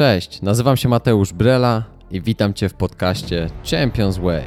Cześć, 0.00 0.42
nazywam 0.42 0.76
się 0.76 0.88
Mateusz 0.88 1.32
Brela 1.32 1.84
i 2.10 2.20
witam 2.20 2.54
Cię 2.54 2.68
w 2.68 2.74
podcaście 2.74 3.50
Champions 3.70 4.18
Way. 4.18 4.44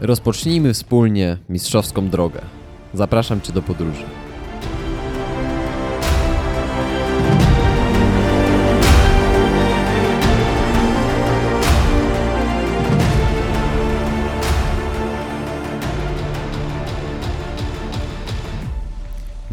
Rozpocznijmy 0.00 0.74
wspólnie 0.74 1.38
mistrzowską 1.48 2.08
drogę. 2.08 2.40
Zapraszam 2.94 3.40
Cię 3.40 3.52
do 3.52 3.62
podróży. 3.62 4.25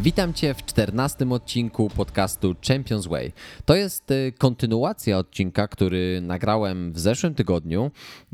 Witam 0.04 0.34
Cię 0.34 0.54
w 0.54 0.66
czternastym 0.66 1.32
odcinku 1.32 1.90
podcastu 1.90 2.56
Champions 2.68 3.08
Way. 3.08 3.32
To 3.66 3.76
jest 3.76 4.12
y, 4.12 4.34
kontynuacja 4.38 5.18
odcinka, 5.18 5.68
który 5.68 6.22
nagrałem 6.22 6.94
w 6.94 7.00
zeszłym 7.00 7.36
tygodniu 7.36 7.92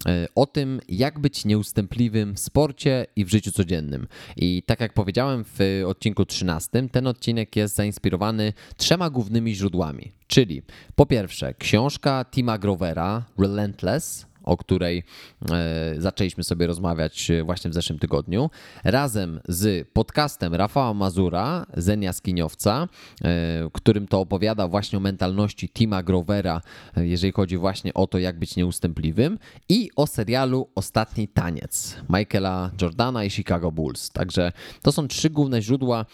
y, 0.08 0.28
o 0.36 0.46
tym, 0.46 0.82
jak 0.88 1.20
być 1.20 1.46
nieustępliwym 1.46 2.36
w 2.36 2.40
sporcie 2.40 3.06
i 3.16 3.26
w 3.26 3.30
życiu 3.30 3.52
codziennym. 3.52 4.08
I 4.38 4.64
tak 4.66 4.80
jak 4.80 4.94
powiedziałem 4.94 5.46
w 5.58 5.84
odcinku 5.88 6.26
13, 6.26 6.90
ten 6.92 7.08
odcinek 7.08 7.56
jest 7.56 7.76
zainspirowany 7.76 8.54
trzema 8.78 9.10
głównymi 9.10 9.56
źródłami. 9.56 10.12
Czyli 10.28 10.62
po 10.96 11.06
pierwsze 11.06 11.54
książka 11.54 12.26
Tima 12.32 12.58
Grovera 12.58 13.24
Relentless 13.40 14.29
o 14.50 14.58
której 14.58 15.04
e, 15.52 15.96
zaczęliśmy 15.98 16.44
sobie 16.44 16.68
rozmawiać 16.68 17.32
właśnie 17.44 17.72
w 17.72 17.74
zeszłym 17.74 18.00
tygodniu, 18.00 18.50
razem 18.84 19.40
z 19.48 19.88
podcastem 19.94 20.56
Rafała 20.56 20.94
Mazura, 20.94 21.66
Zenia 21.78 22.14
Skiniowca, 22.14 22.88
e, 23.24 23.70
którym 23.74 24.08
to 24.08 24.20
opowiada 24.20 24.68
właśnie 24.68 24.98
o 24.98 25.02
mentalności 25.02 25.70
Tima 25.70 26.04
Grovera, 26.04 26.62
e, 26.98 27.08
jeżeli 27.08 27.34
chodzi 27.34 27.58
właśnie 27.58 27.94
o 27.94 28.08
to, 28.08 28.18
jak 28.18 28.40
być 28.40 28.56
nieustępliwym, 28.56 29.40
i 29.70 29.90
o 29.96 30.08
serialu 30.08 30.70
Ostatni 30.76 31.28
Taniec 31.28 31.96
Michaela 32.10 32.72
Jordana 32.82 33.24
i 33.24 33.30
Chicago 33.30 33.72
Bulls. 33.72 34.10
Także 34.10 34.52
to 34.82 34.92
są 34.92 35.08
trzy 35.08 35.30
główne 35.30 35.62
źródła, 35.62 36.06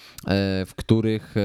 w 0.65 0.71
których, 0.75 1.35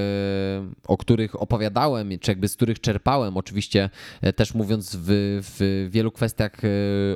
o 0.86 0.97
których 0.97 1.42
opowiadałem, 1.42 2.19
czy 2.20 2.30
jakby 2.30 2.48
z 2.48 2.56
których 2.56 2.80
czerpałem, 2.80 3.36
oczywiście 3.36 3.91
też 4.36 4.54
mówiąc 4.54 4.97
w, 5.00 5.41
w 5.42 5.88
wielu 5.91 6.12
kwestiach 6.12 6.52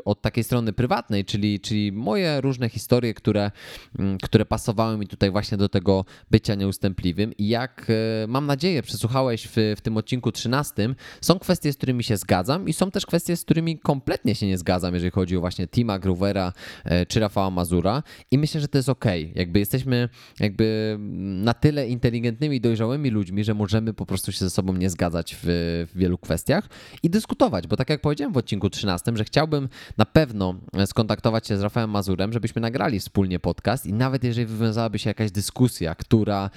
od 0.05 0.23
takiej 0.23 0.45
strony 0.45 0.73
prywatnej, 0.73 1.25
czyli, 1.25 1.61
czyli 1.61 1.93
moje 1.93 2.41
różne 2.41 2.69
historie, 2.69 3.15
które, 3.15 3.51
mm, 3.99 4.19
które 4.19 4.45
pasowały 4.45 4.99
mi 4.99 5.07
tutaj 5.07 5.31
właśnie 5.31 5.59
do 5.59 5.69
tego 5.69 6.05
bycia 6.31 6.55
nieustępliwym. 6.55 7.33
I 7.39 7.49
jak 7.49 7.87
e, 7.89 8.27
mam 8.27 8.47
nadzieję, 8.47 8.83
przesłuchałeś 8.83 9.49
w, 9.49 9.75
w 9.77 9.81
tym 9.81 9.97
odcinku 9.97 10.33
13, 10.33 10.95
są 11.21 11.39
kwestie, 11.39 11.73
z 11.73 11.77
którymi 11.77 12.05
się 12.05 12.17
zgadzam 12.17 12.69
i 12.69 12.73
są 12.73 12.91
też 12.91 13.07
kwestie, 13.07 13.37
z 13.37 13.45
którymi 13.45 13.79
kompletnie 13.79 14.35
się 14.35 14.47
nie 14.47 14.59
zgadzam, 14.59 14.95
jeżeli 14.95 15.11
chodzi 15.11 15.37
o 15.37 15.41
właśnie 15.41 15.69
Tima 15.69 15.99
Groovera 15.99 16.53
e, 16.85 17.07
czy 17.07 17.21
Rafała 17.21 17.51
Mazura. 17.51 18.03
I 18.31 18.39
myślę, 18.39 18.61
że 18.61 18.69
to 18.69 18.79
jest 18.79 18.89
ok. 18.89 19.05
Jakby 19.35 19.59
jesteśmy 19.59 20.09
jakby 20.41 20.97
na 21.19 21.55
tyle 21.55 21.89
inteligentnymi, 21.89 22.61
dojrzałymi 22.61 23.11
ludźmi, 23.11 23.45
że 23.45 23.55
możemy 23.55 23.95
po 23.95 24.07
prostu 24.07 24.33
się 24.33 24.39
ze 24.39 24.51
sobą 24.51 24.73
nie 24.73 24.91
zgadzać 24.91 25.37
w, 25.43 25.47
w 25.95 25.99
wielu 25.99 26.19
kwestiach 26.19 26.69
i 27.03 27.11
dyskutować, 27.11 27.67
bo 27.67 27.77
tak 27.77 27.91
jak 27.91 28.01
powiedziałem 28.01 28.33
w 28.33 28.37
odcinku 28.37 28.71
13, 28.71 29.13
że 29.15 29.25
chciałbym 29.45 29.69
na 29.97 30.05
pewno 30.05 30.55
skontaktować 30.87 31.47
się 31.47 31.57
z 31.57 31.61
Rafałem 31.61 31.91
Mazurem, 31.91 32.33
żebyśmy 32.33 32.61
nagrali 32.61 33.01
wspólnie 33.01 33.39
podcast 33.39 33.87
i 33.87 33.93
nawet 33.93 34.25
jeżeli 34.25 34.47
wywiązałaby 34.47 34.99
się 34.99 35.11
jakaś 35.11 35.31
dyskusja, 35.31 35.95
która 35.95 36.51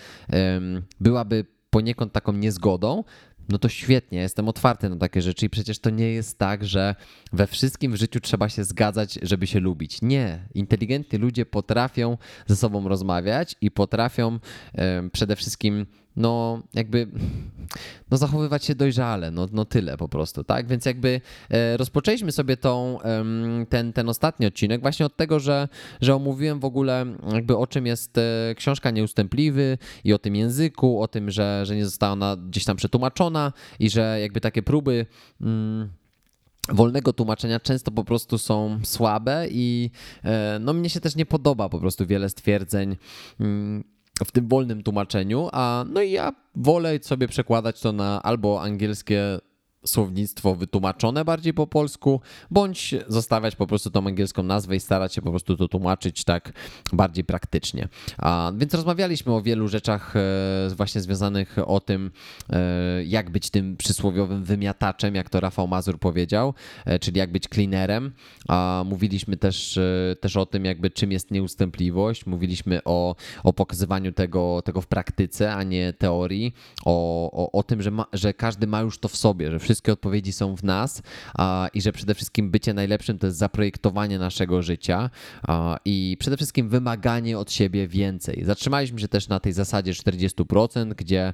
byłaby 1.00 1.46
poniekąd 1.70 2.14
taką 2.14 2.34
niezgodą, 2.34 3.04
no 3.50 3.58
to 3.58 3.70
świetnie, 3.70 4.20
jestem 4.20 4.50
otwarty 4.50 4.90
na 4.90 4.96
takie 4.96 5.22
rzeczy 5.22 5.46
i 5.46 5.50
przecież 5.50 5.80
to 5.80 5.90
nie 5.90 6.12
jest 6.12 6.38
tak, 6.40 6.66
że 6.66 6.96
we 7.34 7.48
wszystkim 7.48 7.92
w 7.92 7.96
życiu 7.96 8.20
trzeba 8.20 8.50
się 8.50 8.64
zgadzać, 8.64 9.20
żeby 9.22 9.48
się 9.48 9.60
lubić. 9.60 10.02
Nie. 10.02 10.40
Inteligentni 10.54 11.20
ludzie 11.20 11.46
potrafią 11.46 12.18
ze 12.46 12.56
sobą 12.56 12.88
rozmawiać 12.88 13.56
i 13.62 13.72
potrafią 13.72 14.40
przede 15.12 15.36
wszystkim 15.36 15.86
no 16.18 16.62
jakby 16.74 17.08
no 18.12 18.18
zachowywać 18.18 18.66
się 18.66 18.76
dojrzale, 18.76 19.32
no, 19.32 19.48
no 19.52 19.66
tyle 19.66 19.98
po 19.98 20.10
prostu, 20.10 20.44
tak? 20.44 20.68
Więc 20.68 20.86
jakby 20.86 21.22
e, 21.50 21.78
rozpoczęliśmy 21.78 22.32
sobie 22.32 22.58
tą, 22.58 22.98
ten, 23.70 23.94
ten 23.94 24.10
ostatni 24.10 24.46
odcinek 24.46 24.82
właśnie 24.82 25.06
od 25.06 25.16
tego, 25.16 25.40
że, 25.40 25.68
że 26.02 26.16
omówiłem 26.16 26.60
w 26.60 26.66
ogóle 26.66 27.06
jakby 27.34 27.58
o 27.58 27.68
czym 27.68 27.86
jest 27.86 28.18
e, 28.18 28.56
książka 28.56 28.92
Nieustępliwy 28.92 29.78
i 30.04 30.14
o 30.14 30.20
tym 30.20 30.36
języku, 30.36 31.02
o 31.02 31.08
tym, 31.08 31.32
że, 31.32 31.66
że 31.66 31.76
nie 31.76 31.86
została 31.86 32.14
ona 32.14 32.36
gdzieś 32.36 32.66
tam 32.66 32.78
przetłumaczona 32.78 33.54
i 33.80 33.90
że 33.90 34.18
jakby 34.22 34.42
takie 34.42 34.64
próby... 34.64 35.06
Mm, 35.42 35.90
wolnego 36.70 37.14
tłumaczenia 37.14 37.60
często 37.60 37.92
po 37.92 38.04
prostu 38.04 38.38
są 38.38 38.80
słabe 38.84 39.48
i 39.52 39.92
e, 40.24 40.58
no 40.62 40.74
mnie 40.74 40.90
się 40.90 41.00
też 41.00 41.16
nie 41.16 41.26
podoba 41.26 41.70
po 41.70 41.80
prostu 41.80 42.06
wiele 42.06 42.30
stwierdzeń 42.30 42.98
mm, 43.40 43.84
w 44.26 44.32
tym 44.32 44.48
wolnym 44.48 44.84
tłumaczeniu, 44.84 45.50
a 45.52 45.86
no 45.90 46.02
i 46.02 46.12
ja 46.12 46.32
wolę 46.56 47.00
sobie 47.02 47.28
przekładać 47.28 47.82
to 47.82 47.92
na 47.92 48.24
albo 48.24 48.62
angielskie 48.62 49.40
słownictwo 49.88 50.56
wytłumaczone 50.56 51.26
bardziej 51.26 51.54
po 51.54 51.68
polsku, 51.68 52.22
bądź 52.52 52.96
zostawiać 53.08 53.56
po 53.56 53.68
prostu 53.68 53.92
tą 53.92 54.08
angielską 54.08 54.44
nazwę 54.44 54.76
i 54.76 54.80
starać 54.80 55.16
się 55.16 55.22
po 55.22 55.30
prostu 55.30 55.58
to 55.58 55.68
tłumaczyć 55.68 56.24
tak 56.24 56.54
bardziej 56.94 57.24
praktycznie. 57.24 57.88
A, 58.18 58.52
więc 58.58 58.74
rozmawialiśmy 58.74 59.34
o 59.34 59.42
wielu 59.42 59.68
rzeczach 59.68 60.16
e, 60.16 60.76
właśnie 60.76 61.02
związanych 61.02 61.56
o 61.66 61.80
tym, 61.80 62.12
e, 62.50 63.04
jak 63.04 63.30
być 63.30 63.50
tym 63.50 63.78
przysłowiowym 63.78 64.44
wymiataczem, 64.44 65.16
jak 65.16 65.30
to 65.30 65.40
Rafał 65.40 65.68
Mazur 65.68 66.00
powiedział, 66.00 66.54
e, 66.86 67.00
czyli 67.00 67.20
jak 67.20 67.32
być 67.32 67.48
cleanerem. 67.48 68.12
A 68.48 68.84
mówiliśmy 68.86 69.38
też, 69.38 69.80
też 70.20 70.38
o 70.38 70.46
tym, 70.46 70.66
jakby 70.66 70.90
czym 70.90 71.12
jest 71.12 71.32
nieustępliwość. 71.32 72.26
Mówiliśmy 72.26 72.82
o, 72.86 73.16
o 73.44 73.54
pokazywaniu 73.54 74.12
tego, 74.12 74.62
tego 74.66 74.82
w 74.82 74.88
praktyce, 74.88 75.54
a 75.54 75.64
nie 75.64 75.94
teorii, 75.94 76.54
o, 76.86 77.32
o, 77.32 77.52
o 77.52 77.64
tym, 77.64 77.82
że, 77.82 77.92
ma, 77.92 78.06
że 78.14 78.34
każdy 78.34 78.68
ma 78.68 78.82
już 78.82 79.00
to 79.00 79.08
w 79.08 79.16
sobie, 79.16 79.52
że 79.52 79.60
wszystkie 79.78 79.94
odpowiedzi 79.94 80.34
są 80.34 80.56
w 80.56 80.64
nas 80.64 81.02
i 81.74 81.82
że 81.82 81.92
przede 81.92 82.16
wszystkim 82.16 82.52
bycie 82.52 82.74
najlepszym 82.74 83.20
to 83.20 83.28
jest 83.28 83.40
zaprojektowanie 83.40 84.20
naszego 84.20 84.62
życia 84.62 85.10
i 85.86 86.18
przede 86.20 86.38
wszystkim 86.38 86.70
wymaganie 86.70 87.40
od 87.40 87.52
siebie 87.52 87.88
więcej. 87.88 88.44
Zatrzymaliśmy 88.46 89.00
się 89.00 89.08
też 89.08 89.28
na 89.28 89.40
tej 89.40 89.54
zasadzie 89.54 89.94
40%, 89.94 90.96
gdzie, 90.96 91.34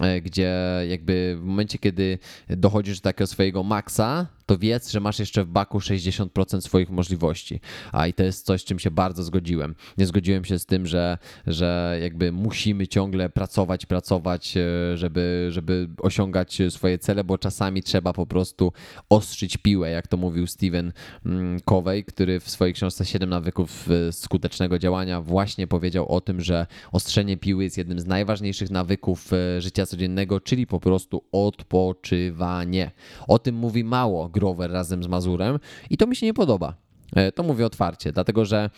e, 0.00 0.20
gdzie 0.20 0.54
jakby 0.88 1.36
w 1.40 1.44
momencie, 1.44 1.78
kiedy 1.78 2.18
dochodzisz 2.48 3.00
do 3.00 3.02
takiego 3.02 3.26
swojego 3.26 3.62
maksa, 3.62 4.26
to 4.46 4.58
wiedz, 4.58 4.90
że 4.90 5.00
masz 5.00 5.18
jeszcze 5.18 5.44
w 5.44 5.48
baku 5.48 5.78
60% 5.78 6.60
swoich 6.60 6.90
możliwości. 6.90 7.60
A 7.92 8.06
i 8.06 8.14
to 8.14 8.22
jest 8.22 8.46
coś, 8.46 8.60
z 8.60 8.64
czym 8.64 8.78
się 8.78 8.90
bardzo 8.90 9.22
zgodziłem. 9.22 9.74
Nie 9.98 10.06
zgodziłem 10.06 10.44
się 10.44 10.58
z 10.58 10.66
tym, 10.66 10.86
że, 10.86 11.18
że 11.46 11.98
jakby 12.02 12.32
musimy 12.32 12.88
ciągle 12.88 13.28
pracować, 13.28 13.86
pracować, 13.86 14.56
e, 14.56 14.96
żeby, 14.96 15.48
żeby 15.50 15.88
osiągać 15.98 16.58
swoje 16.70 16.98
cele, 16.98 17.24
bo 17.24 17.38
czasami 17.38 17.82
trzeba 17.82 18.12
po 18.12 18.26
prostu 18.26 18.72
ostrzyć 19.08 19.56
piłę, 19.56 19.90
jak 19.90 20.06
to 20.06 20.16
mówił 20.16 20.46
Steven 20.46 20.92
mm, 21.26 21.60
Covey, 21.60 22.04
który 22.04 22.40
w 22.40 22.50
swojej 22.50 22.74
książce 22.74 23.04
7 23.04 23.30
nawyków 23.30 23.88
e, 23.90 24.12
skutecznego 24.12 24.78
działania 24.78 25.20
właśnie 25.20 25.66
powiedział 25.66 26.08
o 26.08 26.20
tym, 26.20 26.40
że 26.40 26.66
ostrzenie 26.92 27.36
piły 27.36 27.64
jest 27.64 27.78
jednym 27.78 28.00
z 28.00 28.06
najważniejszych 28.06 28.70
nawyków 28.70 29.32
e, 29.32 29.60
życia 29.60 29.86
codziennego, 29.86 30.40
czyli 30.40 30.66
po 30.66 30.80
prostu 30.80 31.24
odpoczywanie. 31.32 32.90
O 33.28 33.38
tym 33.38 33.54
mówi 33.54 33.84
mało 33.84 34.28
Grover 34.34 34.70
razem 34.70 35.02
z 35.02 35.06
Mazurem 35.06 35.58
i 35.90 35.96
to 35.96 36.06
mi 36.06 36.16
się 36.16 36.26
nie 36.26 36.34
podoba. 36.34 36.74
E, 37.16 37.32
to 37.32 37.42
mówię 37.42 37.66
otwarcie, 37.66 38.12
dlatego 38.12 38.44
że 38.44 38.70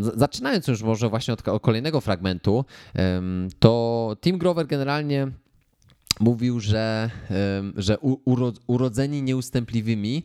zaczynając 0.00 0.68
już 0.68 0.82
może 0.82 1.08
właśnie 1.08 1.34
od, 1.34 1.42
kolejnego 1.60 2.00
fragmentu, 2.00 2.64
to 3.58 4.16
Tim 4.20 4.38
Grover 4.38 4.66
generalnie 4.66 5.32
mówił, 6.20 6.60
że, 6.60 7.10
że 7.76 7.98
urodzeni 8.66 9.22
nieustępliwymi 9.22 10.24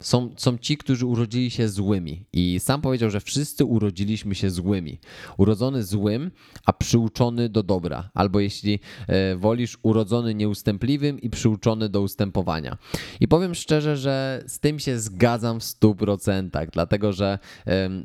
są, 0.00 0.30
są 0.36 0.58
ci, 0.58 0.76
którzy 0.76 1.06
urodzili 1.06 1.50
się 1.50 1.68
złymi. 1.68 2.24
I 2.32 2.60
sam 2.60 2.80
powiedział, 2.80 3.10
że 3.10 3.20
wszyscy 3.20 3.64
urodziliśmy 3.64 4.34
się 4.34 4.50
złymi. 4.50 4.98
Urodzony 5.36 5.82
złym, 5.84 6.30
a 6.66 6.72
przyuczony 6.72 7.48
do 7.48 7.62
dobra. 7.62 8.10
Albo 8.14 8.40
jeśli 8.40 8.80
e, 9.08 9.36
wolisz, 9.36 9.78
urodzony 9.82 10.34
nieustępliwym 10.34 11.20
i 11.20 11.30
przyuczony 11.30 11.88
do 11.88 12.00
ustępowania. 12.00 12.78
I 13.20 13.28
powiem 13.28 13.54
szczerze, 13.54 13.96
że 13.96 14.44
z 14.46 14.60
tym 14.60 14.78
się 14.78 14.98
zgadzam 14.98 15.60
w 15.60 15.62
100%, 15.62 16.66
dlatego 16.72 17.12
że 17.12 17.38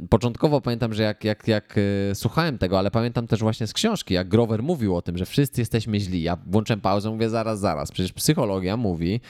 początkowo 0.09 0.62
pamiętam, 0.62 0.94
że 0.94 1.03
jak, 1.03 1.24
jak, 1.24 1.47
jak 1.47 1.75
e, 2.12 2.15
słuchałem 2.15 2.57
tego, 2.57 2.79
ale 2.79 2.91
pamiętam 2.91 3.27
też 3.27 3.39
właśnie 3.39 3.68
z 3.68 3.74
książki, 3.74 4.13
jak 4.13 4.29
Grover 4.29 4.63
mówił 4.63 4.95
o 4.95 5.01
tym, 5.01 5.18
że 5.18 5.25
wszyscy 5.25 5.62
jesteśmy 5.62 6.00
źli. 6.00 6.21
Ja 6.24 6.38
włączyłem 6.45 6.67
pauzę, 6.75 7.10
mówię 7.10 7.30
zaraz, 7.30 7.60
zaraz. 7.60 7.92
Przecież 7.92 8.14
psychologia 8.14 8.78
mówi, 8.78 9.22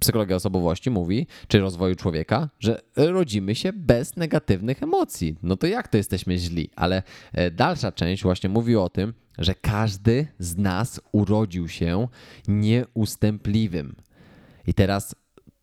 psychologia 0.00 0.36
osobowości 0.36 0.90
mówi, 0.90 1.26
czy 1.48 1.60
rozwoju 1.60 1.94
człowieka, 1.94 2.48
że 2.60 2.80
rodzimy 2.96 3.54
się 3.54 3.72
bez 3.72 4.16
negatywnych 4.16 4.82
emocji. 4.82 5.36
No 5.42 5.56
to 5.56 5.66
jak 5.66 5.88
to 5.88 5.96
jesteśmy 5.96 6.38
źli? 6.38 6.70
Ale 6.76 7.02
e, 7.32 7.50
dalsza 7.50 7.92
część 7.92 8.22
właśnie 8.22 8.50
mówi 8.50 8.76
o 8.76 8.88
tym, 8.88 9.14
że 9.38 9.54
każdy 9.54 10.26
z 10.38 10.56
nas 10.56 11.00
urodził 11.12 11.68
się 11.68 12.08
nieustępliwym. 12.48 13.96
I 14.66 14.74
teraz 14.74 15.14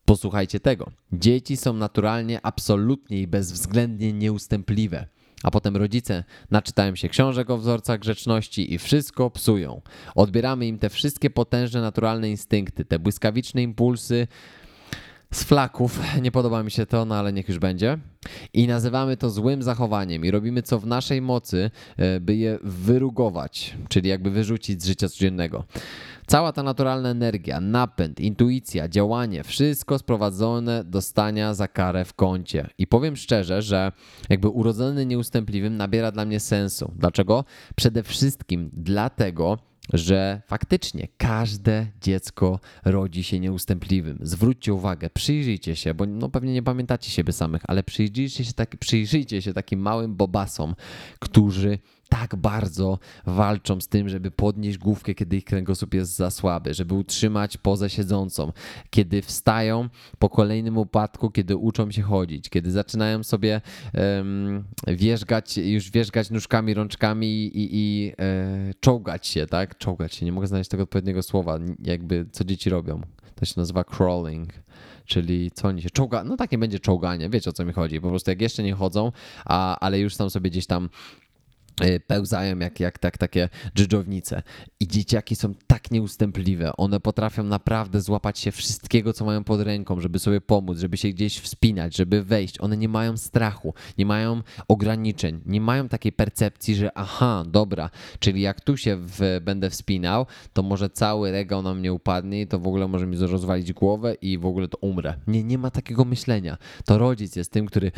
posłuchajcie 0.05 0.59
tego. 0.59 0.91
Dzieci 1.13 1.57
są 1.57 1.73
naturalnie, 1.73 2.39
absolutnie 2.43 3.21
i 3.21 3.27
bezwzględnie 3.27 4.13
nieustępliwe. 4.13 5.07
A 5.43 5.51
potem 5.51 5.77
rodzice 5.77 6.23
naczytają 6.51 6.95
się 6.95 7.09
książek 7.09 7.49
o 7.49 7.57
wzorcach 7.57 7.99
grzeczności 7.99 8.73
i 8.73 8.77
wszystko 8.77 9.29
psują. 9.29 9.81
Odbieramy 10.15 10.67
im 10.67 10.79
te 10.79 10.89
wszystkie 10.89 11.29
potężne, 11.29 11.81
naturalne 11.81 12.29
instynkty, 12.29 12.85
te 12.85 12.99
błyskawiczne 12.99 13.63
impulsy 13.63 14.27
z 15.33 15.43
flaków. 15.43 15.99
Nie 16.21 16.31
podoba 16.31 16.63
mi 16.63 16.71
się 16.71 16.85
to, 16.85 17.05
no 17.05 17.15
ale 17.15 17.33
niech 17.33 17.47
już 17.47 17.59
będzie. 17.59 17.97
I 18.53 18.67
nazywamy 18.67 19.17
to 19.17 19.29
złym 19.29 19.63
zachowaniem 19.63 20.25
i 20.25 20.31
robimy 20.31 20.61
co 20.61 20.79
w 20.79 20.85
naszej 20.85 21.21
mocy, 21.21 21.71
e, 21.97 22.19
by 22.19 22.35
je 22.35 22.59
wyrugować, 22.63 23.77
czyli 23.89 24.09
jakby 24.09 24.31
wyrzucić 24.31 24.83
z 24.83 24.87
życia 24.87 25.09
codziennego. 25.09 25.63
Cała 26.27 26.51
ta 26.51 26.63
naturalna 26.63 27.09
energia, 27.09 27.61
napęd, 27.61 28.19
intuicja, 28.19 28.87
działanie, 28.87 29.43
wszystko 29.43 29.99
sprowadzone 29.99 30.83
do 30.83 31.01
stania 31.01 31.53
za 31.53 31.67
karę 31.67 32.05
w 32.05 32.13
kącie. 32.13 32.69
I 32.77 32.87
powiem 32.87 33.15
szczerze, 33.15 33.61
że 33.61 33.91
jakby 34.29 34.47
urodzony 34.47 35.05
nieustępliwym 35.05 35.77
nabiera 35.77 36.11
dla 36.11 36.25
mnie 36.25 36.39
sensu. 36.39 36.91
Dlaczego? 36.95 37.45
Przede 37.75 38.03
wszystkim 38.03 38.69
dlatego, 38.73 39.57
że 39.93 40.41
faktycznie 40.47 41.07
każde 41.17 41.87
dziecko 42.01 42.59
rodzi 42.85 43.23
się 43.23 43.39
nieustępliwym. 43.39 44.19
Zwróćcie 44.21 44.73
uwagę, 44.73 45.09
przyjrzyjcie 45.09 45.75
się, 45.75 45.93
bo 45.93 46.05
no 46.05 46.29
pewnie 46.29 46.53
nie 46.53 46.63
pamiętacie 46.63 47.11
siebie 47.11 47.33
samych, 47.33 47.61
ale 47.67 47.83
przyjrzyjcie 47.83 48.45
się, 48.45 48.53
tak, 48.53 48.77
przyjrzyjcie 48.77 49.41
się 49.41 49.53
takim 49.53 49.79
małym 49.79 50.15
bobasom, 50.15 50.75
którzy 51.19 51.79
tak 52.11 52.35
bardzo 52.35 52.99
walczą 53.25 53.81
z 53.81 53.87
tym, 53.87 54.09
żeby 54.09 54.31
podnieść 54.31 54.77
główkę, 54.77 55.13
kiedy 55.13 55.37
ich 55.37 55.43
kręgosłup 55.43 55.93
jest 55.93 56.15
za 56.15 56.31
słaby, 56.31 56.73
żeby 56.73 56.93
utrzymać 56.93 57.57
pozę 57.57 57.89
siedzącą, 57.89 58.51
kiedy 58.89 59.21
wstają 59.21 59.89
po 60.19 60.29
kolejnym 60.29 60.77
upadku, 60.77 61.29
kiedy 61.29 61.57
uczą 61.57 61.91
się 61.91 62.01
chodzić, 62.01 62.49
kiedy 62.49 62.71
zaczynają 62.71 63.23
sobie 63.23 63.61
um, 63.93 64.63
wierzgać, 64.87 65.57
już 65.57 65.91
wierzgać 65.91 66.29
nóżkami, 66.29 66.73
rączkami 66.73 67.27
i, 67.27 67.69
i 67.71 68.13
e, 68.19 68.73
czołgać 68.79 69.27
się, 69.27 69.45
tak? 69.45 69.77
Czołgać 69.77 70.15
się, 70.15 70.25
nie 70.25 70.31
mogę 70.31 70.47
znaleźć 70.47 70.69
tego 70.69 70.83
odpowiedniego 70.83 71.23
słowa, 71.23 71.59
jakby 71.83 72.25
co 72.31 72.43
dzieci 72.43 72.69
robią. 72.69 73.01
To 73.35 73.45
się 73.45 73.53
nazywa 73.57 73.83
crawling 73.83 74.49
czyli 75.05 75.51
co 75.51 75.67
oni 75.67 75.81
się 75.81 75.89
czołga, 75.89 76.23
no 76.23 76.37
takie 76.37 76.57
będzie 76.57 76.79
czołganie, 76.79 77.29
wiecie 77.29 77.49
o 77.49 77.53
co 77.53 77.65
mi 77.65 77.73
chodzi, 77.73 78.01
po 78.01 78.09
prostu 78.09 78.31
jak 78.31 78.41
jeszcze 78.41 78.63
nie 78.63 78.73
chodzą, 78.73 79.11
a, 79.45 79.79
ale 79.79 79.99
już 79.99 80.15
tam 80.15 80.29
sobie 80.29 80.49
gdzieś 80.49 80.65
tam 80.65 80.89
pełzają 82.07 82.59
jak, 82.59 82.79
jak 82.79 82.99
tak, 82.99 83.17
takie 83.17 83.49
dżdżownice. 83.75 84.43
I 84.79 84.87
dzieciaki 84.87 85.35
są 85.35 85.53
tak 85.67 85.91
nieustępliwe. 85.91 86.77
One 86.77 86.99
potrafią 86.99 87.43
naprawdę 87.43 88.01
złapać 88.01 88.39
się 88.39 88.51
wszystkiego, 88.51 89.13
co 89.13 89.25
mają 89.25 89.43
pod 89.43 89.61
ręką, 89.61 89.99
żeby 89.99 90.19
sobie 90.19 90.41
pomóc, 90.41 90.77
żeby 90.77 90.97
się 90.97 91.09
gdzieś 91.09 91.39
wspinać, 91.39 91.95
żeby 91.95 92.23
wejść. 92.23 92.61
One 92.61 92.77
nie 92.77 92.89
mają 92.89 93.17
strachu, 93.17 93.73
nie 93.97 94.05
mają 94.05 94.41
ograniczeń, 94.67 95.41
nie 95.45 95.61
mają 95.61 95.89
takiej 95.89 96.11
percepcji, 96.11 96.75
że 96.75 96.97
aha, 96.97 97.43
dobra, 97.47 97.89
czyli 98.19 98.41
jak 98.41 98.61
tu 98.61 98.77
się 98.77 98.97
w, 98.99 99.39
będę 99.41 99.69
wspinał, 99.69 100.25
to 100.53 100.63
może 100.63 100.89
cały 100.89 101.31
regał 101.31 101.61
na 101.61 101.73
mnie 101.73 101.93
upadnie 101.93 102.41
i 102.41 102.47
to 102.47 102.59
w 102.59 102.67
ogóle 102.67 102.87
może 102.87 103.07
mi 103.07 103.17
rozwalić 103.17 103.73
głowę 103.73 104.13
i 104.21 104.37
w 104.37 104.45
ogóle 104.45 104.67
to 104.67 104.77
umrę. 104.77 105.13
Nie, 105.27 105.43
nie 105.43 105.57
ma 105.57 105.71
takiego 105.71 106.05
myślenia. 106.05 106.57
To 106.85 106.97
rodzic 106.97 107.35
jest 107.35 107.51
tym, 107.51 107.65
który 107.65 107.91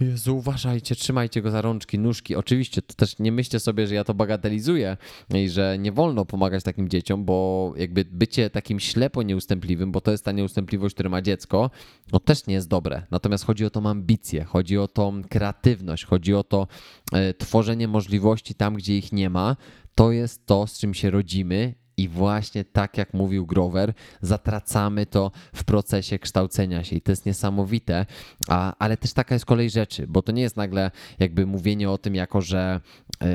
Jezu, 0.00 0.36
uważajcie, 0.36 0.94
trzymajcie 0.94 1.42
go 1.42 1.50
za 1.50 1.62
rączki, 1.62 1.98
nóżki. 1.98 2.36
Oczywiście, 2.36 2.82
to 2.82 2.94
też 2.94 3.18
nie 3.18 3.32
myślcie 3.32 3.60
sobie, 3.60 3.86
że 3.86 3.94
ja 3.94 4.04
to 4.04 4.14
bagatelizuję 4.14 4.96
i 5.34 5.48
że 5.48 5.78
nie 5.78 5.92
wolno 5.92 6.24
pomagać 6.24 6.64
takim 6.64 6.88
dzieciom, 6.88 7.24
bo 7.24 7.72
jakby 7.76 8.04
bycie 8.04 8.50
takim 8.50 8.80
ślepo 8.80 9.22
nieustępliwym, 9.22 9.92
bo 9.92 10.00
to 10.00 10.10
jest 10.10 10.24
ta 10.24 10.32
nieustępliwość, 10.32 10.94
która 10.94 11.10
ma 11.10 11.22
dziecko, 11.22 11.70
no 12.12 12.20
też 12.20 12.46
nie 12.46 12.54
jest 12.54 12.68
dobre. 12.68 13.02
Natomiast 13.10 13.44
chodzi 13.44 13.64
o 13.64 13.70
tą 13.70 13.86
ambicję, 13.88 14.44
chodzi 14.44 14.78
o 14.78 14.88
tą 14.88 15.22
kreatywność, 15.22 16.04
chodzi 16.04 16.34
o 16.34 16.44
to 16.44 16.66
e, 17.12 17.34
tworzenie 17.34 17.88
możliwości 17.88 18.54
tam, 18.54 18.74
gdzie 18.74 18.98
ich 18.98 19.12
nie 19.12 19.30
ma. 19.30 19.56
To 19.94 20.12
jest 20.12 20.46
to, 20.46 20.66
z 20.66 20.78
czym 20.78 20.94
się 20.94 21.10
rodzimy 21.10 21.74
i 22.00 22.08
właśnie 22.08 22.64
tak 22.64 22.98
jak 22.98 23.14
mówił 23.14 23.46
Grover, 23.46 23.92
zatracamy 24.22 25.06
to 25.06 25.30
w 25.54 25.64
procesie 25.64 26.18
kształcenia 26.18 26.84
się 26.84 26.96
i 26.96 27.00
to 27.00 27.12
jest 27.12 27.26
niesamowite, 27.26 28.06
a, 28.48 28.74
ale 28.78 28.96
też 28.96 29.12
taka 29.12 29.34
jest 29.34 29.44
kolej 29.44 29.70
rzeczy, 29.70 30.06
bo 30.06 30.22
to 30.22 30.32
nie 30.32 30.42
jest 30.42 30.56
nagle 30.56 30.90
jakby 31.18 31.46
mówienie 31.46 31.90
o 31.90 31.98
tym 31.98 32.14
jako, 32.14 32.40
że 32.40 32.80
yy, 33.20 33.28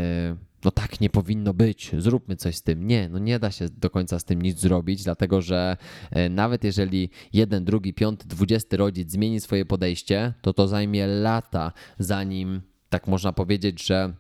no 0.64 0.72
tak 0.72 1.02
nie 1.02 1.10
powinno 1.10 1.54
być, 1.54 1.92
zróbmy 1.98 2.36
coś 2.36 2.56
z 2.56 2.62
tym. 2.62 2.88
Nie, 2.88 3.10
no 3.10 3.20
nie 3.20 3.40
da 3.40 3.52
się 3.52 3.70
do 3.70 3.90
końca 3.90 4.20
z 4.20 4.24
tym 4.24 4.42
nic 4.42 4.60
zrobić, 4.60 5.04
dlatego 5.04 5.42
że 5.42 5.78
yy, 6.16 6.30
nawet 6.30 6.64
jeżeli 6.64 7.10
jeden, 7.34 7.66
drugi, 7.66 7.94
piąty, 7.94 8.28
dwudziesty 8.28 8.78
rodzic 8.78 9.12
zmieni 9.12 9.40
swoje 9.40 9.66
podejście, 9.66 10.34
to 10.42 10.54
to 10.54 10.68
zajmie 10.68 11.08
lata, 11.08 11.72
zanim 12.00 12.62
tak 12.90 13.08
można 13.08 13.34
powiedzieć, 13.34 13.86
że 13.86 14.14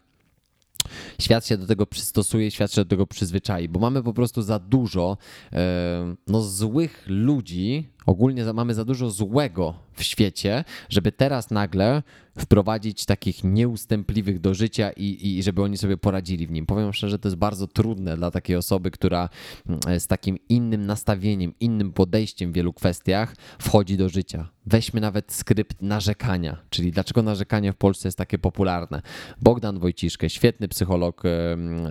świat 1.21 1.47
się 1.47 1.57
do 1.57 1.67
tego 1.67 1.85
przystosuje, 1.85 2.51
świat 2.51 2.73
się 2.73 2.81
do 2.81 2.89
tego 2.89 3.07
przyzwyczai, 3.07 3.69
bo 3.69 3.79
mamy 3.79 4.03
po 4.03 4.13
prostu 4.13 4.41
za 4.41 4.59
dużo 4.59 5.17
e, 5.53 6.15
no, 6.27 6.41
złych 6.41 7.03
ludzi, 7.07 7.89
ogólnie 8.05 8.53
mamy 8.53 8.73
za 8.73 8.85
dużo 8.85 9.09
złego 9.09 9.73
w 9.93 10.03
świecie, 10.03 10.63
żeby 10.89 11.11
teraz 11.11 11.51
nagle 11.51 12.03
wprowadzić 12.39 13.05
takich 13.05 13.43
nieustępliwych 13.43 14.39
do 14.39 14.53
życia 14.53 14.91
i, 14.91 15.37
i 15.37 15.43
żeby 15.43 15.63
oni 15.63 15.77
sobie 15.77 15.97
poradzili 15.97 16.47
w 16.47 16.51
nim. 16.51 16.65
Powiem 16.65 16.93
szczerze, 16.93 17.19
to 17.19 17.27
jest 17.27 17.37
bardzo 17.37 17.67
trudne 17.67 18.17
dla 18.17 18.31
takiej 18.31 18.55
osoby, 18.55 18.91
która 18.91 19.29
mm, 19.69 19.99
z 19.99 20.07
takim 20.07 20.39
innym 20.49 20.85
nastawieniem, 20.85 21.53
innym 21.59 21.93
podejściem 21.93 22.51
w 22.51 22.55
wielu 22.55 22.73
kwestiach 22.73 23.35
wchodzi 23.59 23.97
do 23.97 24.09
życia. 24.09 24.47
Weźmy 24.65 25.01
nawet 25.01 25.33
skrypt 25.33 25.81
narzekania, 25.81 26.57
czyli 26.69 26.91
dlaczego 26.91 27.21
narzekanie 27.21 27.73
w 27.73 27.75
Polsce 27.75 28.07
jest 28.07 28.17
takie 28.17 28.37
popularne. 28.37 29.01
Bogdan 29.41 29.79
Wojciszkę, 29.79 30.29
świetny 30.29 30.67
psycholog 30.67 31.23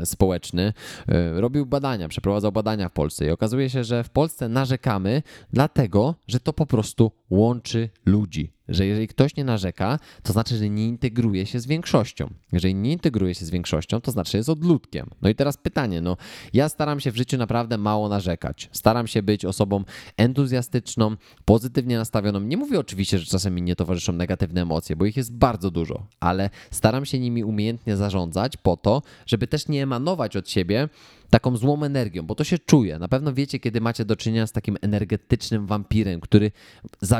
społeczny, 0.05 0.73
e, 1.09 1.41
robił 1.41 1.67
badania, 1.67 2.09
przeprowadzał 2.09 2.53
badania 2.53 2.89
w 2.89 2.93
Polsce 2.93 3.27
i 3.27 3.31
okazuje 3.31 3.71
się, 3.71 3.85
że 3.85 4.05
w 4.05 4.11
Polsce 4.11 4.49
narzekamy 4.49 5.23
dlatego, 5.53 6.04
że 6.29 6.41
to 6.41 6.53
po 6.53 6.67
prostu 6.67 7.13
łączy 7.35 7.89
ludzi 8.07 8.55
że 8.69 8.87
jeżeli 8.87 9.09
ktoś 9.09 9.37
nie 9.37 9.45
narzeka, 9.45 9.99
to 10.23 10.33
znaczy, 10.33 10.57
że 10.57 10.71
nie 10.71 10.89
integruje 10.89 11.47
się 11.47 11.61
z 11.61 11.67
większością. 11.67 12.31
Jeżeli 12.53 12.75
nie 12.75 12.93
integruje 12.93 13.35
się 13.35 13.45
z 13.45 13.51
większością, 13.51 14.01
to 14.01 14.11
znaczy, 14.11 14.33
że 14.33 14.39
jest 14.39 14.51
odludkiem. 14.51 15.11
No 15.23 15.29
i 15.29 15.35
teraz 15.35 15.57
pytanie, 15.57 16.01
no 16.01 16.17
ja 16.53 16.69
staram 16.69 17.01
się 17.01 17.11
w 17.11 17.17
życiu 17.17 17.39
naprawdę 17.39 17.79
mało 17.79 18.09
narzekać. 18.09 18.69
Staram 18.73 19.07
się 19.07 19.23
być 19.23 19.45
osobą 19.45 19.85
entuzjastyczną, 20.17 21.17
pozytywnie 21.45 21.97
nastawioną. 21.99 22.41
Nie 22.41 22.57
mówię 22.57 22.81
oczywiście, 22.81 23.19
że 23.19 23.27
czasem 23.27 23.55
mi 23.55 23.63
nie 23.63 23.77
towarzyszą 23.77 24.13
negatywne 24.13 24.63
emocje, 24.63 24.97
bo 24.97 25.05
ich 25.05 25.17
jest 25.17 25.35
bardzo 25.35 25.71
dużo, 25.71 26.07
ale 26.21 26.51
staram 26.71 27.07
się 27.07 27.19
nimi 27.19 27.45
umiejętnie 27.45 27.97
zarządzać 27.97 28.57
po 28.57 28.77
to, 28.77 29.03
żeby 29.27 29.47
też 29.47 29.69
nie 29.69 29.83
emanować 29.83 30.37
od 30.37 30.51
siebie 30.51 30.89
taką 31.31 31.57
złą 31.57 31.83
energią, 31.83 32.23
bo 32.23 32.35
to 32.35 32.45
się 32.45 32.59
czuje. 32.59 32.99
Na 32.99 33.09
pewno 33.09 33.33
wiecie, 33.33 33.59
kiedy 33.59 33.81
macie 33.81 34.05
do 34.05 34.17
czynienia 34.17 34.47
z 34.47 34.53
takim 34.53 34.77
energetycznym 34.81 35.67
wampirem, 35.67 36.21
który 36.21 36.53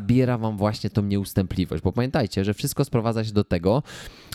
zabiera 0.05 0.39
wam 0.39 0.57
właśnie 0.57 0.91
tą 0.91 1.03
nieustępliwość. 1.03 1.83
Bo 1.83 1.93
pamiętajcie, 1.93 2.45
że 2.45 2.55
wszystko 2.55 2.85
sprowadza 2.85 3.25
się 3.25 3.33
do 3.33 3.45
tego, 3.45 3.83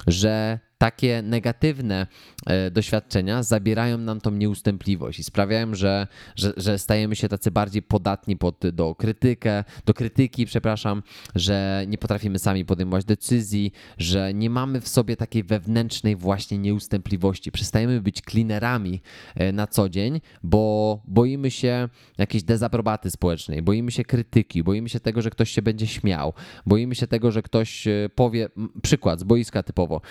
że 0.07 0.59
takie 0.79 1.21
negatywne 1.21 2.07
e, 2.45 2.71
doświadczenia 2.71 3.43
zabierają 3.43 3.97
nam 3.97 4.21
tą 4.21 4.31
nieustępliwość 4.31 5.19
i 5.19 5.23
sprawiają, 5.23 5.75
że, 5.75 6.07
że, 6.35 6.53
że 6.57 6.79
stajemy 6.79 7.15
się 7.15 7.29
tacy 7.29 7.51
bardziej 7.51 7.81
podatni 7.81 8.37
pod, 8.37 8.59
do 8.73 8.95
krytykę, 8.95 9.63
do 9.85 9.93
krytyki, 9.93 10.45
przepraszam, 10.45 11.03
że 11.35 11.85
nie 11.87 11.97
potrafimy 11.97 12.39
sami 12.39 12.65
podejmować 12.65 13.05
decyzji, 13.05 13.71
że 13.97 14.33
nie 14.33 14.49
mamy 14.49 14.81
w 14.81 14.87
sobie 14.87 15.17
takiej 15.17 15.43
wewnętrznej 15.43 16.15
właśnie 16.15 16.57
nieustępliwości. 16.57 17.51
Przestajemy 17.51 18.01
być 18.01 18.21
cleanerami 18.21 19.01
e, 19.35 19.51
na 19.51 19.67
co 19.67 19.89
dzień, 19.89 20.21
bo 20.43 21.01
boimy 21.07 21.51
się 21.51 21.89
jakiejś 22.17 22.43
dezaprobaty 22.43 23.11
społecznej, 23.11 23.61
boimy 23.61 23.91
się 23.91 24.03
krytyki, 24.03 24.63
boimy 24.63 24.89
się 24.89 24.99
tego, 24.99 25.21
że 25.21 25.29
ktoś 25.29 25.51
się 25.51 25.61
będzie 25.61 25.87
śmiał, 25.87 26.33
boimy 26.65 26.95
się 26.95 27.07
tego, 27.07 27.31
że 27.31 27.41
ktoś 27.41 27.87
e, 27.87 28.09
powie, 28.15 28.49
przykład 28.81 29.19
z 29.19 29.23
boiska 29.23 29.63
typowo, 29.63 30.01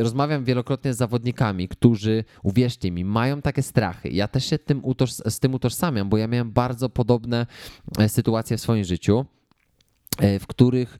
rozmawiam 0.00 0.44
wielokrotnie 0.44 0.94
z 0.94 0.96
zawodnikami, 0.96 1.68
którzy, 1.68 2.24
uwierzcie 2.42 2.90
mi, 2.90 3.04
mają 3.04 3.42
takie 3.42 3.62
strachy. 3.62 4.08
Ja 4.08 4.28
też 4.28 4.44
się 4.44 4.58
tym 4.58 4.82
z 5.28 5.40
tym 5.40 5.54
utożsamiam, 5.54 6.08
bo 6.08 6.16
ja 6.16 6.28
miałem 6.28 6.52
bardzo 6.52 6.88
podobne 6.88 7.46
e, 7.98 8.08
sytuacje 8.08 8.56
w 8.56 8.60
swoim 8.60 8.84
życiu, 8.84 9.24
e, 10.18 10.38
w 10.38 10.46
których 10.46 10.98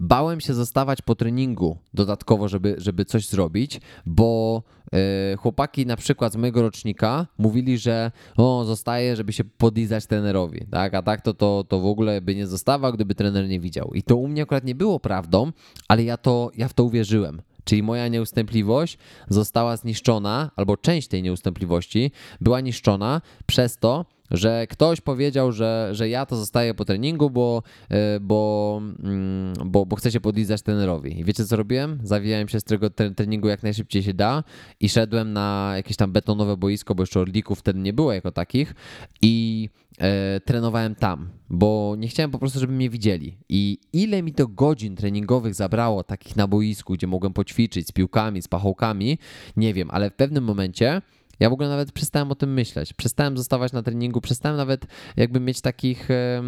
bałem 0.00 0.40
się 0.40 0.54
zostawać 0.54 1.02
po 1.02 1.14
treningu 1.14 1.78
dodatkowo, 1.94 2.48
żeby, 2.48 2.74
żeby 2.78 3.04
coś 3.04 3.28
zrobić, 3.28 3.80
bo 4.06 4.62
e, 4.92 5.36
chłopaki 5.36 5.86
na 5.86 5.96
przykład 5.96 6.32
z 6.32 6.36
mojego 6.36 6.62
rocznika 6.62 7.26
mówili, 7.38 7.78
że 7.78 8.10
o, 8.36 8.64
zostaje, 8.64 9.16
żeby 9.16 9.32
się 9.32 9.44
podlizać 9.44 10.06
trenerowi, 10.06 10.66
tak? 10.70 10.94
A 10.94 11.02
tak 11.02 11.20
to, 11.20 11.34
to, 11.34 11.64
to 11.68 11.80
w 11.80 11.86
ogóle 11.86 12.20
by 12.20 12.34
nie 12.34 12.46
zostawał, 12.46 12.92
gdyby 12.92 13.14
trener 13.14 13.48
nie 13.48 13.60
widział. 13.60 13.90
I 13.94 14.02
to 14.02 14.16
u 14.16 14.28
mnie 14.28 14.42
akurat 14.42 14.64
nie 14.64 14.74
było 14.74 15.00
prawdą, 15.00 15.52
ale 15.88 16.04
ja, 16.04 16.16
to, 16.16 16.50
ja 16.56 16.68
w 16.68 16.74
to 16.74 16.84
uwierzyłem. 16.84 17.42
Czyli 17.64 17.82
moja 17.82 18.08
nieustępliwość 18.08 18.98
została 19.28 19.76
zniszczona, 19.76 20.50
albo 20.56 20.76
część 20.76 21.08
tej 21.08 21.22
nieustępliwości 21.22 22.10
była 22.40 22.60
niszczona 22.60 23.20
przez 23.46 23.76
to, 23.78 24.04
że 24.30 24.66
ktoś 24.66 25.00
powiedział, 25.00 25.52
że, 25.52 25.88
że 25.92 26.08
ja 26.08 26.26
to 26.26 26.36
zostaję 26.36 26.74
po 26.74 26.84
treningu, 26.84 27.30
bo, 27.30 27.62
e, 27.88 28.20
bo, 28.20 28.82
mm, 29.02 29.54
bo, 29.64 29.86
bo 29.86 29.96
chcę 29.96 30.12
się 30.12 30.20
podlizać 30.20 30.62
trenerowi. 30.62 31.20
I 31.20 31.24
wiecie 31.24 31.44
co 31.44 31.56
robiłem? 31.56 31.98
Zawijałem 32.02 32.48
się 32.48 32.60
z 32.60 32.64
tego 32.64 32.90
treningu 32.90 33.48
jak 33.48 33.62
najszybciej 33.62 34.02
się 34.02 34.14
da 34.14 34.44
i 34.80 34.88
szedłem 34.88 35.32
na 35.32 35.72
jakieś 35.76 35.96
tam 35.96 36.12
betonowe 36.12 36.56
boisko, 36.56 36.94
bo 36.94 37.02
jeszcze 37.02 37.20
orlików 37.20 37.58
wtedy 37.58 37.78
nie 37.78 37.92
było 37.92 38.12
jako 38.12 38.32
takich 38.32 38.74
i 39.22 39.68
e, 39.98 40.40
trenowałem 40.40 40.94
tam, 40.94 41.28
bo 41.50 41.94
nie 41.98 42.08
chciałem 42.08 42.30
po 42.30 42.38
prostu, 42.38 42.60
żeby 42.60 42.72
mnie 42.72 42.90
widzieli. 42.90 43.38
I 43.48 43.78
ile 43.92 44.22
mi 44.22 44.32
to 44.32 44.48
godzin 44.48 44.96
treningowych 44.96 45.54
zabrało 45.54 46.04
takich 46.04 46.36
na 46.36 46.46
boisku, 46.46 46.92
gdzie 46.92 47.06
mogłem 47.06 47.32
poćwiczyć 47.32 47.88
z 47.88 47.92
piłkami, 47.92 48.42
z 48.42 48.48
pachołkami, 48.48 49.18
nie 49.56 49.74
wiem, 49.74 49.88
ale 49.90 50.10
w 50.10 50.14
pewnym 50.14 50.44
momencie 50.44 51.02
ja 51.40 51.50
w 51.50 51.52
ogóle 51.52 51.68
nawet 51.68 51.92
przestałem 51.92 52.32
o 52.32 52.34
tym 52.34 52.52
myśleć. 52.52 52.92
Przestałem 52.92 53.36
zostawać 53.36 53.72
na 53.72 53.82
treningu, 53.82 54.20
przestałem 54.20 54.56
nawet 54.56 54.86
jakby 55.16 55.40
mieć 55.40 55.60
takich, 55.60 56.10
e, 56.10 56.42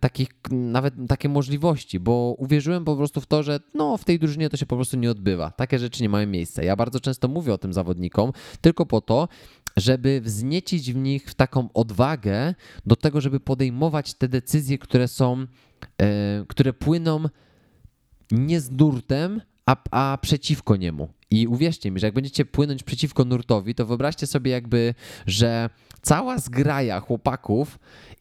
takich 0.00 0.28
nawet 0.50 0.94
takie 1.08 1.28
możliwości, 1.28 2.00
bo 2.00 2.34
uwierzyłem 2.38 2.84
po 2.84 2.96
prostu 2.96 3.20
w 3.20 3.26
to, 3.26 3.42
że 3.42 3.60
no 3.74 3.96
w 3.96 4.04
tej 4.04 4.18
drużynie 4.18 4.50
to 4.50 4.56
się 4.56 4.66
po 4.66 4.76
prostu 4.76 4.96
nie 4.96 5.10
odbywa. 5.10 5.50
Takie 5.50 5.78
rzeczy 5.78 6.02
nie 6.02 6.08
mają 6.08 6.26
miejsca. 6.26 6.62
Ja 6.62 6.76
bardzo 6.76 7.00
często 7.00 7.28
mówię 7.28 7.54
o 7.54 7.58
tym 7.58 7.72
zawodnikom 7.72 8.32
tylko 8.60 8.86
po 8.86 9.00
to, 9.00 9.28
żeby 9.76 10.20
wzniecić 10.20 10.92
w 10.92 10.96
nich 10.96 11.34
taką 11.34 11.68
odwagę 11.74 12.54
do 12.86 12.96
tego, 12.96 13.20
żeby 13.20 13.40
podejmować 13.40 14.14
te 14.14 14.28
decyzje, 14.28 14.78
które 14.78 15.08
są, 15.08 15.46
e, 16.02 16.44
które 16.48 16.72
płyną 16.72 17.24
nie 18.30 18.60
z 18.60 18.70
nurtem, 18.70 19.40
a, 19.66 19.76
a 19.90 20.18
przeciwko 20.22 20.76
niemu. 20.76 21.08
I 21.30 21.46
uwierzcie 21.46 21.90
mi, 21.90 22.00
że 22.00 22.06
jak 22.06 22.14
będziecie 22.14 22.44
płynąć 22.44 22.82
przeciwko 22.82 23.24
nurtowi, 23.24 23.74
to 23.74 23.86
wyobraźcie 23.86 24.26
sobie 24.26 24.50
jakby, 24.50 24.94
że 25.26 25.70
cała 26.02 26.38
zgraja 26.38 27.00
chłopaków 27.00 27.78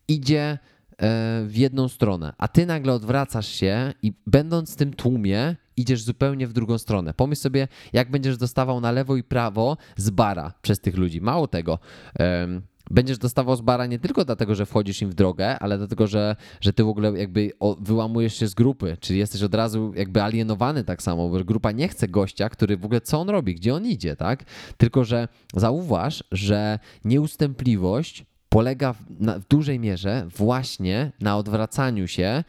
idzie 0.08 0.42
e, 0.42 0.58
w 1.46 1.54
jedną 1.56 1.88
stronę, 1.88 2.34
a 2.38 2.48
ty 2.48 2.66
nagle 2.66 2.94
odwracasz 2.94 3.48
się 3.48 3.94
i 4.04 4.14
będąc 4.28 4.74
w 4.74 4.76
tym 4.76 4.94
tłumie, 4.94 5.56
idziesz 5.78 6.04
zupełnie 6.04 6.48
w 6.48 6.54
drugą 6.54 6.78
stronę. 6.78 7.14
Pomyśl 7.14 7.42
sobie, 7.42 7.68
jak 7.94 8.12
będziesz 8.12 8.38
dostawał 8.38 8.82
na 8.82 8.92
lewo 8.92 9.16
i 9.16 9.24
prawo 9.24 9.78
z 9.98 10.10
bara 10.10 10.54
przez 10.62 10.80
tych 10.80 10.98
ludzi. 10.98 11.22
Mało 11.22 11.48
tego, 11.48 11.80
będziesz 12.90 13.18
dostawał 13.18 13.56
z 13.56 13.62
bara 13.62 13.86
nie 13.86 14.00
tylko 14.00 14.26
dlatego, 14.26 14.56
że 14.56 14.66
wchodzisz 14.66 15.02
im 15.02 15.10
w 15.10 15.14
drogę, 15.14 15.60
ale 15.60 15.78
dlatego, 15.78 16.08
że, 16.08 16.36
że 16.62 16.74
ty 16.74 16.84
w 16.84 16.88
ogóle 16.88 17.12
jakby 17.12 17.52
wyłamujesz 17.80 18.36
się 18.36 18.48
z 18.48 18.54
grupy, 18.54 18.98
czyli 19.00 19.20
jesteś 19.20 19.44
od 19.44 19.56
razu 19.56 19.94
jakby 19.96 20.24
alienowany 20.24 20.84
tak 20.84 21.02
samo, 21.02 21.30
bo 21.30 21.44
grupa 21.44 21.72
nie 21.72 21.88
chce 21.88 22.08
gościa, 22.08 22.50
który 22.50 22.78
w 22.78 22.86
ogóle 22.86 23.02
co 23.02 23.20
on 23.20 23.30
robi, 23.30 23.56
gdzie 23.56 23.76
on 23.76 23.86
idzie, 23.86 24.16
tak? 24.16 24.44
Tylko, 24.78 25.04
że 25.04 25.28
zauważ, 25.56 26.24
że 26.32 26.80
nieustępliwość 27.06 28.26
polega 28.50 28.94
w, 28.94 29.00
na, 29.20 29.40
w 29.40 29.48
dużej 29.48 29.80
mierze 29.80 30.28
właśnie 30.38 31.12
na 31.22 31.38
odwracaniu 31.38 32.08
się 32.08 32.44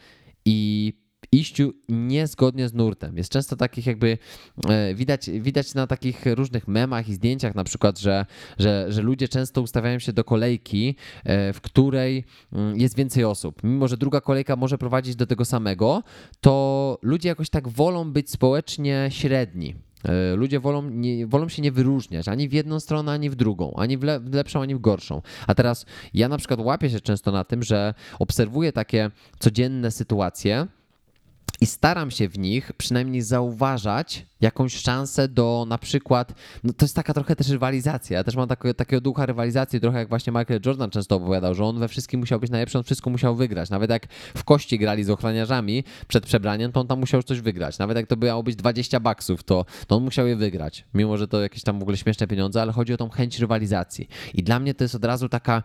i 0.45 0.93
iściu 1.31 1.73
niezgodnie 1.89 2.69
z 2.69 2.73
nurtem. 2.73 3.17
Jest 3.17 3.31
często 3.31 3.55
takich 3.55 3.85
jakby, 3.85 4.17
e, 4.69 4.95
widać, 4.95 5.29
widać 5.29 5.73
na 5.73 5.87
takich 5.87 6.25
różnych 6.25 6.67
memach 6.67 7.09
i 7.09 7.13
zdjęciach 7.13 7.55
na 7.55 7.63
przykład, 7.63 7.99
że, 7.99 8.25
że, 8.59 8.85
że 8.89 9.01
ludzie 9.01 9.27
często 9.27 9.61
ustawiają 9.61 9.99
się 9.99 10.13
do 10.13 10.23
kolejki, 10.23 10.95
e, 11.23 11.53
w 11.53 11.61
której 11.61 12.23
mm, 12.53 12.79
jest 12.79 12.95
więcej 12.95 13.23
osób. 13.23 13.63
Mimo, 13.63 13.87
że 13.87 13.97
druga 13.97 14.21
kolejka 14.21 14.55
może 14.55 14.77
prowadzić 14.77 15.15
do 15.15 15.27
tego 15.27 15.45
samego, 15.45 16.03
to 16.41 16.97
ludzie 17.01 17.29
jakoś 17.29 17.49
tak 17.49 17.67
wolą 17.67 18.11
być 18.11 18.29
społecznie 18.29 19.09
średni. 19.11 19.75
E, 20.05 20.35
ludzie 20.35 20.59
wolą, 20.59 20.89
nie, 20.89 21.27
wolą 21.27 21.49
się 21.49 21.61
nie 21.61 21.71
wyróżniać 21.71 22.27
ani 22.27 22.49
w 22.49 22.53
jedną 22.53 22.79
stronę, 22.79 23.11
ani 23.11 23.29
w 23.29 23.35
drugą, 23.35 23.73
ani 23.77 23.97
w, 23.97 24.03
le, 24.03 24.19
w, 24.19 24.33
lepszą, 24.33 24.61
ani 24.61 24.75
w 24.75 24.79
gorszą. 24.79 25.21
A 25.47 25.55
teraz 25.55 25.85
ja 26.13 26.29
na 26.29 26.37
przykład 26.37 26.59
łapię 26.59 26.89
się 26.89 26.99
często 26.99 27.31
na 27.31 27.43
tym, 27.43 27.63
że 27.63 27.93
obserwuję 28.19 28.71
takie 28.71 29.11
codzienne 29.39 29.91
sytuacje, 29.91 30.67
i 31.61 31.65
staram 31.65 32.11
się 32.11 32.29
w 32.29 32.39
nich 32.39 32.73
przynajmniej 32.77 33.21
zauważać 33.21 34.25
jakąś 34.41 34.75
szansę 34.75 35.27
do 35.27 35.65
na 35.69 35.77
przykład, 35.77 36.33
no 36.63 36.73
to 36.73 36.85
jest 36.85 36.95
taka 36.95 37.13
trochę 37.13 37.35
też 37.35 37.49
rywalizacja. 37.49 38.17
Ja 38.17 38.23
też 38.23 38.35
mam 38.35 38.47
takiego, 38.47 38.73
takiego 38.73 39.01
ducha 39.01 39.25
rywalizacji, 39.25 39.79
trochę 39.79 39.99
jak 39.99 40.09
właśnie 40.09 40.33
Michael 40.33 40.59
Jordan 40.65 40.89
często 40.89 41.15
opowiadał, 41.15 41.55
że 41.55 41.65
on 41.65 41.79
we 41.79 41.87
wszystkim 41.87 42.19
musiał 42.19 42.39
być 42.39 42.51
najlepszy, 42.51 42.77
on 42.77 42.83
wszystko 42.83 43.09
musiał 43.09 43.35
wygrać. 43.35 43.69
Nawet 43.69 43.89
jak 43.89 44.07
w 44.37 44.43
kości 44.43 44.79
grali 44.79 45.03
z 45.03 45.09
ochraniarzami 45.09 45.83
przed 46.07 46.25
przebraniem, 46.25 46.71
to 46.71 46.79
on 46.79 46.87
tam 46.87 46.99
musiał 46.99 47.23
coś 47.23 47.41
wygrać. 47.41 47.77
Nawet 47.77 47.97
jak 47.97 48.07
to 48.07 48.15
miało 48.15 48.43
być 48.43 48.55
20 48.55 48.99
baksów, 48.99 49.43
to, 49.43 49.65
to 49.87 49.95
on 49.95 50.03
musiał 50.03 50.27
je 50.27 50.35
wygrać. 50.35 50.85
Mimo, 50.93 51.17
że 51.17 51.27
to 51.27 51.41
jakieś 51.41 51.63
tam 51.63 51.79
w 51.79 51.81
ogóle 51.81 51.97
śmieszne 51.97 52.27
pieniądze, 52.27 52.61
ale 52.61 52.71
chodzi 52.71 52.93
o 52.93 52.97
tą 52.97 53.09
chęć 53.09 53.39
rywalizacji. 53.39 54.07
I 54.33 54.43
dla 54.43 54.59
mnie 54.59 54.73
to 54.73 54.83
jest 54.83 54.95
od 54.95 55.05
razu 55.05 55.29
taka 55.29 55.63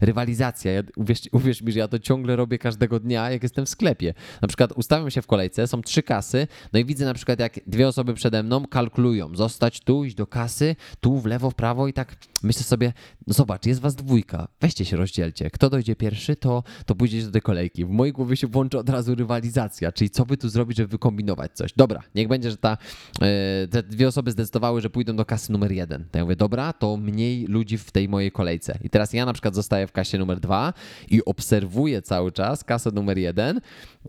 rywalizacja. 0.00 0.72
Ja, 0.72 0.82
uwierz, 0.96 1.20
uwierz 1.32 1.62
mi, 1.62 1.72
że 1.72 1.78
ja 1.78 1.88
to 1.88 1.98
ciągle 1.98 2.36
robię 2.36 2.58
każdego 2.58 3.00
dnia, 3.00 3.30
jak 3.30 3.42
jestem 3.42 3.66
w 3.66 3.68
sklepie. 3.68 4.14
Na 4.42 4.48
przykład 4.48 4.72
ustawiam 4.72 5.10
się 5.10 5.22
w 5.22 5.26
kolejce, 5.26 5.37
są 5.66 5.82
trzy 5.82 6.02
kasy, 6.02 6.46
no 6.72 6.78
i 6.78 6.84
widzę 6.84 7.04
na 7.04 7.14
przykład 7.14 7.40
jak 7.40 7.60
dwie 7.66 7.88
osoby 7.88 8.14
przede 8.14 8.42
mną 8.42 8.66
kalkulują, 8.66 9.36
zostać 9.36 9.80
tu, 9.80 10.04
iść 10.04 10.16
do 10.16 10.26
kasy, 10.26 10.76
tu 11.00 11.18
w 11.18 11.26
lewo, 11.26 11.50
w 11.50 11.54
prawo 11.54 11.88
i 11.88 11.92
tak 11.92 12.16
myślę 12.42 12.62
sobie, 12.62 12.92
no 13.26 13.34
zobacz, 13.34 13.66
jest 13.66 13.80
was 13.80 13.94
dwójka, 13.94 14.48
weźcie 14.60 14.84
się 14.84 14.96
rozdzielcie. 14.96 15.50
Kto 15.50 15.70
dojdzie 15.70 15.96
pierwszy, 15.96 16.36
to, 16.36 16.62
to 16.86 16.94
pójdziecie 16.94 17.26
do 17.26 17.32
tej 17.32 17.42
kolejki. 17.42 17.84
W 17.84 17.90
mojej 17.90 18.12
głowie 18.12 18.36
się 18.36 18.46
włączy 18.46 18.78
od 18.78 18.88
razu 18.88 19.14
rywalizacja, 19.14 19.92
czyli 19.92 20.10
co 20.10 20.26
by 20.26 20.36
tu 20.36 20.48
zrobić, 20.48 20.76
żeby 20.76 20.88
wykombinować 20.88 21.52
coś. 21.52 21.72
Dobra, 21.76 22.02
niech 22.14 22.28
będzie, 22.28 22.50
że 22.50 22.56
ta, 22.56 22.78
e, 23.20 23.68
te 23.70 23.82
dwie 23.82 24.08
osoby 24.08 24.30
zdecydowały, 24.30 24.80
że 24.80 24.90
pójdą 24.90 25.16
do 25.16 25.24
kasy 25.24 25.52
numer 25.52 25.72
jeden. 25.72 26.04
To 26.10 26.18
ja 26.18 26.24
mówię, 26.24 26.36
dobra, 26.36 26.72
to 26.72 26.96
mniej 26.96 27.46
ludzi 27.46 27.78
w 27.78 27.90
tej 27.90 28.08
mojej 28.08 28.32
kolejce. 28.32 28.78
I 28.84 28.90
teraz 28.90 29.12
ja 29.12 29.26
na 29.26 29.32
przykład 29.32 29.54
zostaję 29.54 29.86
w 29.86 29.92
kasie 29.92 30.18
numer 30.18 30.40
dwa 30.40 30.72
i 31.10 31.24
obserwuję 31.24 32.02
cały 32.02 32.32
czas 32.32 32.64
kasę 32.64 32.90
numer 32.90 33.18
jeden, 33.18 33.60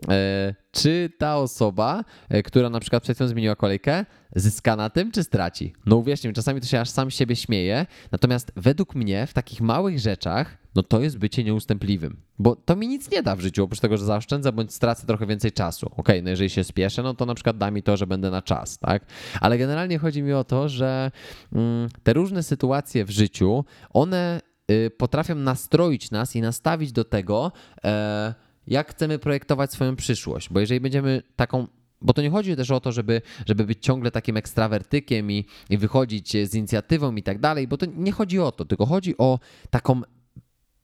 e, 0.08 0.54
czy 0.72 1.12
ta 1.18 1.36
osoba, 1.36 2.04
e, 2.28 2.42
która 2.42 2.70
na 2.70 2.80
przykład 2.80 3.02
przed 3.02 3.16
chwilą 3.16 3.28
zmieniła 3.28 3.56
kolejkę, 3.56 4.04
zyska 4.36 4.76
na 4.76 4.90
tym, 4.90 5.12
czy 5.12 5.24
straci? 5.24 5.72
No 5.86 5.96
uwierzcie 5.96 6.28
mi, 6.28 6.34
czasami 6.34 6.60
to 6.60 6.66
się 6.66 6.80
aż 6.80 6.90
sam 6.90 7.10
siebie 7.10 7.36
śmieje, 7.36 7.86
natomiast 8.12 8.52
według 8.56 8.94
mnie 8.94 9.26
w 9.26 9.32
takich 9.32 9.60
małych 9.60 9.98
rzeczach, 9.98 10.58
no 10.74 10.82
to 10.82 11.00
jest 11.00 11.18
bycie 11.18 11.44
nieustępliwym, 11.44 12.16
bo 12.38 12.56
to 12.56 12.76
mi 12.76 12.88
nic 12.88 13.10
nie 13.10 13.22
da 13.22 13.36
w 13.36 13.40
życiu, 13.40 13.64
oprócz 13.64 13.80
tego, 13.80 13.96
że 13.96 14.04
zaoszczędzę 14.04 14.52
bądź 14.52 14.74
stracę 14.74 15.06
trochę 15.06 15.26
więcej 15.26 15.52
czasu. 15.52 15.90
Ok, 15.96 16.08
no 16.22 16.30
jeżeli 16.30 16.50
się 16.50 16.64
spieszę, 16.64 17.02
no 17.02 17.14
to 17.14 17.26
na 17.26 17.34
przykład 17.34 17.58
da 17.58 17.70
mi 17.70 17.82
to, 17.82 17.96
że 17.96 18.06
będę 18.06 18.30
na 18.30 18.42
czas, 18.42 18.78
tak? 18.78 19.06
Ale 19.40 19.58
generalnie 19.58 19.98
chodzi 19.98 20.22
mi 20.22 20.32
o 20.32 20.44
to, 20.44 20.68
że 20.68 21.10
mm, 21.52 21.88
te 22.02 22.12
różne 22.12 22.42
sytuacje 22.42 23.04
w 23.04 23.10
życiu, 23.10 23.64
one 23.90 24.40
y, 24.70 24.90
potrafią 24.90 25.34
nastroić 25.34 26.10
nas 26.10 26.36
i 26.36 26.40
nastawić 26.40 26.92
do 26.92 27.04
tego, 27.04 27.52
e, 27.84 28.34
jak 28.70 28.90
chcemy 28.90 29.18
projektować 29.18 29.72
swoją 29.72 29.96
przyszłość. 29.96 30.48
Bo 30.48 30.60
jeżeli 30.60 30.80
będziemy 30.80 31.22
taką 31.36 31.66
bo 32.02 32.12
to 32.12 32.22
nie 32.22 32.30
chodzi 32.30 32.56
też 32.56 32.70
o 32.70 32.80
to, 32.80 32.92
żeby, 32.92 33.22
żeby 33.46 33.64
być 33.64 33.78
ciągle 33.84 34.10
takim 34.10 34.36
ekstrawertykiem 34.36 35.30
i, 35.30 35.46
i 35.70 35.78
wychodzić 35.78 36.32
z 36.32 36.54
inicjatywą 36.54 37.14
i 37.14 37.22
tak 37.22 37.38
dalej, 37.38 37.68
bo 37.68 37.76
to 37.76 37.86
nie 37.96 38.12
chodzi 38.12 38.38
o 38.38 38.52
to, 38.52 38.64
tylko 38.64 38.86
chodzi 38.86 39.18
o 39.18 39.38
taką 39.70 40.02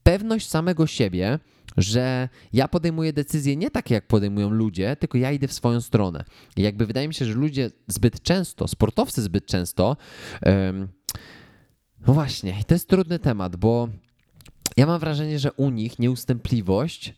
pewność 0.03 0.49
samego 0.49 0.87
siebie, 0.87 1.39
że 1.77 2.29
ja 2.53 2.69
podejmuję 2.69 3.13
decyzje 3.13 3.57
nie 3.57 3.71
takie, 3.71 3.95
jak 3.95 4.07
podejmują 4.07 4.51
ludzie, 4.51 4.97
tylko 4.97 5.19
ja 5.19 5.33
idę 5.33 5.49
w 5.49 5.53
swoją 5.53 5.81
stronę. 5.81 6.25
I 6.57 6.63
jakby 6.63 6.87
wydaje 6.87 7.09
mi 7.09 7.15
się, 7.15 7.25
że 7.25 7.35
ludzie 7.35 7.71
zbyt 7.87 8.23
często, 8.23 8.69
sportowcy 8.69 9.23
zbyt 9.23 9.47
często, 9.47 9.97
um, 10.47 10.89
no 12.07 12.15
właśnie, 12.15 12.65
to 12.67 12.75
jest 12.75 12.89
trudny 12.89 13.19
temat, 13.19 13.57
bo 13.57 13.89
ja 14.77 14.87
mam 14.87 15.01
wrażenie, 15.01 15.39
że 15.39 15.53
u 15.53 15.71
nich 15.71 15.99
nieustępliwość 15.99 17.15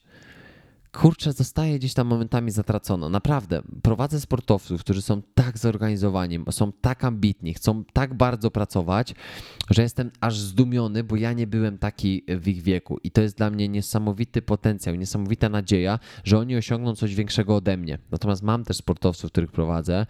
kurczę, 0.93 1.33
zostaje 1.33 1.79
gdzieś 1.79 1.95
tam 1.95 2.07
momentami 2.07 2.51
zatracona. 2.51 3.09
Naprawdę, 3.09 3.63
prowadzę 3.83 4.21
sportowców, 4.21 4.81
którzy 4.81 5.03
są 5.03 5.23
tak 5.35 5.59
zorganizowani, 5.59 6.45
są 6.51 6.73
tak 6.73 7.05
ambitni, 7.05 7.55
chcą 7.55 7.85
tak 7.93 8.15
bardzo 8.15 8.51
pracować, 8.51 9.15
że 9.71 9.83
jestem 9.83 10.11
aż 10.21 10.39
zdumiony, 10.39 11.05
bo 11.05 11.17
ja 11.17 11.33
nie 11.33 11.47
byłem 11.47 11.79
taki 11.79 12.25
w 12.29 12.49
ich 12.49 12.63
wieku. 12.63 12.99
I 13.05 13.11
to 13.11 13.21
jest 13.21 13.37
dla 13.37 13.51
mnie 13.51 13.69
niesamowity 13.69 14.43
potencjał, 14.43 14.95
niesamowita 14.95 15.49
nadzieja, 15.49 15.99
że 16.25 16.39
oni 16.39 16.57
osiągną 16.57 16.95
coś 16.95 17.15
większego 17.15 17.57
ode 17.57 17.77
mnie. 17.77 17.99
Natomiast 18.11 18.43
mam 18.43 18.65
też 18.65 18.77
sportowców, 18.77 19.31
których 19.31 19.53
prowadzę, 19.53 20.07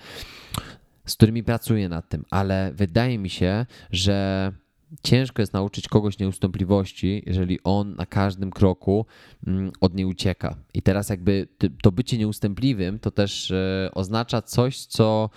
z 1.06 1.14
którymi 1.14 1.44
pracuję 1.44 1.88
nad 1.88 2.08
tym, 2.08 2.24
ale 2.30 2.72
wydaje 2.74 3.18
mi 3.18 3.30
się, 3.30 3.66
że 3.90 4.52
ciężko 5.02 5.42
jest 5.42 5.52
nauczyć 5.52 5.88
kogoś 5.88 6.18
nieustępliwości, 6.18 7.22
jeżeli 7.26 7.58
on 7.64 7.94
na 7.94 8.06
każdym 8.06 8.50
kroku 8.50 9.06
mm, 9.46 9.72
od 9.80 9.94
niej 9.94 10.06
ucieka. 10.06 10.56
I 10.74 10.82
teraz 10.82 11.08
jakby 11.08 11.48
to 11.82 11.92
bycie 11.92 12.18
nieustępliwym 12.18 12.98
to 12.98 13.10
też 13.10 13.50
e, 13.50 13.90
oznacza 13.94 14.42
coś, 14.42 14.84
co, 14.84 15.30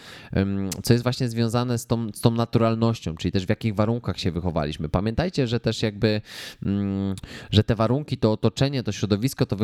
co 0.84 0.94
jest 0.94 1.04
właśnie 1.04 1.30
związane 1.30 1.78
z 1.78 1.86
tą, 1.86 2.10
z 2.14 2.22
tą 2.22 2.32
naturalnością, 2.32 3.16
czyli 3.16 3.32
też 3.32 3.46
w 3.46 3.50
jakich 3.50 3.76
warunkach 3.76 4.20
się 4.20 4.32
wychowaliśmy. 4.32 4.90
Pamiętajcie, 4.90 5.48
że 5.48 5.60
też 5.60 5.82
jakby, 5.82 6.22
mm, 6.66 7.16
że 7.52 7.64
te 7.64 7.76
warunki, 7.76 8.18
to 8.18 8.32
otoczenie, 8.32 8.84
to 8.84 8.92
środowisko, 8.92 9.46
to 9.46 9.56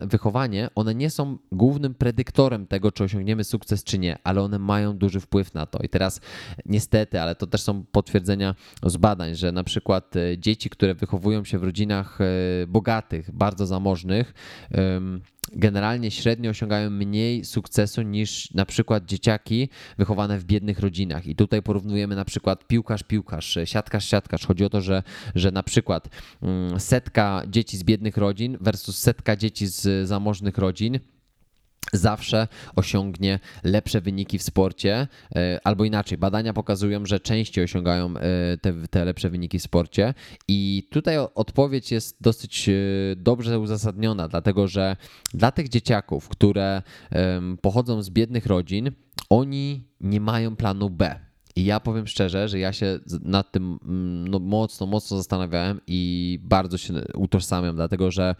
wychowanie, 0.00 0.68
one 0.74 0.94
nie 0.94 1.10
są 1.10 1.38
głównym 1.52 1.94
predyktorem 1.94 2.66
tego, 2.66 2.92
czy 2.92 3.04
osiągniemy 3.04 3.44
sukces, 3.44 3.84
czy 3.84 3.98
nie, 3.98 4.18
ale 4.24 4.42
one 4.42 4.58
mają 4.58 4.96
duży 4.96 5.20
wpływ 5.20 5.54
na 5.54 5.66
to. 5.66 5.78
I 5.78 5.88
teraz 5.88 6.20
niestety, 6.66 7.20
ale 7.20 7.34
to 7.34 7.46
też 7.46 7.62
są 7.62 7.84
potwierdzenia 7.84 8.54
z 8.86 8.96
badań, 8.96 9.31
że 9.36 9.52
na 9.52 9.64
przykład 9.64 10.16
e, 10.16 10.38
dzieci, 10.38 10.70
które 10.70 10.94
wychowują 10.94 11.44
się 11.44 11.58
w 11.58 11.64
rodzinach 11.64 12.18
e, 12.20 12.24
bogatych, 12.66 13.30
bardzo 13.30 13.66
zamożnych, 13.66 14.34
generalnie 15.52 16.10
średnio 16.10 16.50
osiągają 16.50 16.90
mniej 16.90 17.44
sukcesu 17.44 18.02
niż 18.02 18.54
na 18.54 18.66
przykład 18.66 19.04
dzieciaki 19.06 19.68
wychowane 19.98 20.38
w 20.38 20.44
biednych 20.44 20.78
rodzinach. 20.78 21.26
I 21.26 21.36
tutaj 21.36 21.62
porównujemy 21.62 22.16
na 22.16 22.24
przykład 22.24 22.66
piłkarz, 22.66 23.02
piłkarz, 23.02 23.58
siatkarz, 23.64 24.08
siatkarz. 24.08 24.46
Chodzi 24.46 24.64
o 24.64 24.70
to, 24.70 24.80
że, 24.80 25.02
że 25.34 25.50
na 25.50 25.62
przykład 25.62 26.08
mm, 26.42 26.80
setka 26.80 27.42
dzieci 27.48 27.76
z 27.76 27.84
biednych 27.84 28.16
rodzin 28.16 28.58
versus 28.60 28.98
setka 28.98 29.36
dzieci 29.36 29.66
z 29.66 30.08
zamożnych 30.08 30.58
rodzin 30.58 31.00
zawsze 31.92 32.48
osiągnie 32.76 33.38
lepsze 33.64 34.00
wyniki 34.00 34.38
w 34.38 34.42
sporcie, 34.42 35.08
e, 35.36 35.60
albo 35.64 35.84
inaczej, 35.84 36.18
badania 36.18 36.52
pokazują, 36.52 37.06
że 37.06 37.20
częściej 37.20 37.64
osiągają 37.64 38.16
e, 38.16 38.20
te, 38.56 38.72
te 38.90 39.04
lepsze 39.04 39.30
wyniki 39.30 39.58
w 39.58 39.62
sporcie. 39.62 40.14
I 40.48 40.88
tutaj 40.90 41.16
odpowiedź 41.34 41.92
jest 41.92 42.16
dosyć 42.20 42.68
e, 42.68 42.72
dobrze 43.16 43.58
uzasadniona, 43.58 44.28
dlatego 44.28 44.68
że 44.68 44.96
dla 45.34 45.52
tych 45.52 45.68
dzieciaków, 45.68 46.28
które 46.28 46.82
pochodzą 47.62 48.02
z 48.02 48.10
biednych 48.10 48.46
rodzin, 48.46 48.90
oni 49.30 49.84
nie 50.00 50.20
mają 50.20 50.56
planu 50.56 50.90
B 50.90 51.31
i 51.56 51.64
ja 51.64 51.80
powiem 51.80 52.06
szczerze, 52.06 52.48
że 52.48 52.58
ja 52.58 52.72
się 52.72 52.98
nad 53.22 53.52
tym 53.52 53.78
mm, 53.84 54.28
no, 54.28 54.38
mocno, 54.38 54.86
mocno 54.86 55.16
zastanawiałem 55.16 55.80
i 55.86 56.38
bardzo 56.42 56.78
się 56.78 56.94
utożsamiam, 57.14 57.76
dlatego 57.76 58.10
że 58.10 58.34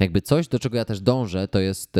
jakby 0.00 0.20
coś, 0.22 0.48
do 0.48 0.58
czego 0.58 0.76
ja 0.76 0.84
też 0.84 1.00
dążę, 1.00 1.48
to 1.48 1.60
jest 1.60 1.96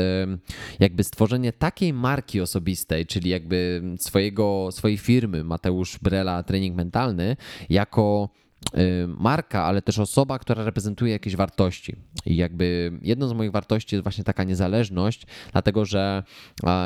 jakby 0.80 1.04
stworzenie 1.04 1.52
takiej 1.52 1.92
marki 1.92 2.40
osobistej, 2.40 3.06
czyli 3.06 3.30
jakby 3.30 3.82
swojego, 3.98 4.68
swojej 4.72 4.98
firmy 4.98 5.44
Mateusz 5.44 5.98
Brela 5.98 6.42
Trening 6.42 6.76
Mentalny, 6.76 7.36
jako 7.70 8.28
marka, 9.06 9.64
ale 9.64 9.82
też 9.82 9.98
osoba, 9.98 10.38
która 10.38 10.64
reprezentuje 10.64 11.12
jakieś 11.12 11.36
wartości. 11.36 11.96
I 12.26 12.36
jakby 12.36 12.92
jedną 13.02 13.28
z 13.28 13.32
moich 13.32 13.50
wartości 13.50 13.94
jest 13.94 14.02
właśnie 14.02 14.24
taka 14.24 14.44
niezależność, 14.44 15.26
dlatego 15.52 15.84
że 15.84 16.22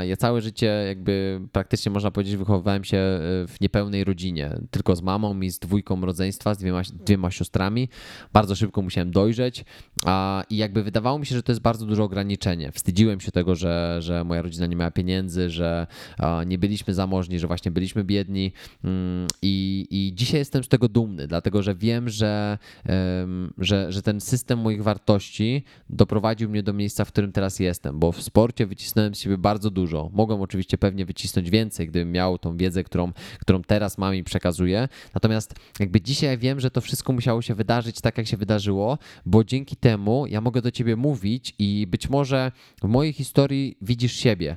ja 0.03 0.17
całe 0.17 0.41
życie 0.41 0.67
jakby 0.67 1.41
praktycznie 1.53 1.93
można 1.93 2.11
powiedzieć 2.11 2.37
wychowywałem 2.37 2.85
się 2.85 2.97
y, 2.97 3.47
w 3.47 3.61
niepełnej 3.61 4.05
rodzinie, 4.05 4.59
tylko 4.71 4.97
z 4.97 5.03
mamą 5.03 5.41
i 5.41 5.51
z 5.51 5.59
dwójką 5.59 6.01
rodzeństwa, 6.01 6.55
z 6.55 6.59
dwiema, 6.59 6.83
dwiema 6.93 7.31
siostrami. 7.31 7.89
Bardzo 8.33 8.57
szybko 8.57 8.83
musiałem 8.83 9.11
dojrzeć 9.11 9.65
i 10.51 10.57
jakby 10.57 10.83
wydawało 10.83 11.19
mi 11.19 11.27
się, 11.27 11.35
że 11.35 11.43
to 11.43 11.53
jest 11.53 11.63
bardzo 11.63 11.87
duże 11.87 12.03
ograniczenie. 12.03 12.73
Wstydziłem 12.73 13.21
się 13.21 13.33
tego, 13.33 13.55
że, 13.55 13.97
że 14.03 14.25
moja 14.25 14.43
rodzina 14.43 14.67
nie 14.67 14.77
miała 14.77 14.91
pieniędzy, 14.91 15.51
że 15.51 15.87
nie 16.47 16.59
byliśmy 16.59 16.95
zamożni, 16.95 17.39
że 17.39 17.47
właśnie 17.47 17.71
byliśmy 17.71 18.05
biedni 18.05 18.53
mm, 18.85 19.27
i, 19.43 19.87
i 19.91 20.15
dzisiaj 20.15 20.39
jestem 20.39 20.65
z 20.65 20.69
tego 20.69 20.89
dumny, 20.89 21.27
dlatego 21.27 21.63
że 21.63 21.66
wiem, 21.75 22.09
że, 22.09 22.59
że, 23.59 23.93
że 23.93 24.03
ten 24.03 24.21
system 24.21 24.59
moich 24.59 24.83
wartości 24.83 25.65
doprowadził 25.91 26.51
mnie 26.51 26.63
do 26.63 26.73
miejsca, 26.73 27.05
w 27.05 27.09
którym 27.09 27.33
teraz 27.33 27.61
jestem, 27.61 27.99
bo 27.99 28.13
w 28.13 28.23
sporcie 28.23 28.67
wycisnąłem 28.67 29.15
z 29.15 29.21
siebie 29.21 29.39
bardzo 29.39 29.71
dużo. 29.71 30.11
Mogłem 30.13 30.41
oczywiście 30.41 30.79
pewnie 30.79 31.05
wycisnąć 31.05 31.51
więcej, 31.51 31.89
gdybym 31.89 32.13
miał 32.13 32.39
tą 32.39 32.57
wiedzę, 32.57 32.85
którą, 32.85 33.13
którą 33.41 33.63
teraz 33.63 33.99
mam 33.99 34.15
i 34.15 34.25
przekazuję. 34.25 34.89
Natomiast 35.15 35.55
jakby 35.81 36.01
dzisiaj 36.01 36.39
wiem, 36.39 36.61
że 36.61 36.71
to 36.71 36.81
wszystko 36.81 37.13
musiało 37.13 37.43
się 37.43 37.55
wydarzyć 37.55 38.01
tak, 38.01 38.19
jak 38.19 38.27
się 38.27 38.37
wydarzyło, 38.37 38.99
bo 39.27 39.45
dzięki 39.45 39.77
temu 39.77 40.27
ja 40.27 40.41
mogę 40.41 40.63
do 40.63 40.71
ciebie 40.71 40.97
mówić 40.97 41.55
i 41.59 41.87
być 41.87 42.11
może 42.11 42.53
w 42.83 42.89
mojej 42.89 43.13
historii 43.13 43.77
widzisz 43.83 44.13
siebie. 44.13 44.51
E, 44.51 44.57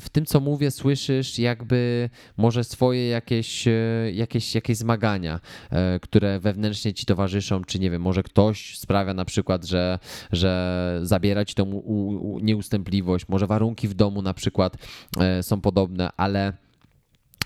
w 0.00 0.08
tym, 0.12 0.26
co 0.26 0.40
mówię, 0.40 0.70
słyszysz 0.70 1.38
jakby 1.38 2.10
może 2.36 2.64
swoje 2.64 3.08
jakieś, 3.08 3.68
e, 3.68 3.72
jakieś, 4.12 4.54
jakieś 4.54 4.76
zmagania, 4.76 5.40
e, 5.70 6.00
które 6.00 6.25
które 6.26 6.40
wewnętrznie 6.40 6.94
ci 6.94 7.06
towarzyszą, 7.06 7.64
czy 7.64 7.78
nie 7.78 7.90
wiem, 7.90 8.02
może 8.02 8.22
ktoś 8.22 8.78
sprawia 8.78 9.14
na 9.14 9.24
przykład, 9.24 9.64
że, 9.64 9.98
że 10.32 11.00
zabiera 11.02 11.44
ci 11.44 11.54
tą 11.54 11.64
u, 11.64 12.08
u, 12.32 12.38
nieustępliwość, 12.38 13.28
może 13.28 13.46
warunki 13.46 13.88
w 13.88 13.94
domu 13.94 14.22
na 14.22 14.34
przykład 14.34 14.76
e, 15.20 15.42
są 15.42 15.60
podobne, 15.60 16.10
ale 16.16 16.52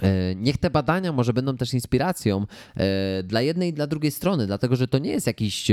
e, 0.02 0.34
Niech 0.34 0.58
te 0.58 0.70
badania 0.70 1.12
może 1.12 1.32
będą 1.32 1.56
też 1.56 1.74
inspiracją 1.74 2.46
e, 2.76 3.22
dla 3.22 3.40
jednej 3.40 3.68
i 3.68 3.72
dla 3.72 3.86
drugiej 3.86 4.10
strony, 4.10 4.46
dlatego 4.46 4.76
że 4.76 4.88
to 4.88 4.98
nie 4.98 5.10
jest 5.10 5.26
jakiś, 5.26 5.70